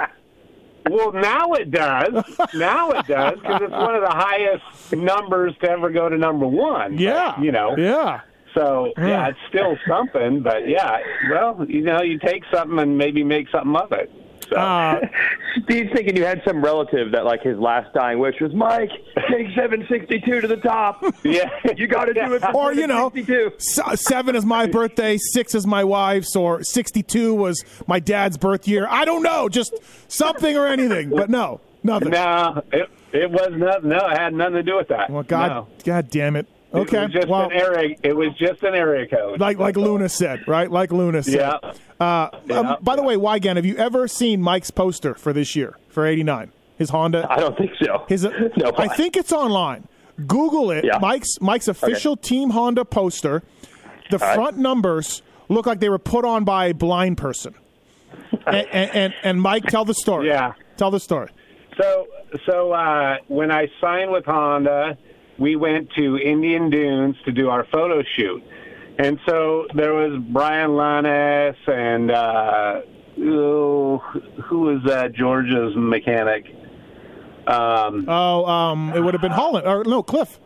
[0.90, 2.24] Well, now it does.
[2.56, 6.48] now it does because it's one of the highest numbers to ever go to number
[6.48, 6.94] one.
[6.94, 7.76] But, Yeah, you know.
[7.78, 8.22] yeah.
[8.56, 10.42] So yeah, it's still something.
[10.42, 10.98] But yeah,
[11.30, 14.12] well, you know, you take something and maybe make something of it.
[14.50, 14.56] So.
[14.56, 15.00] Uh,
[15.64, 18.90] Steve's thinking you had some relative that like his last dying wish was Mike,
[19.30, 21.04] take 762 to the top.
[21.24, 22.42] yeah, You got to do it.
[22.42, 23.96] For or you know, 762.
[23.98, 28.88] seven is my birthday, six is my wife's, or sixty-two was my dad's birth year.
[28.90, 29.74] I don't know, just
[30.08, 32.10] something or anything, but no, nothing.
[32.12, 33.90] No, it it was nothing.
[33.90, 35.10] No, it had nothing to do with that.
[35.10, 35.68] Well, God, No.
[35.84, 36.48] God damn it.
[36.74, 37.96] Okay, It was just well, an area.
[38.04, 39.40] It was just an area code.
[39.40, 40.70] like like Luna said, right?
[40.70, 41.34] Like Luna said.
[41.36, 41.72] Yeah.
[42.00, 42.60] Uh, Yeah.
[42.60, 46.06] um, by the way, Weigandt, have you ever seen Mike's poster for this year for
[46.06, 46.52] '89?
[46.78, 47.26] His Honda.
[47.30, 48.06] I don't think so.
[48.08, 48.24] His,
[48.58, 49.88] no, I think it's online.
[50.28, 50.86] Google it.
[50.86, 51.00] Yeah.
[51.00, 53.42] Mike's Mike's official Team Honda poster.
[54.12, 54.36] The right.
[54.36, 57.56] front numbers look like they were put on by a blind person.
[58.46, 60.28] and, and, and and Mike, tell the story.
[60.28, 60.54] Yeah.
[60.78, 61.30] tell the story.
[61.82, 62.08] So,
[62.46, 64.98] so uh, when I signed with Honda,
[65.40, 68.44] we went to Indian Dunes to do our photo shoot,
[68.98, 72.82] and so there was Brian Lunnis and uh,
[73.22, 73.98] oh,
[74.46, 75.14] who was that?
[75.14, 76.46] Georgia's mechanic.
[77.48, 80.40] Um, Oh, um, it would have been Holland or no Cliff.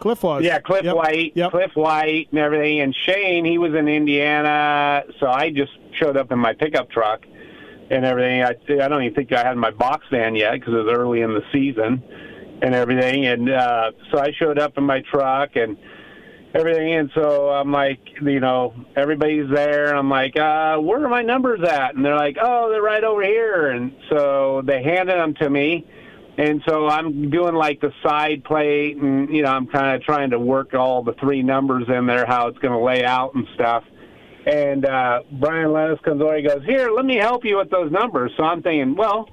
[0.00, 0.42] Cliff was.
[0.42, 0.96] yeah, Cliff Yep.
[0.96, 1.50] White, Yep.
[1.52, 2.80] Cliff White, and everything.
[2.80, 5.70] And Shane, he was in Indiana, so I just
[6.00, 7.24] showed up in my pickup truck
[7.88, 8.42] and everything.
[8.42, 11.20] I I don't even think I had my box van yet because it was early
[11.20, 12.02] in the season
[12.62, 13.26] and everything.
[13.26, 15.76] And uh, so I showed up in my truck and
[16.54, 16.94] everything.
[16.94, 19.88] And so I'm like, you know, everybody's there.
[19.88, 21.94] And I'm like, uh, where are my numbers at?
[21.94, 23.70] And they're like, oh, they're right over here.
[23.70, 25.86] And so they handed them to me.
[26.38, 30.30] And so I'm doing like the side plate, and you know, I'm kind of trying
[30.30, 33.46] to work all the three numbers in there, how it's going to lay out and
[33.54, 33.84] stuff.
[34.46, 37.92] And uh, Brian Lunnis comes over, he goes, "Here, let me help you with those
[37.92, 39.28] numbers." So I'm thinking, well,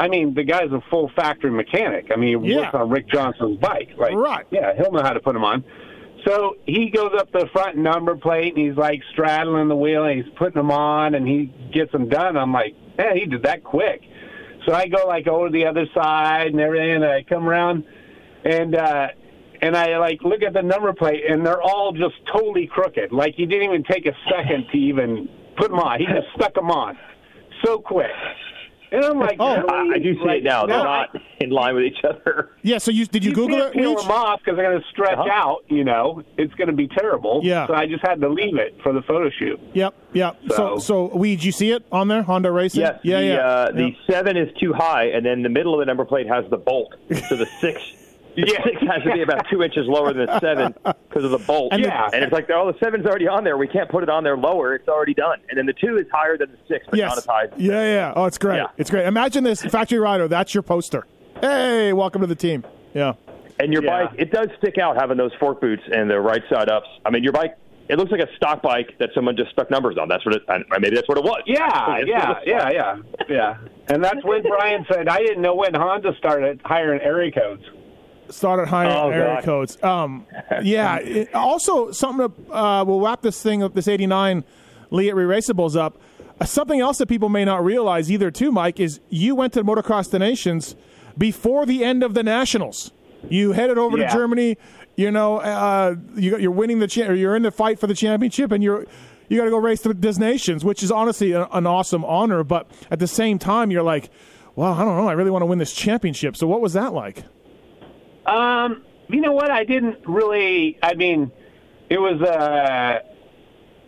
[0.00, 2.06] I mean, the guy's a full factory mechanic.
[2.10, 2.60] I mean, he Yeah.
[2.62, 4.46] works on Rick Johnson's bike, like, Right.
[4.50, 5.62] Yeah, he'll know how to put them on.
[6.26, 10.22] So he goes up the front number plate and he's like straddling the wheel and
[10.22, 12.36] he's putting them on and he gets them done.
[12.36, 14.02] I'm like, man, he did that quick.
[14.66, 17.84] So I go like over the other side and everything, and I come around
[18.44, 19.08] and uh,
[19.62, 23.12] and I like look at the number plate and they're all just totally crooked.
[23.12, 25.98] Like he didn't even take a second to even put them on.
[26.00, 26.98] He just stuck them on
[27.64, 28.10] so quick.
[28.92, 29.68] And I'm like, Oh, really?
[29.68, 30.66] I, I do see Like, it now.
[30.66, 32.50] They're no, not in line with each other.
[32.62, 32.78] Yeah.
[32.78, 33.78] So you did you, you Google can't it?
[33.78, 34.02] peel Leach?
[34.02, 35.30] them off because they're going to stretch Uh-huh.
[35.32, 35.58] out.
[35.68, 37.40] You know, it's going to be terrible.
[37.42, 37.66] Yeah.
[37.66, 39.58] So I just had to leave it for the photo shoot.
[39.74, 39.94] Yep.
[40.12, 40.36] Yep.
[40.48, 42.22] So So- so we did you see it on there?
[42.22, 42.80] Honda Racing.
[42.82, 43.00] Yes.
[43.02, 43.20] Yeah.
[43.20, 43.34] the, yeah.
[43.46, 46.44] Uh, the seven is too high, and then the middle of the number plate has
[46.50, 46.94] the bolt.
[47.28, 47.80] So the six.
[48.40, 48.64] The Yeah.
[48.64, 50.74] six has to be about two inches lower than the seven
[51.08, 51.72] because of the bolt.
[51.72, 52.08] And the- Yeah.
[52.12, 53.56] and it's like, oh, the seven's already on there.
[53.56, 54.74] We can't put it on there lower.
[54.74, 55.38] It's already done.
[55.48, 57.18] And then the two is higher than the six, but not Yes.
[57.18, 57.44] as high.
[57.56, 58.12] Yeah, yeah.
[58.16, 58.56] Oh, it's great.
[58.56, 58.66] Yeah.
[58.78, 59.06] It's great.
[59.06, 60.28] Imagine this, factory rider.
[60.28, 61.06] That's your poster.
[61.40, 62.64] Hey, welcome to the team.
[62.94, 63.14] Yeah.
[63.58, 64.04] And your Yeah.
[64.06, 66.88] bike, it does stick out having those fork boots and the right side ups.
[67.04, 67.54] I mean, your bike,
[67.88, 70.08] it looks like a stock bike that someone just stuck numbers on.
[70.08, 71.42] That's what it, and maybe that's what it was.
[71.46, 72.96] Yeah, That's what it yeah, yeah, yeah,
[73.28, 73.56] yeah.
[73.88, 77.64] And that's when Brian said, I didn't know when Honda started hiring area codes.
[78.30, 78.92] Started hiring
[79.38, 79.82] Oh, codes.
[79.82, 80.26] Um,
[80.62, 80.96] yeah.
[81.00, 84.44] It- also, something to, uh, we'll wrap this thing up, this 89
[84.90, 85.98] Leatt Re-Raceables up.
[86.40, 89.62] Uh, something else that people may not realize either, too, Mike, is you went to
[89.64, 90.74] Motocross the Nations
[91.18, 92.92] before the end of the Nationals.
[93.28, 94.08] You headed over Yeah.
[94.08, 94.56] to Germany.
[94.96, 97.94] You know, uh, you, you're winning the cha- or you're in the fight for the
[97.94, 98.86] championship, and you're
[99.28, 102.42] you got to go race the Des Nations, which is honestly a, an awesome honor.
[102.42, 104.10] But at the same time, you're like,
[104.56, 106.36] well, I don't know, I really want to win this championship.
[106.36, 107.22] So, what was that like?
[108.30, 109.50] Um, you know what?
[109.50, 110.78] I didn't really.
[110.82, 111.32] I mean,
[111.88, 113.00] it was a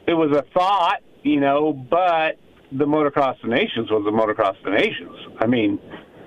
[0.06, 2.38] it was a thought, you know, but
[2.72, 5.14] the Motocross of Nations was the Motocross of Nations.
[5.38, 5.78] I mean,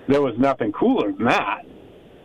[0.08, 1.64] there was nothing cooler than that.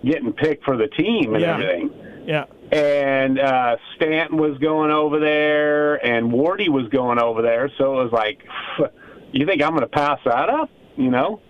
[0.05, 1.55] Getting picked for the team and Yeah.
[1.55, 1.91] everything.
[2.27, 2.45] Yeah.
[2.71, 7.69] And uh, Stanton was going over there, and Wardy was going over there.
[7.79, 8.39] So it was like,
[9.33, 10.71] you think I'm going to pass that up?
[10.97, 11.41] You know.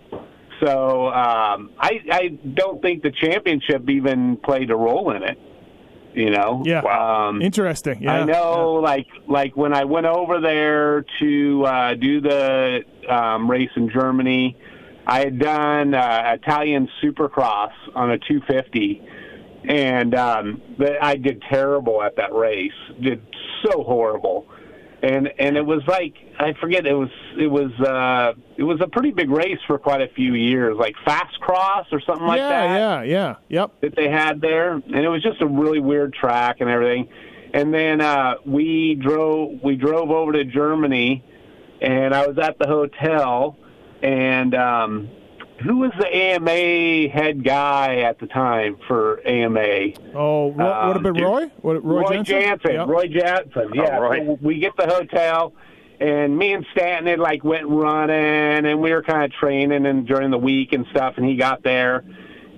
[0.63, 5.37] So um, I I don't think the championship even played a role in it.
[6.13, 6.61] You know.
[6.65, 6.81] Yeah.
[6.81, 8.03] Um, Interesting.
[8.03, 8.13] Yeah.
[8.13, 13.69] I know, like like when I went over there to uh, do the um, race
[13.75, 14.57] in Germany,
[15.07, 19.01] I had done uh, Italian Supercross on a 250,
[19.69, 22.71] and um, but I did terrible at that race.
[23.01, 23.21] Did
[23.65, 24.47] so horrible,
[25.03, 28.87] and and it was like I forget it was it was uh, it was a
[28.87, 32.65] pretty big race for quite a few years, like Fast Cross or something like that.
[32.65, 33.61] yeah, that yeah, yeah.
[33.61, 33.81] Yep.
[33.81, 37.09] that they had there, and it was just a really weird track and everything.
[37.53, 41.23] And then uh, we drove we drove over to Germany,
[41.81, 43.57] and I was at the hotel,
[44.03, 45.09] and um,
[45.63, 49.93] who was the AMA head guy at the time for AMA?
[50.15, 51.23] Oh, Ro- would have um, been.
[51.23, 51.45] Roy?
[51.61, 52.73] What, Roy, Roy Jansen?
[52.73, 52.87] Yep.
[52.87, 53.69] Roy Jansen.
[53.73, 53.97] Yeah.
[53.97, 54.25] Oh, Roy.
[54.25, 55.53] So we get the hotel,
[55.99, 60.07] and me and Stanton had like went running, and we were kind of training and
[60.07, 61.15] during the week and stuff.
[61.17, 62.03] And he got there,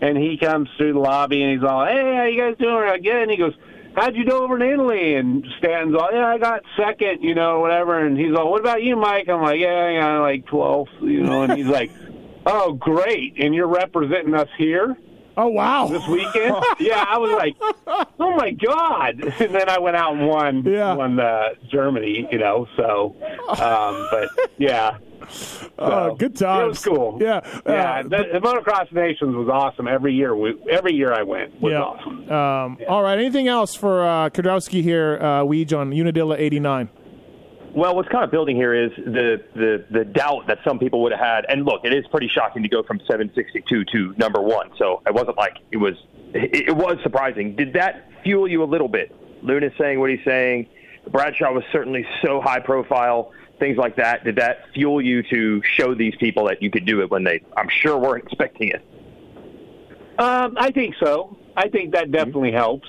[0.02, 3.30] and he comes through the lobby, and he's all, "Hey, how you guys doing?" Again,
[3.30, 3.54] he goes.
[3.96, 5.14] How'd you do over in Italy?
[5.14, 8.04] And Stanton's all, yeah, I got second, you know, whatever.
[8.04, 9.30] And he's all, what about you, Mike?
[9.30, 11.44] I'm like, yeah, I got like 12th, you know.
[11.44, 11.92] And he's like,
[12.45, 13.36] oh, great.
[13.40, 14.98] And you're representing us here?
[15.36, 15.88] Oh, wow.
[15.88, 16.56] this weekend.
[16.80, 17.56] yeah, I was like,
[18.20, 19.20] oh my god!
[19.40, 20.94] And then I went out and won Yeah.
[20.94, 22.68] won uh, Germany, you know.
[22.78, 23.15] So,
[23.49, 24.98] um, but yeah,
[25.80, 26.64] Oh, So, good times.
[26.64, 27.18] It was cool.
[27.20, 27.40] Yeah.
[27.65, 27.99] yeah.
[27.99, 30.36] Uh, the, the Motocross Nations was awesome every year.
[30.36, 31.82] We, every year I went was yeah.
[31.82, 32.32] awesome.
[32.32, 33.18] Um, All right.
[33.18, 36.90] Anything else for uh, Kiedrowski here, uh, Weege, on Unadilla 89?
[37.76, 41.12] Well, what's kind of building here is the, the the doubt that some people would
[41.12, 41.45] have had.
[41.50, 44.70] And look, it is pretty shocking to go from 762 to number one.
[44.78, 45.95] So it wasn't like it was.
[46.36, 47.56] It, it was surprising.
[47.56, 49.16] Did that fuel you a little bit?
[49.41, 50.68] Luna's saying what he's saying.
[51.12, 53.32] Bradshaw was certainly so high profile.
[53.60, 54.24] Things like that.
[54.24, 57.41] Did that fuel you to show these people that you could do it when they,
[57.58, 58.82] I'm sure, weren't expecting it?
[60.20, 61.38] Um, I think so.
[61.58, 62.88] I think that definitely helps.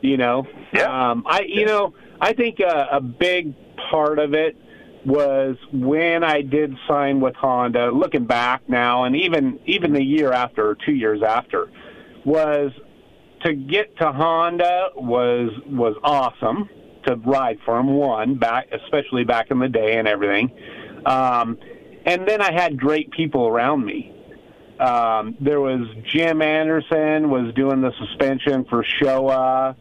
[0.00, 1.10] You know, Yeah.
[1.10, 3.54] um, I you know I think a, a big
[3.90, 4.56] part of it
[5.04, 7.90] was when I did sign with Honda.
[7.90, 11.70] Looking back now, and even even the year after, or two years after,
[12.24, 12.72] was
[13.44, 16.68] to get to Honda was was awesome
[17.06, 17.94] to ride for them.
[17.94, 20.50] One back, especially back in the day and everything.
[21.06, 21.58] Um,
[22.04, 24.14] and then I had great people around me
[24.80, 29.74] um, there was Jim Anderson was doing the suspension for Showa.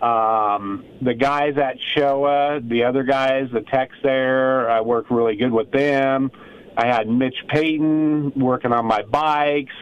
[0.00, 5.52] Um, the guys at Showa, the other guys, the techs there, I worked really good
[5.52, 6.30] with them.
[6.76, 9.74] I had Mitch Payton working on my bikes.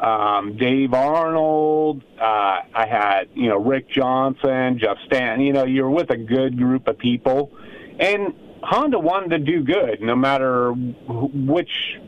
[0.00, 2.02] Um, Dave Arnold.
[2.20, 5.46] Uh, I had you know Rick Johnson, Jeff Stanton.
[5.46, 7.52] You know you're with a good group of people,
[8.00, 11.98] and Honda wanted to do good no matter wh- which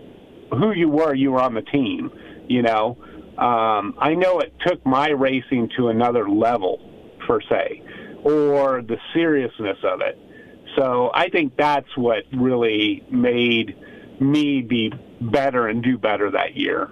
[0.51, 2.11] who you were, you were on the team.
[2.49, 2.99] You know,
[3.39, 6.81] um, I know it took my racing to another level,
[7.27, 7.83] per se,
[8.25, 10.19] or the seriousness of it.
[10.77, 13.77] So I think that's what really made
[14.21, 16.89] me be better and do better that year.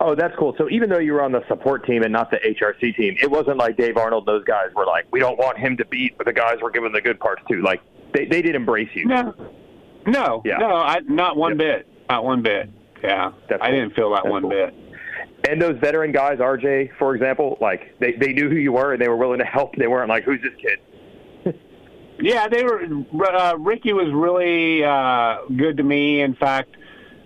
[0.00, 0.54] Oh, that's cool.
[0.58, 3.30] So even though you were on the support team and not the HRC team, it
[3.30, 4.26] wasn't like Dave Arnold.
[4.26, 6.92] Those guys were like, we don't want him to beat, but the guys were given
[6.92, 7.62] the good parts too.
[7.62, 7.80] Like
[8.12, 9.06] they they did embrace you.
[9.06, 9.34] No,
[10.06, 10.58] no, Yeah.
[10.58, 11.58] no, I, not one Yep.
[11.58, 12.68] bit, not one bit.
[13.02, 13.76] Yeah, That's I cool.
[13.76, 14.50] didn't feel that That's one cool.
[14.50, 14.74] bit.
[15.48, 19.02] And those veteran guys, RJ, for example, like they they knew who you were and
[19.02, 19.76] they were willing to help.
[19.76, 20.78] They weren't like, who's this kid?
[22.16, 22.80] Yeah, they were.
[22.84, 26.20] Uh, Ricky was really uh, good to me.
[26.20, 26.76] In fact,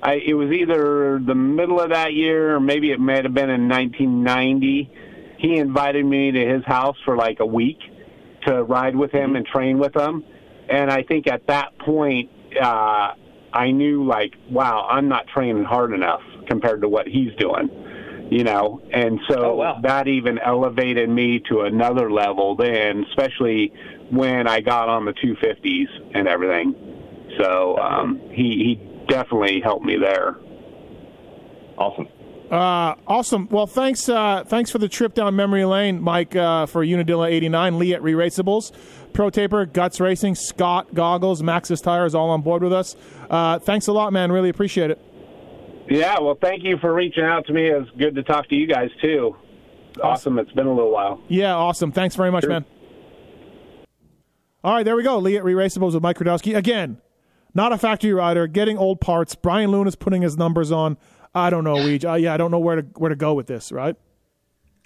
[0.03, 3.51] I, it was either the middle of that year or maybe it may have been
[3.51, 4.91] in 1990.
[5.39, 7.79] He invited me to his house for like a week
[8.47, 10.25] to ride with him and train with him.
[10.69, 12.31] And I think at that point,
[12.61, 13.13] uh,
[13.53, 17.69] I knew like, wow, I'm not training hard enough compared to what he's doing.
[18.31, 19.81] You know, and so Oh, wow.
[19.83, 23.73] that even elevated me to another level then, especially
[24.11, 26.75] when I got on the 250s and everything.
[27.41, 30.37] So um, he, he definitely helped me there.
[31.79, 32.09] Awesome.
[32.51, 33.47] Uh, awesome.
[33.51, 34.09] Well, thanks.
[34.09, 36.35] Uh, thanks for the trip down memory lane, Mike.
[36.35, 38.73] Uh, for Unadilla '89, Leatt Re-Raceables,
[39.13, 42.97] Pro Taper, Guts Racing, Scott Goggles, Maxxis Tires, all on board with us.
[43.29, 44.33] Uh, thanks a lot, man.
[44.33, 44.99] Really appreciate it.
[45.89, 47.69] Yeah, well, thank you for reaching out to me.
[47.71, 49.37] It was good to talk to you guys too.
[50.03, 50.39] Awesome.
[50.39, 51.21] It's been a little while.
[51.29, 51.93] Yeah, awesome.
[51.93, 52.65] Thanks very much, man.
[54.63, 55.19] All right, there we go.
[55.19, 57.01] Leatt Re-Raceables with Mike Kiedrowski again.
[57.55, 59.35] not a factory rider, getting old parts.
[59.35, 60.97] Brian Lunnis putting his numbers on.
[61.35, 62.09] I don't know, Weege.
[62.09, 63.73] Uh, yeah, I don't know where to where to go with this.
[63.73, 63.97] Right?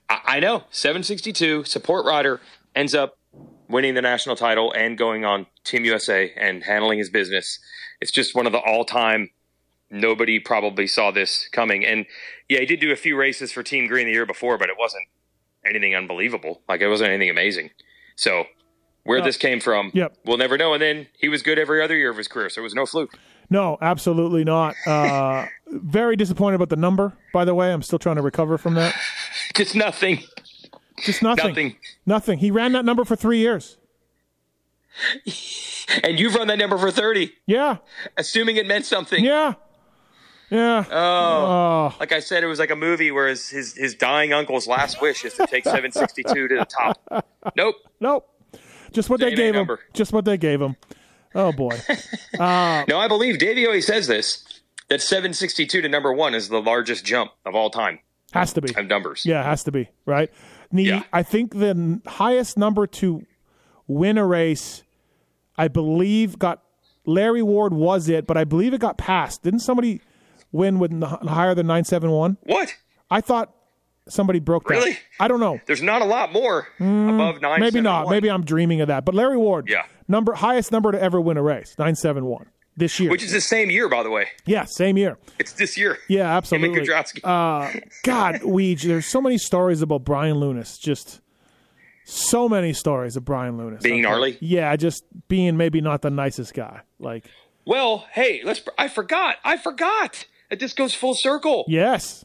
[0.09, 2.41] I, I know 762 support rider
[2.75, 3.19] ends up
[3.69, 7.59] winning the national title and going on Team USA and handling his business.
[8.01, 9.31] It's just one of the all time.
[9.93, 11.85] Nobody probably saw this coming.
[11.85, 12.07] And
[12.49, 14.77] yeah, he did do a few races for Team Green the year before, but it
[14.79, 15.05] wasn't
[15.67, 16.63] anything unbelievable.
[16.69, 17.71] Like it wasn't anything amazing.
[18.17, 18.47] So
[19.05, 19.25] where No.
[19.27, 20.17] this came from, Yep.
[20.25, 20.73] we'll never know.
[20.73, 22.87] And then he was good every other year of his career, so it was no
[22.87, 23.13] fluke.
[23.51, 24.75] No, absolutely not.
[24.87, 27.13] Uh, very disappointed about the number.
[27.35, 28.95] By the way, I'm still trying to recover from that.
[29.55, 30.23] Just nothing.
[31.03, 31.49] Just nothing.
[31.49, 31.77] Nothing.
[32.07, 32.39] Nothing.
[32.39, 33.77] He ran that number for three years.
[36.05, 37.79] And you've run that number for 30, Yeah.
[38.17, 39.23] assuming it meant something.
[39.23, 39.55] Yeah.
[40.53, 40.85] Yeah.
[40.91, 40.95] Oh.
[40.95, 44.67] oh, like I said, it was like a movie where his, his, his dying uncle's
[44.67, 47.27] last wish is to take 762 to the top.
[47.57, 47.75] Nope.
[47.99, 48.29] Nope.
[48.93, 49.69] Just what they gave him.
[49.95, 50.77] Just what they gave him.
[51.35, 51.77] Oh boy.
[52.39, 54.45] No, I believe Davey always says this
[54.89, 57.99] that 762 to number one is the largest jump of all time
[58.33, 58.75] Has to be.
[58.77, 59.25] of numbers.
[59.25, 60.31] Yeah, it has to be right.
[60.71, 61.03] The Yeah.
[61.13, 63.23] I think the highest number to
[63.87, 64.83] win a race,
[65.57, 66.63] I believe, got
[67.07, 69.43] Larry Ward was it, but I believe it got passed.
[69.43, 70.01] Didn't somebody
[70.53, 72.37] win with n- higher than nine seven one?
[72.45, 72.75] What?
[73.11, 73.53] I thought
[74.09, 74.75] somebody broke that.
[74.75, 74.99] Really?
[75.21, 75.61] I don't know.
[75.67, 77.59] There's not a lot more above nine.
[77.59, 78.09] Mm, Maybe not.
[78.09, 79.05] Maybe I'm dreaming of that.
[79.05, 79.85] But Larry Ward, Yeah.
[80.09, 82.47] number highest number to ever win a race, nine seven one
[82.77, 83.11] this year.
[83.11, 84.29] Which is the same year, by the way.
[84.47, 85.19] yeah, same year.
[85.39, 85.99] It's this year.
[86.09, 86.81] Yeah, absolutely.
[87.23, 87.71] Uh,
[88.03, 90.79] God, Weege, there's so many stories about Brian Lunnis.
[90.81, 91.21] Just
[92.05, 93.83] so many stories of Brian Lunnis.
[93.83, 94.37] Being gnarly?
[94.41, 96.81] Yeah, just being maybe not the nicest guy.
[96.99, 97.27] Like,
[97.65, 98.63] well, hey, let's.
[98.79, 99.37] I forgot.
[99.45, 101.65] I forgot that this goes full circle.
[101.67, 102.25] yes,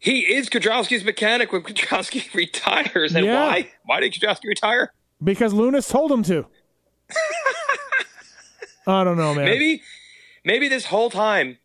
[0.00, 3.14] He is Kiedrowski's mechanic when Kiedrowski retires.
[3.14, 3.46] And Yeah.
[3.46, 3.70] why?
[3.84, 4.92] Why did Kiedrowski retire?
[5.22, 6.46] because Lunnis told him to.
[8.86, 9.44] I don't know, man.
[9.44, 9.82] Maybe,
[10.44, 11.58] maybe this whole time,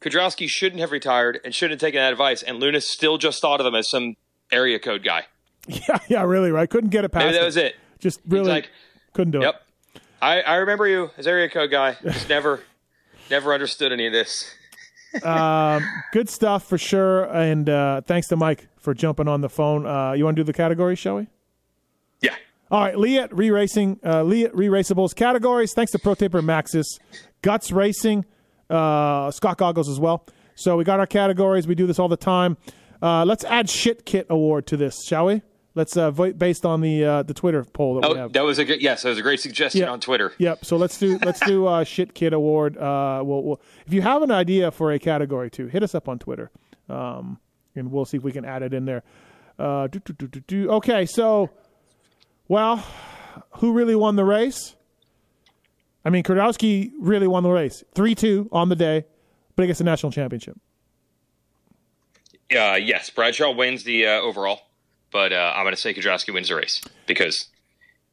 [0.00, 3.60] Kudrowski shouldn't have retired and shouldn't have taken that advice, and Lunnis still just thought
[3.60, 4.16] of him as some
[4.52, 5.24] area code guy.
[5.66, 6.68] Yeah, yeah, really, right?
[6.70, 7.24] Couldn't get it past.
[7.26, 7.74] Maybe that was it.
[7.98, 8.70] Just really like,
[9.14, 9.44] couldn't do it.
[9.44, 9.62] Yep.
[10.22, 11.96] I, I remember you as area code guy.
[12.04, 12.62] Just never,
[13.30, 14.50] never understood any of this.
[15.22, 17.24] Um, good stuff for sure.
[17.24, 19.86] And uh, thanks to Mike for jumping on the phone.
[19.86, 21.26] Uh, you want to do the category, shall we?
[22.20, 22.34] Yeah.
[22.70, 25.72] All right, Leatt re-racing, uh, Leatt re-raceables categories.
[25.72, 26.98] Thanks to Pro Taper Maxxis,
[27.42, 28.24] Guts Racing,
[28.68, 30.26] uh, Scott Goggles as well.
[30.54, 31.66] So we got our categories.
[31.66, 32.56] We do this all the time.
[33.02, 35.42] Uh, let's add Shit Kit Award to this, shall we?
[35.76, 38.32] Let's uh, vote based on the uh, the Twitter poll that we Oh, have.
[38.32, 38.80] that was a good.
[38.82, 40.32] Yes, that was a great suggestion on Twitter.
[40.38, 40.64] Yep.
[40.64, 42.78] So let's do let's do uh, Shit kid Award.
[42.78, 46.08] Uh, we'll, we'll, if you have an idea for a category too, hit us up
[46.08, 46.50] on Twitter,
[46.88, 47.38] um,
[47.74, 49.02] and we'll see if we can add it in there.
[49.58, 50.70] Uh, do, do, do.
[50.70, 51.50] Okay, so
[52.48, 52.82] well,
[53.58, 54.74] who really won the race?
[56.06, 59.04] I mean, Kiedrowski really won the race, three two on the day,
[59.56, 60.58] but he gets the national championship.
[62.56, 64.60] Uh, yes, Bradshaw wins the uh, overall,
[65.12, 67.48] but uh, I'm going to say Kiedrowski wins the race because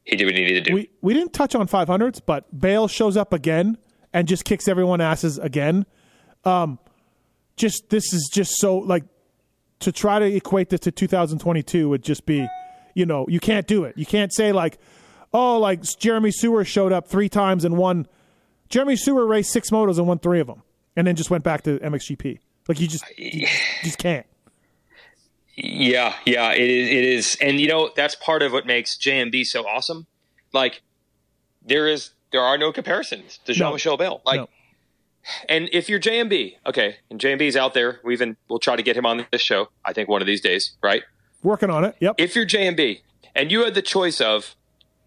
[0.04, 0.74] he did what he needed to do.
[0.74, 3.78] We we didn't touch on 500s, but Bayle shows up again
[4.12, 5.86] and just kicks everyone asses again.
[6.44, 6.78] Um,
[7.56, 9.04] just this is just so like
[9.80, 12.46] to try to equate this to 2022 would just be,
[12.94, 13.96] you know, you can't do it.
[13.98, 14.78] You can't say like,
[15.32, 18.06] oh, like Jeremy Seewer showed up three times and won.
[18.68, 20.62] Jeremy Seewer raced six motos and won three of them,
[20.96, 22.38] and then just went back to MXGP.
[22.68, 23.46] Like you just you
[23.82, 24.26] just can't.
[25.56, 26.88] Yeah, yeah, it is.
[26.90, 30.06] It is, and you know that's part of what makes JMB so awesome.
[30.52, 30.82] Like
[31.64, 34.20] there is, there are no comparisons to Jean Michel Bayle.
[34.26, 34.48] Like, No.
[35.48, 38.96] and if you're JMB, okay, and JMB's out there, we even we'll try to get
[38.96, 39.68] him on this show.
[39.84, 41.02] I think one of these days, right?
[41.42, 41.94] Working on it.
[42.00, 42.16] Yep.
[42.18, 43.00] If you're JMB
[43.34, 44.56] and you had the choice of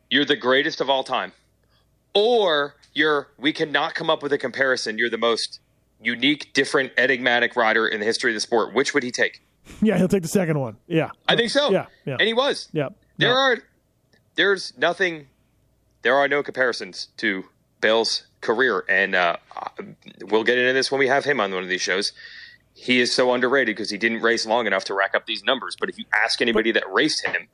[0.10, 1.34] you're the greatest of all time,
[2.14, 4.98] or you're we cannot come up with a comparison.
[4.98, 5.60] You're the most
[6.02, 8.74] unique, different, enigmatic rider in the history of the sport.
[8.74, 9.41] Which would he take?
[9.81, 10.77] Yeah, he'll take the second one.
[10.88, 11.10] Yeah.
[11.27, 11.72] I think so.
[11.72, 12.14] Yeah, yeah.
[12.19, 12.69] And he was.
[12.72, 13.35] Yeah, There No.
[13.35, 13.57] are
[14.35, 15.27] there's nothing
[16.03, 17.44] there are no comparisons to
[17.81, 19.38] Bayle's career and uh,
[20.26, 22.11] we'll get into this when we have him on one of these shows.
[22.73, 25.76] He is so underrated because he didn't race long enough to rack up these numbers.
[25.80, 27.48] But if you ask anybody that raced him,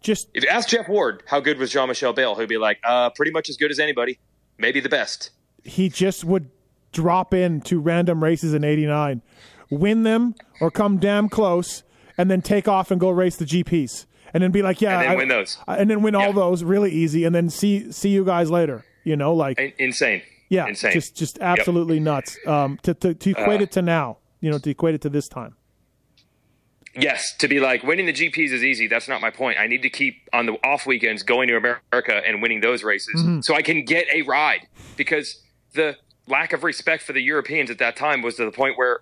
[0.00, 2.78] just if you ask Jeff Ward how good was Jean Michel Bayle, he'll be like,
[2.84, 4.18] uh, pretty much as good as anybody,
[4.58, 5.30] maybe the best.
[5.64, 6.50] he just would
[6.92, 9.20] drop in to random races in 89,
[9.70, 11.82] win them or come damn close,
[12.18, 14.06] and then take off and go race the GPs.
[14.34, 15.58] And then be like, yeah, And then I- win those.
[15.66, 18.84] I- and then win all those really easy, and then see see you guys later.
[19.04, 20.22] You know, like In- insane.
[20.48, 20.92] yeah, insane.
[20.92, 22.36] just just absolutely nuts.
[22.46, 25.08] Um, to to, to equate Uh, it to now, you know, to equate it to
[25.08, 25.54] this time.
[26.98, 28.86] Yes, to be like winning the GPs is easy.
[28.86, 29.58] That's not my point.
[29.60, 33.22] I need to keep on the off weekends going to America and winning those races
[33.46, 34.66] so I can get a ride
[34.96, 35.42] because
[35.74, 39.00] the lack of respect for the Europeans at that time was to the point where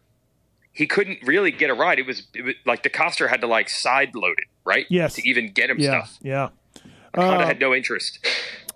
[0.75, 1.99] he couldn't really get a ride.
[1.99, 4.85] It was, it was like DeCoster had to like side load it, right?
[4.91, 5.15] Yes.
[5.15, 6.19] To even get him Yeah, stuff.
[6.23, 6.49] yeah.
[7.15, 8.19] Honda had no interest.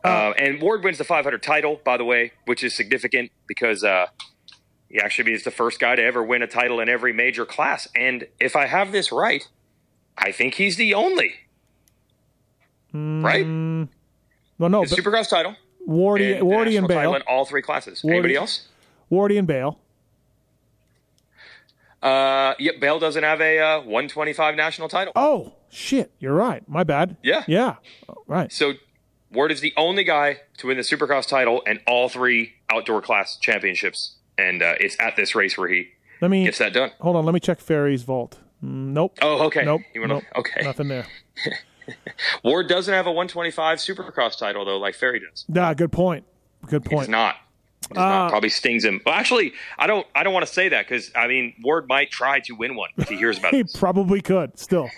[0.05, 4.07] Uh, and Ward wins the 500 title, by the way, which is significant because uh,
[4.89, 7.89] he actually is the first guy to ever win a title in every major class.
[7.97, 9.47] And if I have this right,
[10.17, 11.35] I think he's the only.
[12.93, 13.45] Right?
[13.47, 15.57] Well, no, Supercross title,
[15.87, 18.03] Wardy, and Wardy and title Bayle, in all three classes.
[18.03, 18.67] Wardy- Anybody else?
[19.11, 19.79] Wardy and Bayle.
[22.03, 25.13] Uh, yep, Bayle doesn't have a uh, 125 national title.
[25.17, 26.67] Oh shit, you're right.
[26.69, 27.17] My bad.
[27.23, 27.45] Yeah.
[27.49, 27.77] yeah.
[28.09, 28.53] Oh, Right.
[28.53, 28.75] So
[29.33, 33.37] Ward is the only guy to win the Supercross title and all three outdoor class
[33.37, 34.17] championships.
[34.39, 35.89] And uh, it's at this race where he
[36.21, 36.93] Let me gets that done.
[37.01, 37.25] hold on.
[37.25, 38.39] Let me check Ferry's vault.
[38.65, 39.19] Mm, Nope.
[39.21, 39.65] Oh, okay.
[39.65, 39.83] Nope.
[39.97, 40.25] Wanna- nope.
[40.37, 40.63] okay.
[40.63, 41.07] Nothing there.
[42.45, 45.45] Ward doesn't have a 125 Supercross title though, like Ferry does.
[45.49, 46.25] Nah, good point.
[46.67, 47.03] Good point.
[47.03, 47.37] He's not.
[47.95, 48.29] Uh.
[48.29, 49.01] Probably stings him.
[49.05, 50.07] Well, actually, I don't.
[50.15, 52.91] I don't want to say that because I mean, Ward might try to win one
[52.97, 53.57] if he hears about it.
[53.59, 53.77] He this.
[53.77, 54.91] probably could still.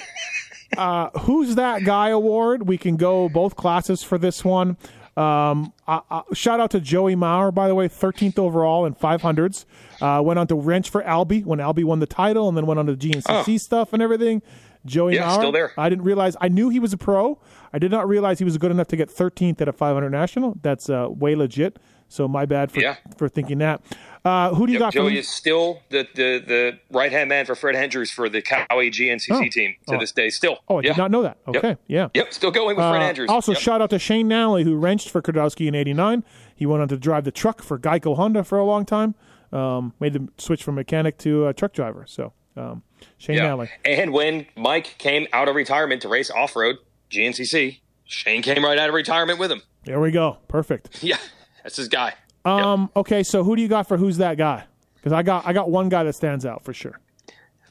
[0.76, 2.68] uh, who's that guy award?
[2.68, 4.76] We can go both classes for this one.
[5.16, 9.64] Um, I, I, shout out to Joey Maurer, by the way, 13th overall in 500s.
[10.00, 12.78] Uh, went on to wrench for Albie when Albie won the title, and then went
[12.78, 14.40] on to the GNCC stuff and everything.
[14.86, 15.72] Joey Yeah, Maurer, still there.
[15.76, 16.36] I didn't realize.
[16.40, 17.38] I knew he was a pro.
[17.72, 20.56] I did not realize he was good enough to get 13th at a 500 national.
[20.62, 21.78] That's uh, way legit.
[22.10, 22.96] So my bad for Yeah.
[23.16, 23.80] for thinking that.
[24.24, 24.92] Uh, who do you Yep, got?
[24.92, 28.90] Joey is still the, the, the right hand man for Fred Andrews for the Cowie
[28.90, 29.48] GNCC Oh.
[29.48, 29.98] team to Oh.
[29.98, 30.28] this day.
[30.28, 30.58] Still.
[30.68, 30.88] Oh, I yeah.
[30.90, 31.38] did not know that.
[31.48, 32.08] Okay, yeah.
[32.12, 33.30] Yep, still going with Fred Uh, Andrews.
[33.30, 33.60] Also, Yep.
[33.62, 36.22] shout out to Shane Nally, who wrenched for Kiedrowski in '89.
[36.54, 39.14] He went on to drive the truck for Geico Honda for a long time.
[39.52, 42.04] Um, made the switch from mechanic to uh, truck driver.
[42.06, 42.82] So, um,
[43.18, 43.44] Shane Yeah.
[43.44, 43.70] Nally.
[43.86, 46.76] And when Mike came out of retirement to race off road
[47.10, 49.62] GNCC, Shane came right out of retirement with him.
[49.84, 50.36] There we go.
[50.48, 51.02] Perfect.
[51.02, 51.16] Yeah,
[51.62, 52.14] that's his guy.
[52.44, 54.64] Um, okay, so who do you got for who's that guy?
[54.96, 56.98] Because I got I got one guy that stands out for sure.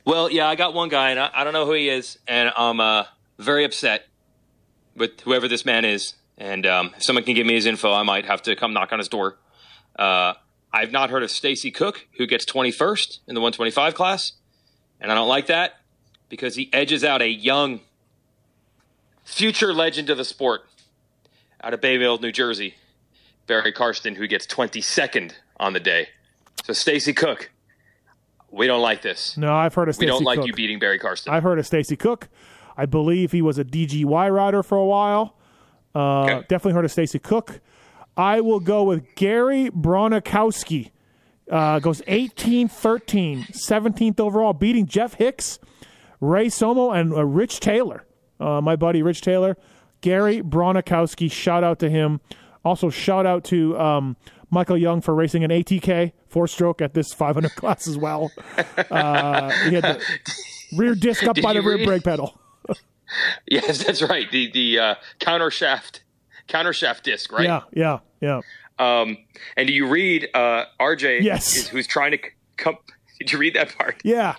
[0.06, 2.52] Well, yeah, I got one guy, and I, I don't know who he is, and
[2.56, 3.03] I'm uh,
[3.38, 4.07] very upset
[4.95, 6.16] with whoever this man is.
[6.38, 8.91] And um, if someone can give me his info, I might have to come knock
[8.94, 9.38] on his door.
[9.98, 10.34] Uh,
[10.72, 14.34] I've not heard of Stacy Cook, who gets 21st in the 125 class,
[15.02, 15.80] and I don't like that
[16.30, 17.82] because he edges out a young,
[19.26, 20.61] future legend of the sport
[21.61, 22.76] out of Bayville, New Jersey,
[23.49, 26.07] Barry Karsten, who gets 22nd on the day.
[26.63, 27.49] So Stacy Cook,
[28.51, 29.35] we don't like this.
[29.38, 30.05] No, I've heard of Stacy.
[30.05, 30.47] We don't like Cook.
[30.47, 31.34] you beating Barry Karsten.
[31.34, 32.30] I've heard of Stacy Cook.
[32.77, 35.35] I believe he was a DGY rider for a while.
[35.95, 36.35] Uh, Okay.
[36.47, 37.59] Definitely heard of Stacy Cook.
[38.15, 40.91] I will go with Gary Bronikowski.
[41.49, 45.57] Uh, goes 18 13, 17th overall, beating Jeff Hicks,
[46.21, 48.05] Ray Somo, and uh, Rich Taylor.
[48.39, 49.57] Uh, my buddy Rich Taylor.
[50.01, 52.21] Gary Bronikowski, shout out to him.
[52.65, 54.18] Also, shout out to um,
[54.49, 58.31] Michael Young for racing an ATK four stroke at this 500 class as well.
[58.91, 60.03] Uh, he had the
[60.77, 62.40] rear disc up Did by the rear read- brake pedal.
[63.48, 64.30] yes, that's right.
[64.31, 66.03] The the uh, counter shaft
[66.48, 67.45] counter shaft disc, right?
[67.45, 68.41] Yeah, yeah, yeah.
[68.77, 69.18] Um,
[69.57, 71.22] and do you read uh, RJ?
[71.22, 71.56] Yes.
[71.56, 72.19] is- who's trying to
[72.57, 72.77] come?
[73.19, 74.02] Did you read that part?
[74.06, 74.36] Yeah.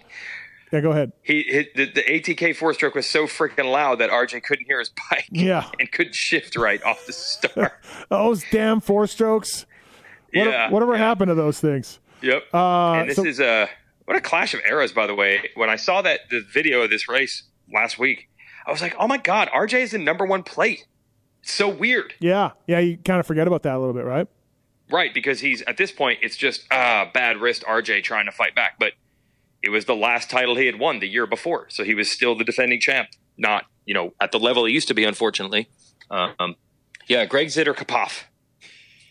[0.73, 1.13] Yeah, go ahead.
[1.23, 4.79] He hit, the, the ATK four stroke was so freaking loud that RJ couldn't hear
[4.79, 5.29] his bike.
[5.31, 5.69] Yeah.
[5.81, 7.73] and couldn't shift right off the start.
[8.09, 9.67] Those damn four strokes.
[10.33, 10.99] What, yeah, whatever yeah.
[10.99, 11.99] happened to those things?
[12.23, 12.45] Yep.
[12.55, 13.69] Uh, and this so- is a
[14.05, 15.51] what a clash of eras, by the way.
[15.55, 18.29] When I saw that the video of this race last week,
[18.67, 20.87] I was like, oh my god, RJ is the number one plate.
[21.43, 22.15] It's so weird.
[22.21, 24.29] Yeah, yeah, you kind of forget about that a little bit, right?
[24.91, 28.55] Right, because he's at this point, it's just ah bad wrist RJ trying to fight
[28.55, 28.79] back.
[28.79, 28.93] But
[29.63, 32.37] it was the last title he had won the year before, so he was still
[32.37, 33.09] the defending champ.
[33.39, 35.69] Not you know at the level he used to be, unfortunately.
[36.11, 36.57] Um,
[37.09, 38.25] yeah, Greg Zitter Kapoff.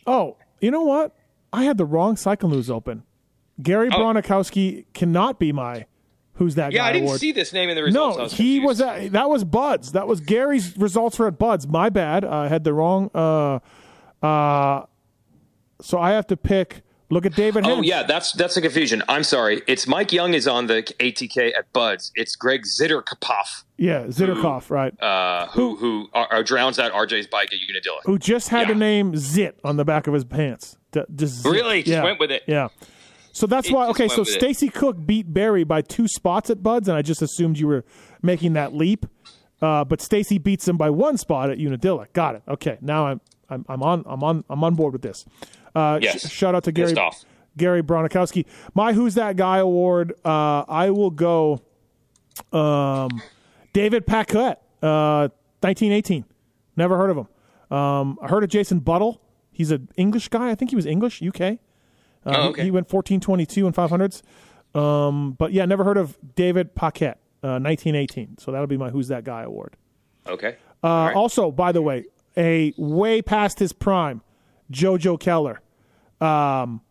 [0.06, 1.16] Oh, you know what?
[1.54, 3.04] I had the wrong cycle news open.
[3.62, 3.98] Gary Oh.
[3.98, 5.86] Bronikowski cannot be my
[6.34, 7.20] who's that Yeah, guy I didn't award.
[7.20, 8.18] see this name in the results.
[8.18, 8.66] No, was he confused.
[8.66, 9.92] was at, that was Budds.
[9.94, 11.68] That was Gary's results were at Budds.
[11.68, 12.24] My bad.
[12.24, 13.10] I had the wrong.
[13.14, 13.60] Uh,
[14.26, 14.86] uh,
[15.82, 16.82] so I have to pick.
[17.12, 17.66] Look at David.
[17.66, 19.02] Oh yeah, that's that's a confusion.
[19.10, 19.64] I'm sorry.
[19.66, 22.12] It's Mike Young is on the ATK at Budds.
[22.16, 24.94] It's Greg Zitter Kapoff, yeah, Zitterkoff, right?
[25.02, 28.02] uh, who who uh, uh, drowns out RJ's bike at Unadilla.
[28.06, 28.74] Who just had yeah.
[28.74, 30.78] the name Zit on the back of his pants?
[30.92, 31.52] D- just Zit.
[31.52, 31.80] Really?
[31.82, 32.04] Just yeah.
[32.04, 32.44] went with it.
[32.46, 32.68] Yeah.
[33.32, 33.88] So that's He why.
[33.88, 34.24] Okay, so.
[34.24, 37.86] Stacy Cook beat Barry by two spots at Budds, and I just assumed you were
[38.22, 39.08] making that leap.
[39.62, 42.08] Uh, but Stacy beats him by one spot at Unadilla.
[42.14, 42.44] Got it.
[42.48, 45.26] Okay, now I'm I'm, I'm on I'm on I'm on board with this.
[45.76, 46.28] Uh, Yes.
[46.28, 46.96] sh- shout out to Gary.
[47.58, 48.46] Gary Bronikowski.
[48.74, 50.14] My Who's That Guy award.
[50.24, 51.62] Uh, I will go.
[52.54, 53.22] Um,
[53.74, 55.28] David Paquette, uh,
[55.62, 56.26] 1918.
[56.78, 57.76] Never heard of him.
[57.78, 59.22] Um, I heard of Jason Buttle.
[59.52, 60.50] He's an English guy.
[60.50, 61.42] I think he was English, UK.
[61.42, 61.56] Uh,
[62.26, 62.64] Oh, he- okay.
[62.64, 64.22] He, went 1422 and 500s.
[64.74, 68.38] Um, but yeah, never heard of David Paquette, uh, 1918.
[68.38, 69.76] So that'll be my Who's That Guy award.
[70.28, 70.56] Okay.
[70.84, 71.16] Uh, right.
[71.16, 72.06] Also, by the way,
[72.38, 74.22] a way past his prime,
[74.72, 75.62] JoJo Keller
[76.22, 76.82] um,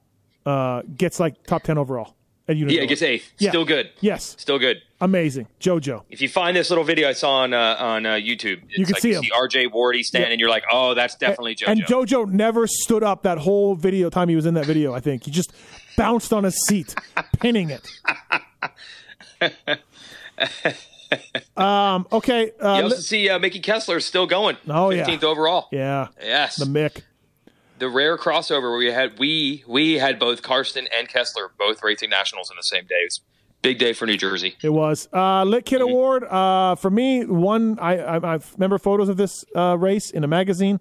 [0.46, 2.14] uh, gets like top 10 overall
[2.48, 3.30] at yeah, gets eighth.
[3.38, 3.50] Yeah.
[3.50, 3.90] Still good.
[4.00, 4.80] Yes, Still good.
[5.02, 5.48] amazing.
[5.60, 6.04] JoJo.
[6.08, 8.86] If you find this little video I saw on uh, on uh, YouTube, it's You
[8.86, 9.24] can like see you him.
[9.24, 10.30] see RJ Wardy stand, Yeah.
[10.30, 11.68] and you're like, oh, that's definitely JoJo.
[11.68, 15.00] And JoJo never stood up that whole video time he was in that video, I
[15.00, 15.24] think.
[15.24, 15.52] He just
[15.98, 16.94] bounced on his seat,
[17.38, 17.86] pinning it.
[21.56, 22.52] um, okay.
[22.60, 24.56] Uh, you li- also see uh, Mickey Kessler is still going.
[24.68, 25.06] Oh, yeah.
[25.06, 25.68] 15th overall.
[25.70, 26.08] yeah.
[26.20, 26.56] Yes.
[26.56, 27.02] The Mick.
[27.78, 32.10] The rare crossover where we had we we had both Karsten and Kessler both racing
[32.10, 32.96] nationals in the same day.
[32.96, 34.56] It was a big day for New Jersey.
[34.62, 37.24] It was uh, Lit Kid Award uh, for me.
[37.24, 40.80] One I, I I remember photos of this uh, race in a magazine.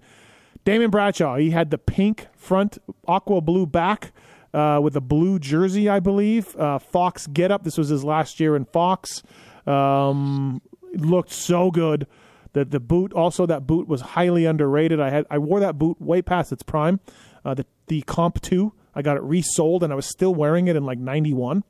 [0.65, 1.38] Damon Bradshaw.
[1.38, 4.11] He had the pink front, aqua blue back
[4.53, 6.56] uh, with a blue jersey, I believe.
[6.57, 7.64] Uh, Fox get up.
[7.64, 9.24] This was his last year in Fox.
[9.65, 10.61] Um,
[10.94, 12.07] looked so good.
[12.53, 14.99] The the boot also that boot was highly underrated.
[14.99, 16.99] I had I wore that boot way past its prime.
[17.45, 18.74] Uh, the the Comp Two.
[18.95, 21.64] I got it resold and I was still wearing it in like '91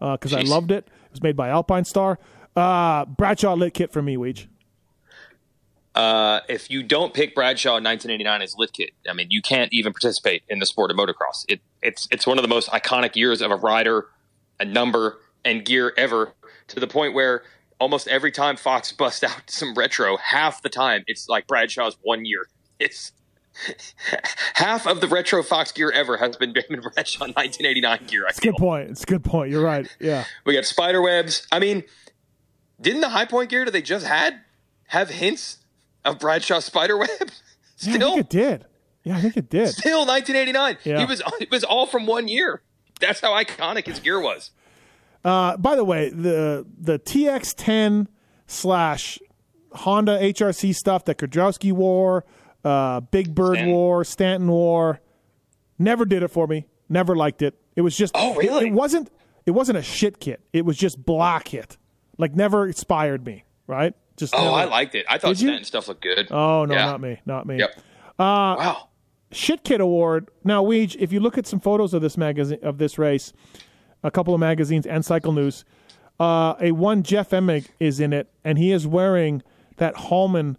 [0.00, 0.88] because I loved it.
[0.88, 2.18] It was made by Alpine Star.
[2.56, 4.46] Uh, Bradshaw lit kit for me, Weege.
[5.94, 9.72] Uh, if you don't pick Bradshaw in 1989 as lit kit, I mean, you can't
[9.72, 11.44] even participate in the sport of motocross.
[11.48, 14.06] It, it's it's one of the most iconic years of a rider,
[14.58, 16.34] a number, and gear ever.
[16.68, 17.42] To the point where
[17.82, 22.24] almost every time Fox busts out some retro, half the time it's like Bradshaw's one
[22.24, 22.46] year.
[22.78, 23.12] It's
[24.54, 28.24] half of the retro Fox gear ever has been Damon Bradshaw 1989 gear.
[28.24, 28.90] I It's a good point.
[28.90, 29.50] It's a good point.
[29.50, 29.86] You're right.
[30.00, 30.24] Yeah.
[30.46, 31.46] We got spider webs.
[31.52, 31.82] I mean,
[32.80, 34.40] didn't the high point gear that they just had
[34.86, 35.58] have hints
[36.04, 37.08] of Bradshaw spider web?
[37.10, 38.66] Yeah, I Still, think it did.
[39.04, 39.68] Yeah, I think it did.
[39.70, 40.78] still 1989.
[40.84, 41.00] Yeah.
[41.00, 42.62] He was it was all from one year.
[43.00, 44.52] That's how iconic his gear was.
[45.24, 48.06] Uh, by the way, the the TX10
[48.46, 49.18] slash
[49.72, 52.24] Honda HRC stuff that Kiedrowski wore,
[52.64, 53.72] uh, Big Bird Stanton.
[53.72, 55.00] wore, Stanton wore,
[55.78, 56.66] never did it for me.
[56.88, 57.54] Never liked it.
[57.76, 58.12] It was just.
[58.16, 58.66] Oh, really?
[58.66, 59.10] It, it wasn't.
[59.46, 60.40] It wasn't a shit kit.
[60.52, 61.76] It was just black kit.
[62.18, 63.44] Like never inspired me.
[63.66, 63.94] Right.
[64.16, 64.34] Just.
[64.34, 65.06] Oh, never- I liked it.
[65.08, 65.48] I thought Did you?
[65.48, 66.28] Stanton stuff looked good.
[66.30, 66.84] Oh no, Yeah.
[66.86, 67.20] not me.
[67.24, 67.58] Not me.
[67.58, 67.80] Yep.
[68.18, 68.88] wow.
[69.30, 70.28] Shit Kit Award.
[70.44, 73.32] Now, Weege, if you look at some photos of this magazine of this race,
[74.02, 75.64] a couple of magazines and Cycle News,
[76.20, 79.42] uh, a one Jeff Emig is in it, and he is wearing
[79.76, 80.56] that Hallman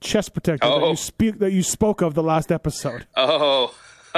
[0.00, 0.90] chest protector that Oh.
[0.90, 3.06] you speak that you spoke of the last episode.
[3.16, 3.74] Oh,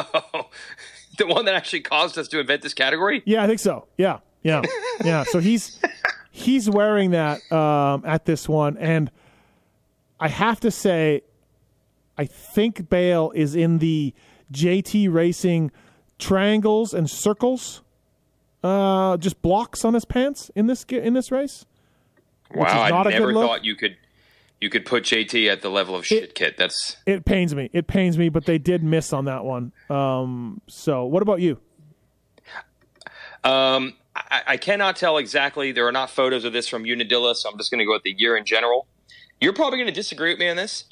[1.17, 3.23] the one that actually caused us to invent this category.
[3.25, 3.87] Yeah, I think so.
[3.97, 4.63] Yeah, yeah,
[5.05, 5.25] yeah.
[5.25, 5.81] So he's
[6.31, 9.11] he's wearing that um, at this one, and
[10.21, 11.23] I have to say,
[12.19, 14.13] I think Bayle is in the
[14.53, 15.71] JT Racing
[16.19, 17.83] triangles and circles,
[18.63, 21.65] uh, just blocks on his pants in this in this race.
[22.55, 23.97] Wow, I never thought you could
[24.61, 26.57] you could put JT at the level of shit kit.
[26.57, 27.71] That's It pains me.
[27.73, 29.73] It pains me, but they did miss on that one.
[29.91, 31.61] Um, so, what about you?
[33.45, 35.73] Um, I, I cannot tell exactly.
[35.73, 38.03] There are not photos of this from Unadilla, so I'm just going to go with
[38.03, 38.87] the year in general.
[39.41, 40.85] You're probably going to disagree with me on this.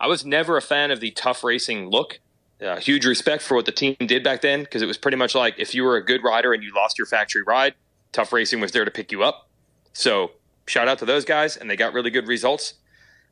[0.00, 2.20] I was never a fan of the tough racing look.
[2.62, 5.34] Uh, huge respect for what the team did back then because it was pretty much
[5.34, 7.74] like if you were a good rider and you lost your factory ride,
[8.12, 9.48] tough racing was there to pick you up.
[9.92, 10.32] So
[10.66, 12.74] shout out to those guys, and they got really good results.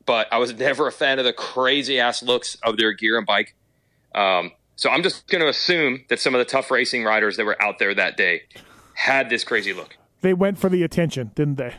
[0.06, 3.26] But I was never a fan of the crazy ass looks of their gear and
[3.26, 3.54] bike.
[4.14, 7.44] Um, so I'm just going to assume that some of the tough racing riders that
[7.44, 8.42] were out there that day
[8.94, 9.96] had this crazy look.
[10.20, 11.74] They went for the attention, didn't they?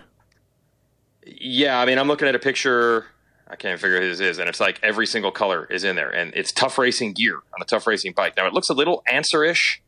[1.26, 3.06] Yeah, I mean, I'm looking at a picture.
[3.50, 6.10] I can't figure who this is, and it's like every single color is in there,
[6.10, 8.38] and it's tough racing gear on a tough racing bike.
[8.38, 9.82] Now it looks a little answer-ish,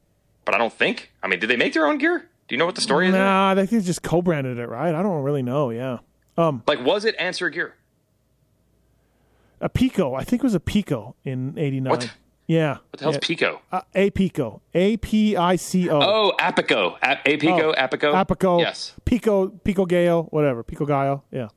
[0.45, 1.11] but I don't think.
[1.21, 2.27] I mean, did they make their own gear?
[2.47, 3.13] Do you know what the story is?
[3.13, 4.93] Nah, they think just co-branded it, right?
[4.95, 5.69] I don't really know.
[5.69, 5.99] Yeah,
[6.37, 7.75] Um, Like, was it answer gear?
[9.59, 10.15] a Pico.
[10.15, 11.89] I think it was a Pico in '89.
[11.91, 12.11] What?
[12.47, 12.77] Yeah.
[12.89, 13.19] What the hell's yeah.
[13.21, 13.61] Pico?
[13.71, 14.61] Uh, a Pico.
[14.73, 15.99] A P I C O.
[16.01, 16.97] Oh, Apico.
[17.01, 18.13] A- Apico, Oh, Apico.
[18.25, 18.59] Apico.
[18.59, 18.93] Yes.
[19.05, 19.47] Pico.
[19.49, 20.23] Pico Gale.
[20.31, 20.63] Whatever.
[20.63, 21.23] Pico Gale.
[21.31, 21.49] Yeah.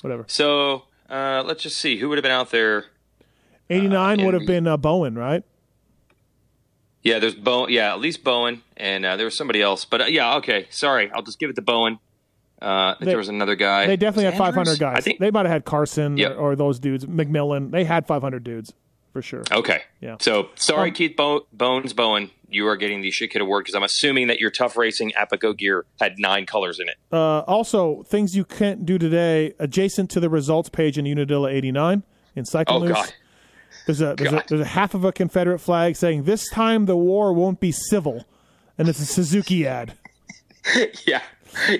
[0.00, 0.24] Whatever.
[0.26, 2.86] So uh, let's just see who would have been out there.
[3.70, 5.42] '89 would have been uh, Bowen, right?
[7.02, 7.70] Yeah, there's Bowen.
[7.72, 9.84] Yeah, at least Bowen, and uh, there was somebody else.
[9.84, 10.66] But uh, yeah, okay.
[10.70, 11.98] Sorry, I'll just give it to Bowen.
[12.60, 13.86] Uh, They- there was another guy.
[13.86, 14.96] They definitely had 500 guys.
[14.98, 16.32] I think they might have had Carson Yep.
[16.32, 17.06] or, or those dudes.
[17.06, 17.70] McMillan.
[17.70, 18.72] They had 500 dudes.
[19.12, 19.42] For sure.
[19.50, 19.82] Okay.
[20.00, 20.16] Yeah.
[20.20, 23.74] So sorry, Um, Keith Bo- Bones Bowen, you are getting the shit kid award because
[23.74, 26.96] I'm assuming that your tough racing Apico gear had nine colors in it.
[27.12, 32.02] Uh, also, things you can't do today, adjacent to the results page in Unadilla 89
[32.36, 32.92] in Cycle Oh News.
[32.92, 33.12] God.
[33.86, 36.96] There's a there's, a there's a half of a Confederate flag saying this time the
[36.96, 38.26] war won't be civil,
[38.76, 39.94] and it's a Suzuki ad.
[41.06, 41.22] Yeah.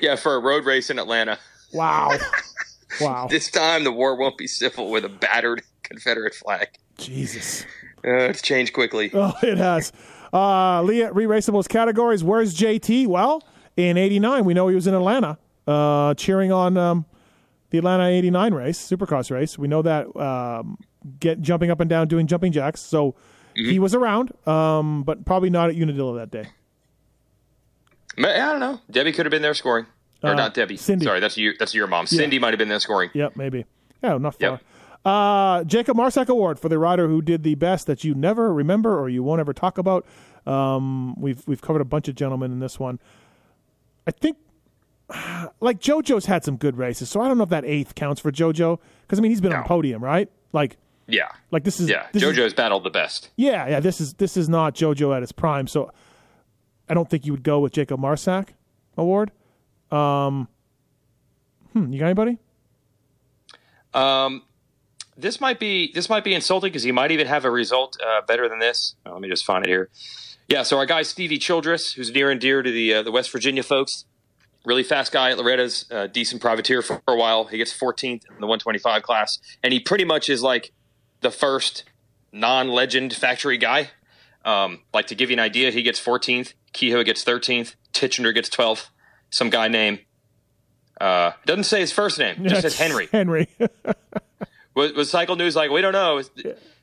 [0.00, 1.38] Yeah, for a road race in Atlanta.
[1.74, 2.12] Wow,
[3.02, 6.68] wow, This time the war won't be civil with a battered Confederate flag.
[6.98, 7.64] Jesus.
[8.04, 9.10] Uh, it's changed quickly.
[9.14, 9.92] Oh, it has.
[10.32, 12.22] Uh, Leatt, re-raceables categories.
[12.22, 13.06] Where's JT?
[13.06, 13.42] Well,
[13.76, 17.06] in '89, we know he was in Atlanta, uh, cheering on um,
[17.70, 19.58] the Atlanta '89 race, Supercross race.
[19.58, 20.76] We know that um,
[21.18, 22.80] get jumping up and down, doing jumping jacks.
[22.80, 23.14] So
[23.54, 26.48] he was around, um, but probably not at Unadilla that day.
[28.18, 28.80] I don't know.
[28.90, 29.86] Debbie could have been there scoring.
[30.22, 30.76] Or Uh, not Debbie.
[30.76, 31.04] Cindy.
[31.04, 32.06] Sorry, that's your that's your mom.
[32.06, 33.10] Cindy might have been there scoring.
[33.14, 33.64] Yep, maybe.
[34.02, 34.50] Yeah, not far.
[34.50, 34.62] Yep.
[35.04, 38.98] Uh, Jacob Marsack Award for the rider who did the best that you never remember
[38.98, 40.04] or you won't ever talk about.
[40.46, 42.98] Um, we've we've covered a bunch of gentlemen in this one.
[44.06, 44.36] I think,
[45.60, 48.30] like JoJo's had some good races, so I don't know if that eighth counts for
[48.32, 49.62] JoJo because I mean he's been on No.
[49.62, 50.30] the podium, right?
[50.52, 50.76] Like,
[51.06, 51.28] Yeah.
[51.50, 52.06] like this is Yeah.
[52.12, 53.30] This is- JoJo's battled the best.
[53.36, 53.80] yeah, yeah.
[53.80, 55.90] This is this is not JoJo at his prime, so
[56.88, 58.48] I don't think you would go with Jacob Marsack
[58.96, 59.30] Award.
[59.90, 60.48] Um,
[61.72, 62.38] hmm, you got anybody?
[63.94, 64.42] Um,
[65.18, 68.22] this might be this might be insulting because he might even have a result uh,
[68.22, 68.94] better than this.
[69.04, 69.90] Uh, let me just find it here.
[70.46, 73.30] Yeah, so our guy Stevie Childress, who's near and dear to the uh, the West
[73.30, 74.04] Virginia folks,
[74.64, 77.46] really fast guy at Loretta's, uh, decent privateer for, for a while.
[77.46, 80.72] He gets 14th in the 125 class, and he pretty much is like
[81.20, 81.84] the first
[82.32, 83.90] non-legend factory guy.
[84.44, 88.48] Um, like to give you an idea, he gets 14th, Kehoe gets 13th, Titchener gets
[88.48, 88.88] 12th.
[89.30, 90.00] Some guy named
[91.00, 93.08] uh, doesn't say his first name, just says Henry.
[93.12, 93.48] Henry.
[94.78, 96.22] Was, was Cycle News like, we don't know.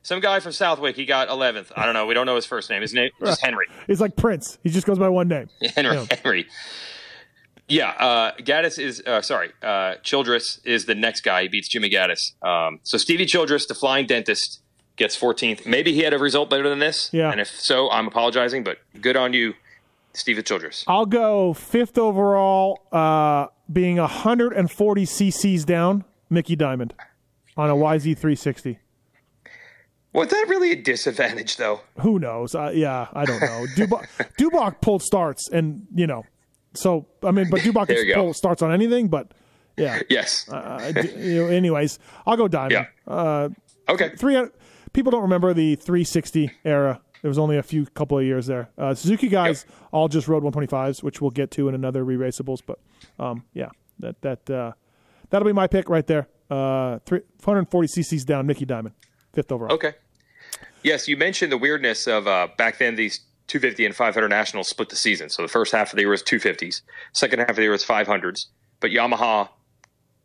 [0.04, 1.72] Some guy from Southwick, he got 11th.
[1.78, 2.06] I don't know.
[2.06, 2.82] We don't know his first name.
[2.82, 3.68] His name is Henry.
[3.88, 4.58] He's like Prince.
[4.64, 5.48] He just goes by one name.
[5.78, 5.96] Henry.
[5.96, 6.06] Yeah.
[6.22, 6.48] Henry.
[7.70, 9.54] Yeah, uh, Gaddis is uh, sorry.
[9.64, 11.44] Uh, Childress is the next guy.
[11.44, 12.34] He beats Jimmy Gaddis.
[12.46, 14.60] Um, so Stevie Childress, the flying dentist,
[14.98, 15.66] gets 14th.
[15.66, 17.10] Maybe he had a result better than this.
[17.14, 17.32] Yeah.
[17.32, 19.54] And if so, I'm apologizing, but good on you,
[20.14, 20.84] Stevie Childress.
[20.86, 26.92] I'll go fifth overall, uh, being 140 cc's down, Mickey Dymond
[27.58, 28.78] on a YZ360.
[30.14, 31.82] Was that really a disadvantage, though?
[32.00, 32.56] Who knows?
[32.56, 33.66] Uh, yeah, I don't know.
[33.76, 36.24] Dubach pulled starts, and you know,
[36.74, 39.34] so I mean, but There can pull starts on anything, but
[39.78, 40.00] yeah.
[40.10, 40.48] Yes.
[40.50, 42.72] Uh, you know, anyways, I'll go Dymond.
[42.72, 42.86] Yeah.
[43.08, 43.50] Uh,
[43.90, 44.16] okay.
[44.16, 44.42] three
[44.94, 47.02] people don't remember the 360 era.
[47.22, 48.70] There was only a few couple of years there.
[48.78, 52.62] Uh, Suzuki guys all just rode 125s, which we'll get to in another re-raceables.
[52.66, 52.80] But
[53.20, 53.70] um, yeah,
[54.00, 54.74] that that uh,
[55.30, 56.28] that'll be my pick right there.
[56.50, 58.94] Uh, three, 440 cc's down, Mickey Dymond,
[59.34, 59.74] fifth overall.
[59.74, 59.94] Okay.
[60.84, 64.90] Yes, you mentioned the weirdness of uh, back then these 250 and 500 nationals split
[64.90, 65.30] the season.
[65.30, 66.82] So the first half of the year was 250s,
[67.12, 68.46] second half of the year was 500s.
[68.80, 69.50] But Yamaha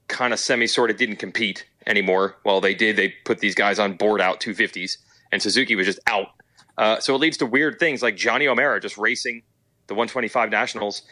[0.08, 2.36] kind of semi sort of didn't compete anymore.
[2.44, 2.96] Well, they did.
[2.96, 4.98] They put these guys on board out 250s,
[5.32, 6.28] and Suzuki was just out.
[6.76, 9.42] Uh, so it leads to weird things like Johnny O'Mara just racing
[9.86, 11.02] the 125 nationals,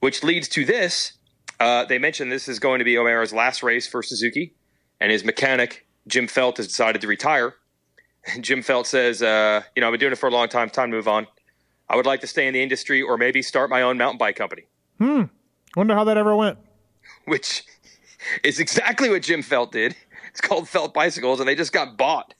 [0.00, 1.12] which leads to this.
[1.60, 4.54] Uh, they mentioned this is going to be O'Mara's last race for Suzuki,
[5.00, 7.54] and his mechanic Jim Felt has decided to retire.
[8.32, 10.70] And Jim Felt says, uh, "You know, I've been doing it for a long time.
[10.70, 11.26] Time to move on.
[11.88, 14.36] I would like to stay in the industry, or maybe start my own mountain bike
[14.36, 14.64] company."
[14.98, 15.24] Hmm.
[15.76, 16.58] Wonder how that ever went.
[17.24, 17.64] Which
[18.42, 19.96] is exactly what Jim Felt did.
[20.30, 22.34] It's called Felt Bicycles, and they just got bought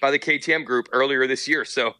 [0.00, 1.64] by the KTM Group earlier this year.
[1.64, 1.94] So.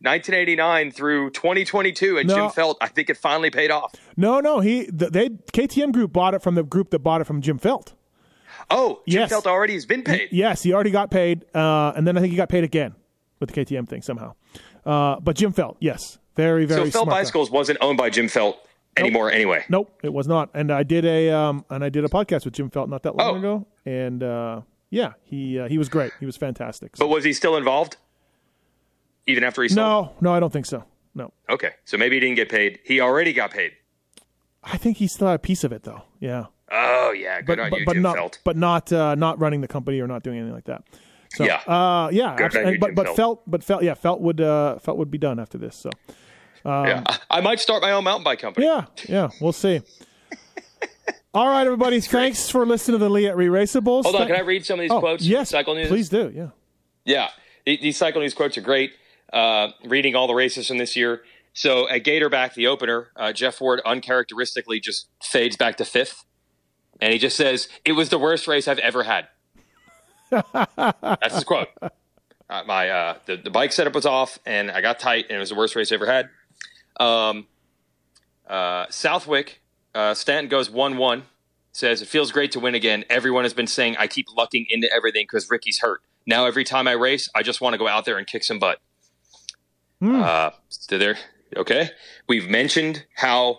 [0.00, 2.34] 1989 through 2022, and No.
[2.34, 3.94] Jim Felt, I think it finally paid off.
[4.16, 7.24] No, no, he th- they KTM Group bought it from the group that bought it
[7.24, 7.94] from Jim Felt.
[8.70, 9.30] Oh, Jim Yes.
[9.30, 10.28] Felt already has been paid.
[10.30, 12.94] Yes, he already got paid, uh, and then I think he got paid again
[13.40, 14.34] with the KTM thing somehow.
[14.84, 17.20] Uh, but Jim Felt, yes, very very so Felt smart guy.
[17.22, 18.58] Bicycles wasn't owned by Jim Felt
[18.96, 19.64] anymore anyway.
[19.68, 20.50] Nope, it was not.
[20.54, 23.16] And I did a um, and I did a podcast with Jim Felt not that
[23.16, 23.38] long Oh.
[23.38, 26.12] ago, and uh, yeah, he uh, he was great.
[26.20, 26.96] He was fantastic.
[26.96, 27.96] So- But was he still involved?
[29.30, 29.76] Even after he sold?
[29.78, 30.84] no, no, I don't think so.
[31.14, 32.78] No, Okay, so maybe he didn't get paid.
[32.84, 33.72] He already got paid.
[34.62, 36.02] I think he still had a piece of it though.
[36.20, 38.38] Yeah, Oh yeah, good but on but, you, but Jim not Felt.
[38.44, 40.84] but not uh, not running the company or not doing anything like that.
[41.32, 41.56] So Yeah.
[41.66, 43.16] uh, yeah, on you, but but Felt.
[43.16, 45.74] felt but felt yeah felt would uh, felt would be done after this.
[45.76, 45.90] So
[46.64, 48.66] yeah, I, might start my own mountain bike company.
[48.66, 49.80] Yeah, yeah, we'll see.
[51.34, 52.00] All right, everybody.
[52.00, 54.02] Thanks for listening to the Leatt Re-Raceables.
[54.02, 55.24] Hold on, can I read some of these Oh, quotes?
[55.24, 55.88] Yes, Cycle News.
[55.88, 56.30] please do.
[56.34, 56.48] Yeah.
[57.04, 57.28] Yeah,
[57.64, 58.92] these Cycle News quotes are great.
[59.32, 61.22] Uh, reading all the races from this year.
[61.52, 66.24] So at Gatorback, the opener, uh, Jeff Ward uncharacteristically just fades back to fifth,
[67.00, 69.28] and he just says, "It was the worst race I've ever had."
[70.30, 71.68] That's his quote.
[71.82, 75.40] uh, my uh, the, the bike setup was off, and I got tight, and it
[75.40, 76.28] was the worst race I ever had.
[76.98, 77.46] Um,
[78.48, 79.60] uh, Southwick,
[79.94, 81.24] uh, Stanton goes one one.
[81.72, 83.04] Says it feels great to win again.
[83.08, 86.02] Everyone has been saying I keep lucking into everything because Ricky's hurt.
[86.26, 88.58] Now every time I race, I just want to go out there and kick some
[88.58, 88.80] butt.
[90.02, 91.16] Uh, so there,
[91.56, 91.90] okay.
[92.28, 93.58] We've mentioned how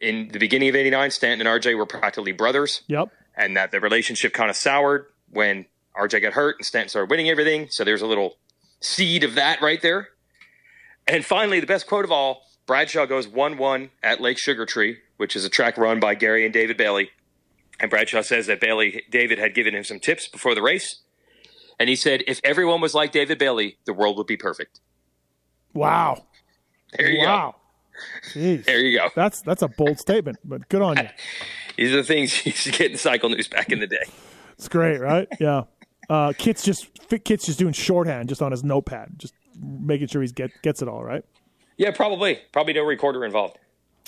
[0.00, 3.10] in the beginning of '89, Stanton and RJ were practically brothers Yep.
[3.36, 5.66] and that the relationship kind of soured when
[5.96, 7.68] RJ got hurt and Stanton started winning everything.
[7.70, 8.36] So there's a little
[8.80, 10.08] seed of that right there.
[11.06, 14.98] And finally, the best quote of all Bradshaw goes 1 1 at Lake Sugar Tree,
[15.18, 17.10] which is a track run by Gary and David Bailey.
[17.78, 21.00] And Bradshaw says that Bailey, David had given him some tips before the race.
[21.78, 24.80] And he said, if everyone was like David Bailey, the world would be perfect.
[25.74, 26.24] Wow.
[26.96, 27.54] There you wow.
[27.54, 27.56] go.
[28.32, 28.64] Jeez.
[28.64, 29.08] There you go.
[29.14, 31.08] That's that's a bold statement, but good on you.
[31.76, 34.04] These are the things you used to get in cycle news back in the day.
[34.52, 35.28] It's great, right?
[35.40, 35.64] Yeah.
[36.08, 36.88] Uh, Kit's just
[37.24, 40.88] Kit's just doing shorthand, just on his notepad, just making sure he's get gets it
[40.88, 41.24] all right.
[41.76, 42.38] Yeah, probably.
[42.52, 43.58] Probably no recorder involved.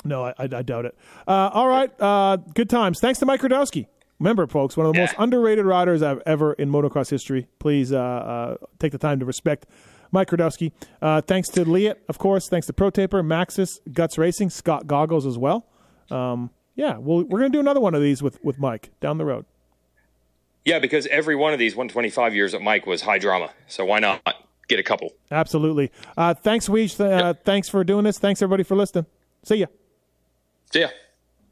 [0.05, 0.97] No, I, I, I doubt it.
[1.27, 3.01] Uh, all right, uh, good times.
[3.01, 3.87] Thanks to Mike Kiedrowski.
[4.21, 5.07] Remember, folks, one of the Yeah.
[5.07, 7.49] most underrated riders I've ever in motocross history.
[7.59, 9.67] Please uh, uh, take the time to respect
[10.17, 10.73] Mike Kiedrowski.
[11.03, 12.49] Uh, thanks to Leatt, of course.
[12.49, 15.67] Thanks to Pro Taper, Maxxis, Guts Racing, Scott Goggles as well.
[16.11, 19.19] Um, yeah, we'll, we're going to do another one of these with, with Mike down
[19.19, 19.45] the road.
[20.65, 23.51] Yeah, because every one of these 125 years at Mike was high drama.
[23.67, 24.23] So why not
[24.69, 25.13] get a couple?
[25.31, 25.93] Absolutely.
[26.17, 26.99] Uh, thanks, Weege.
[26.99, 28.19] Uh, Thanks for doing this.
[28.19, 29.05] Thanks, everybody, for listening.
[29.45, 29.67] See ya.
[30.73, 30.89] See ya.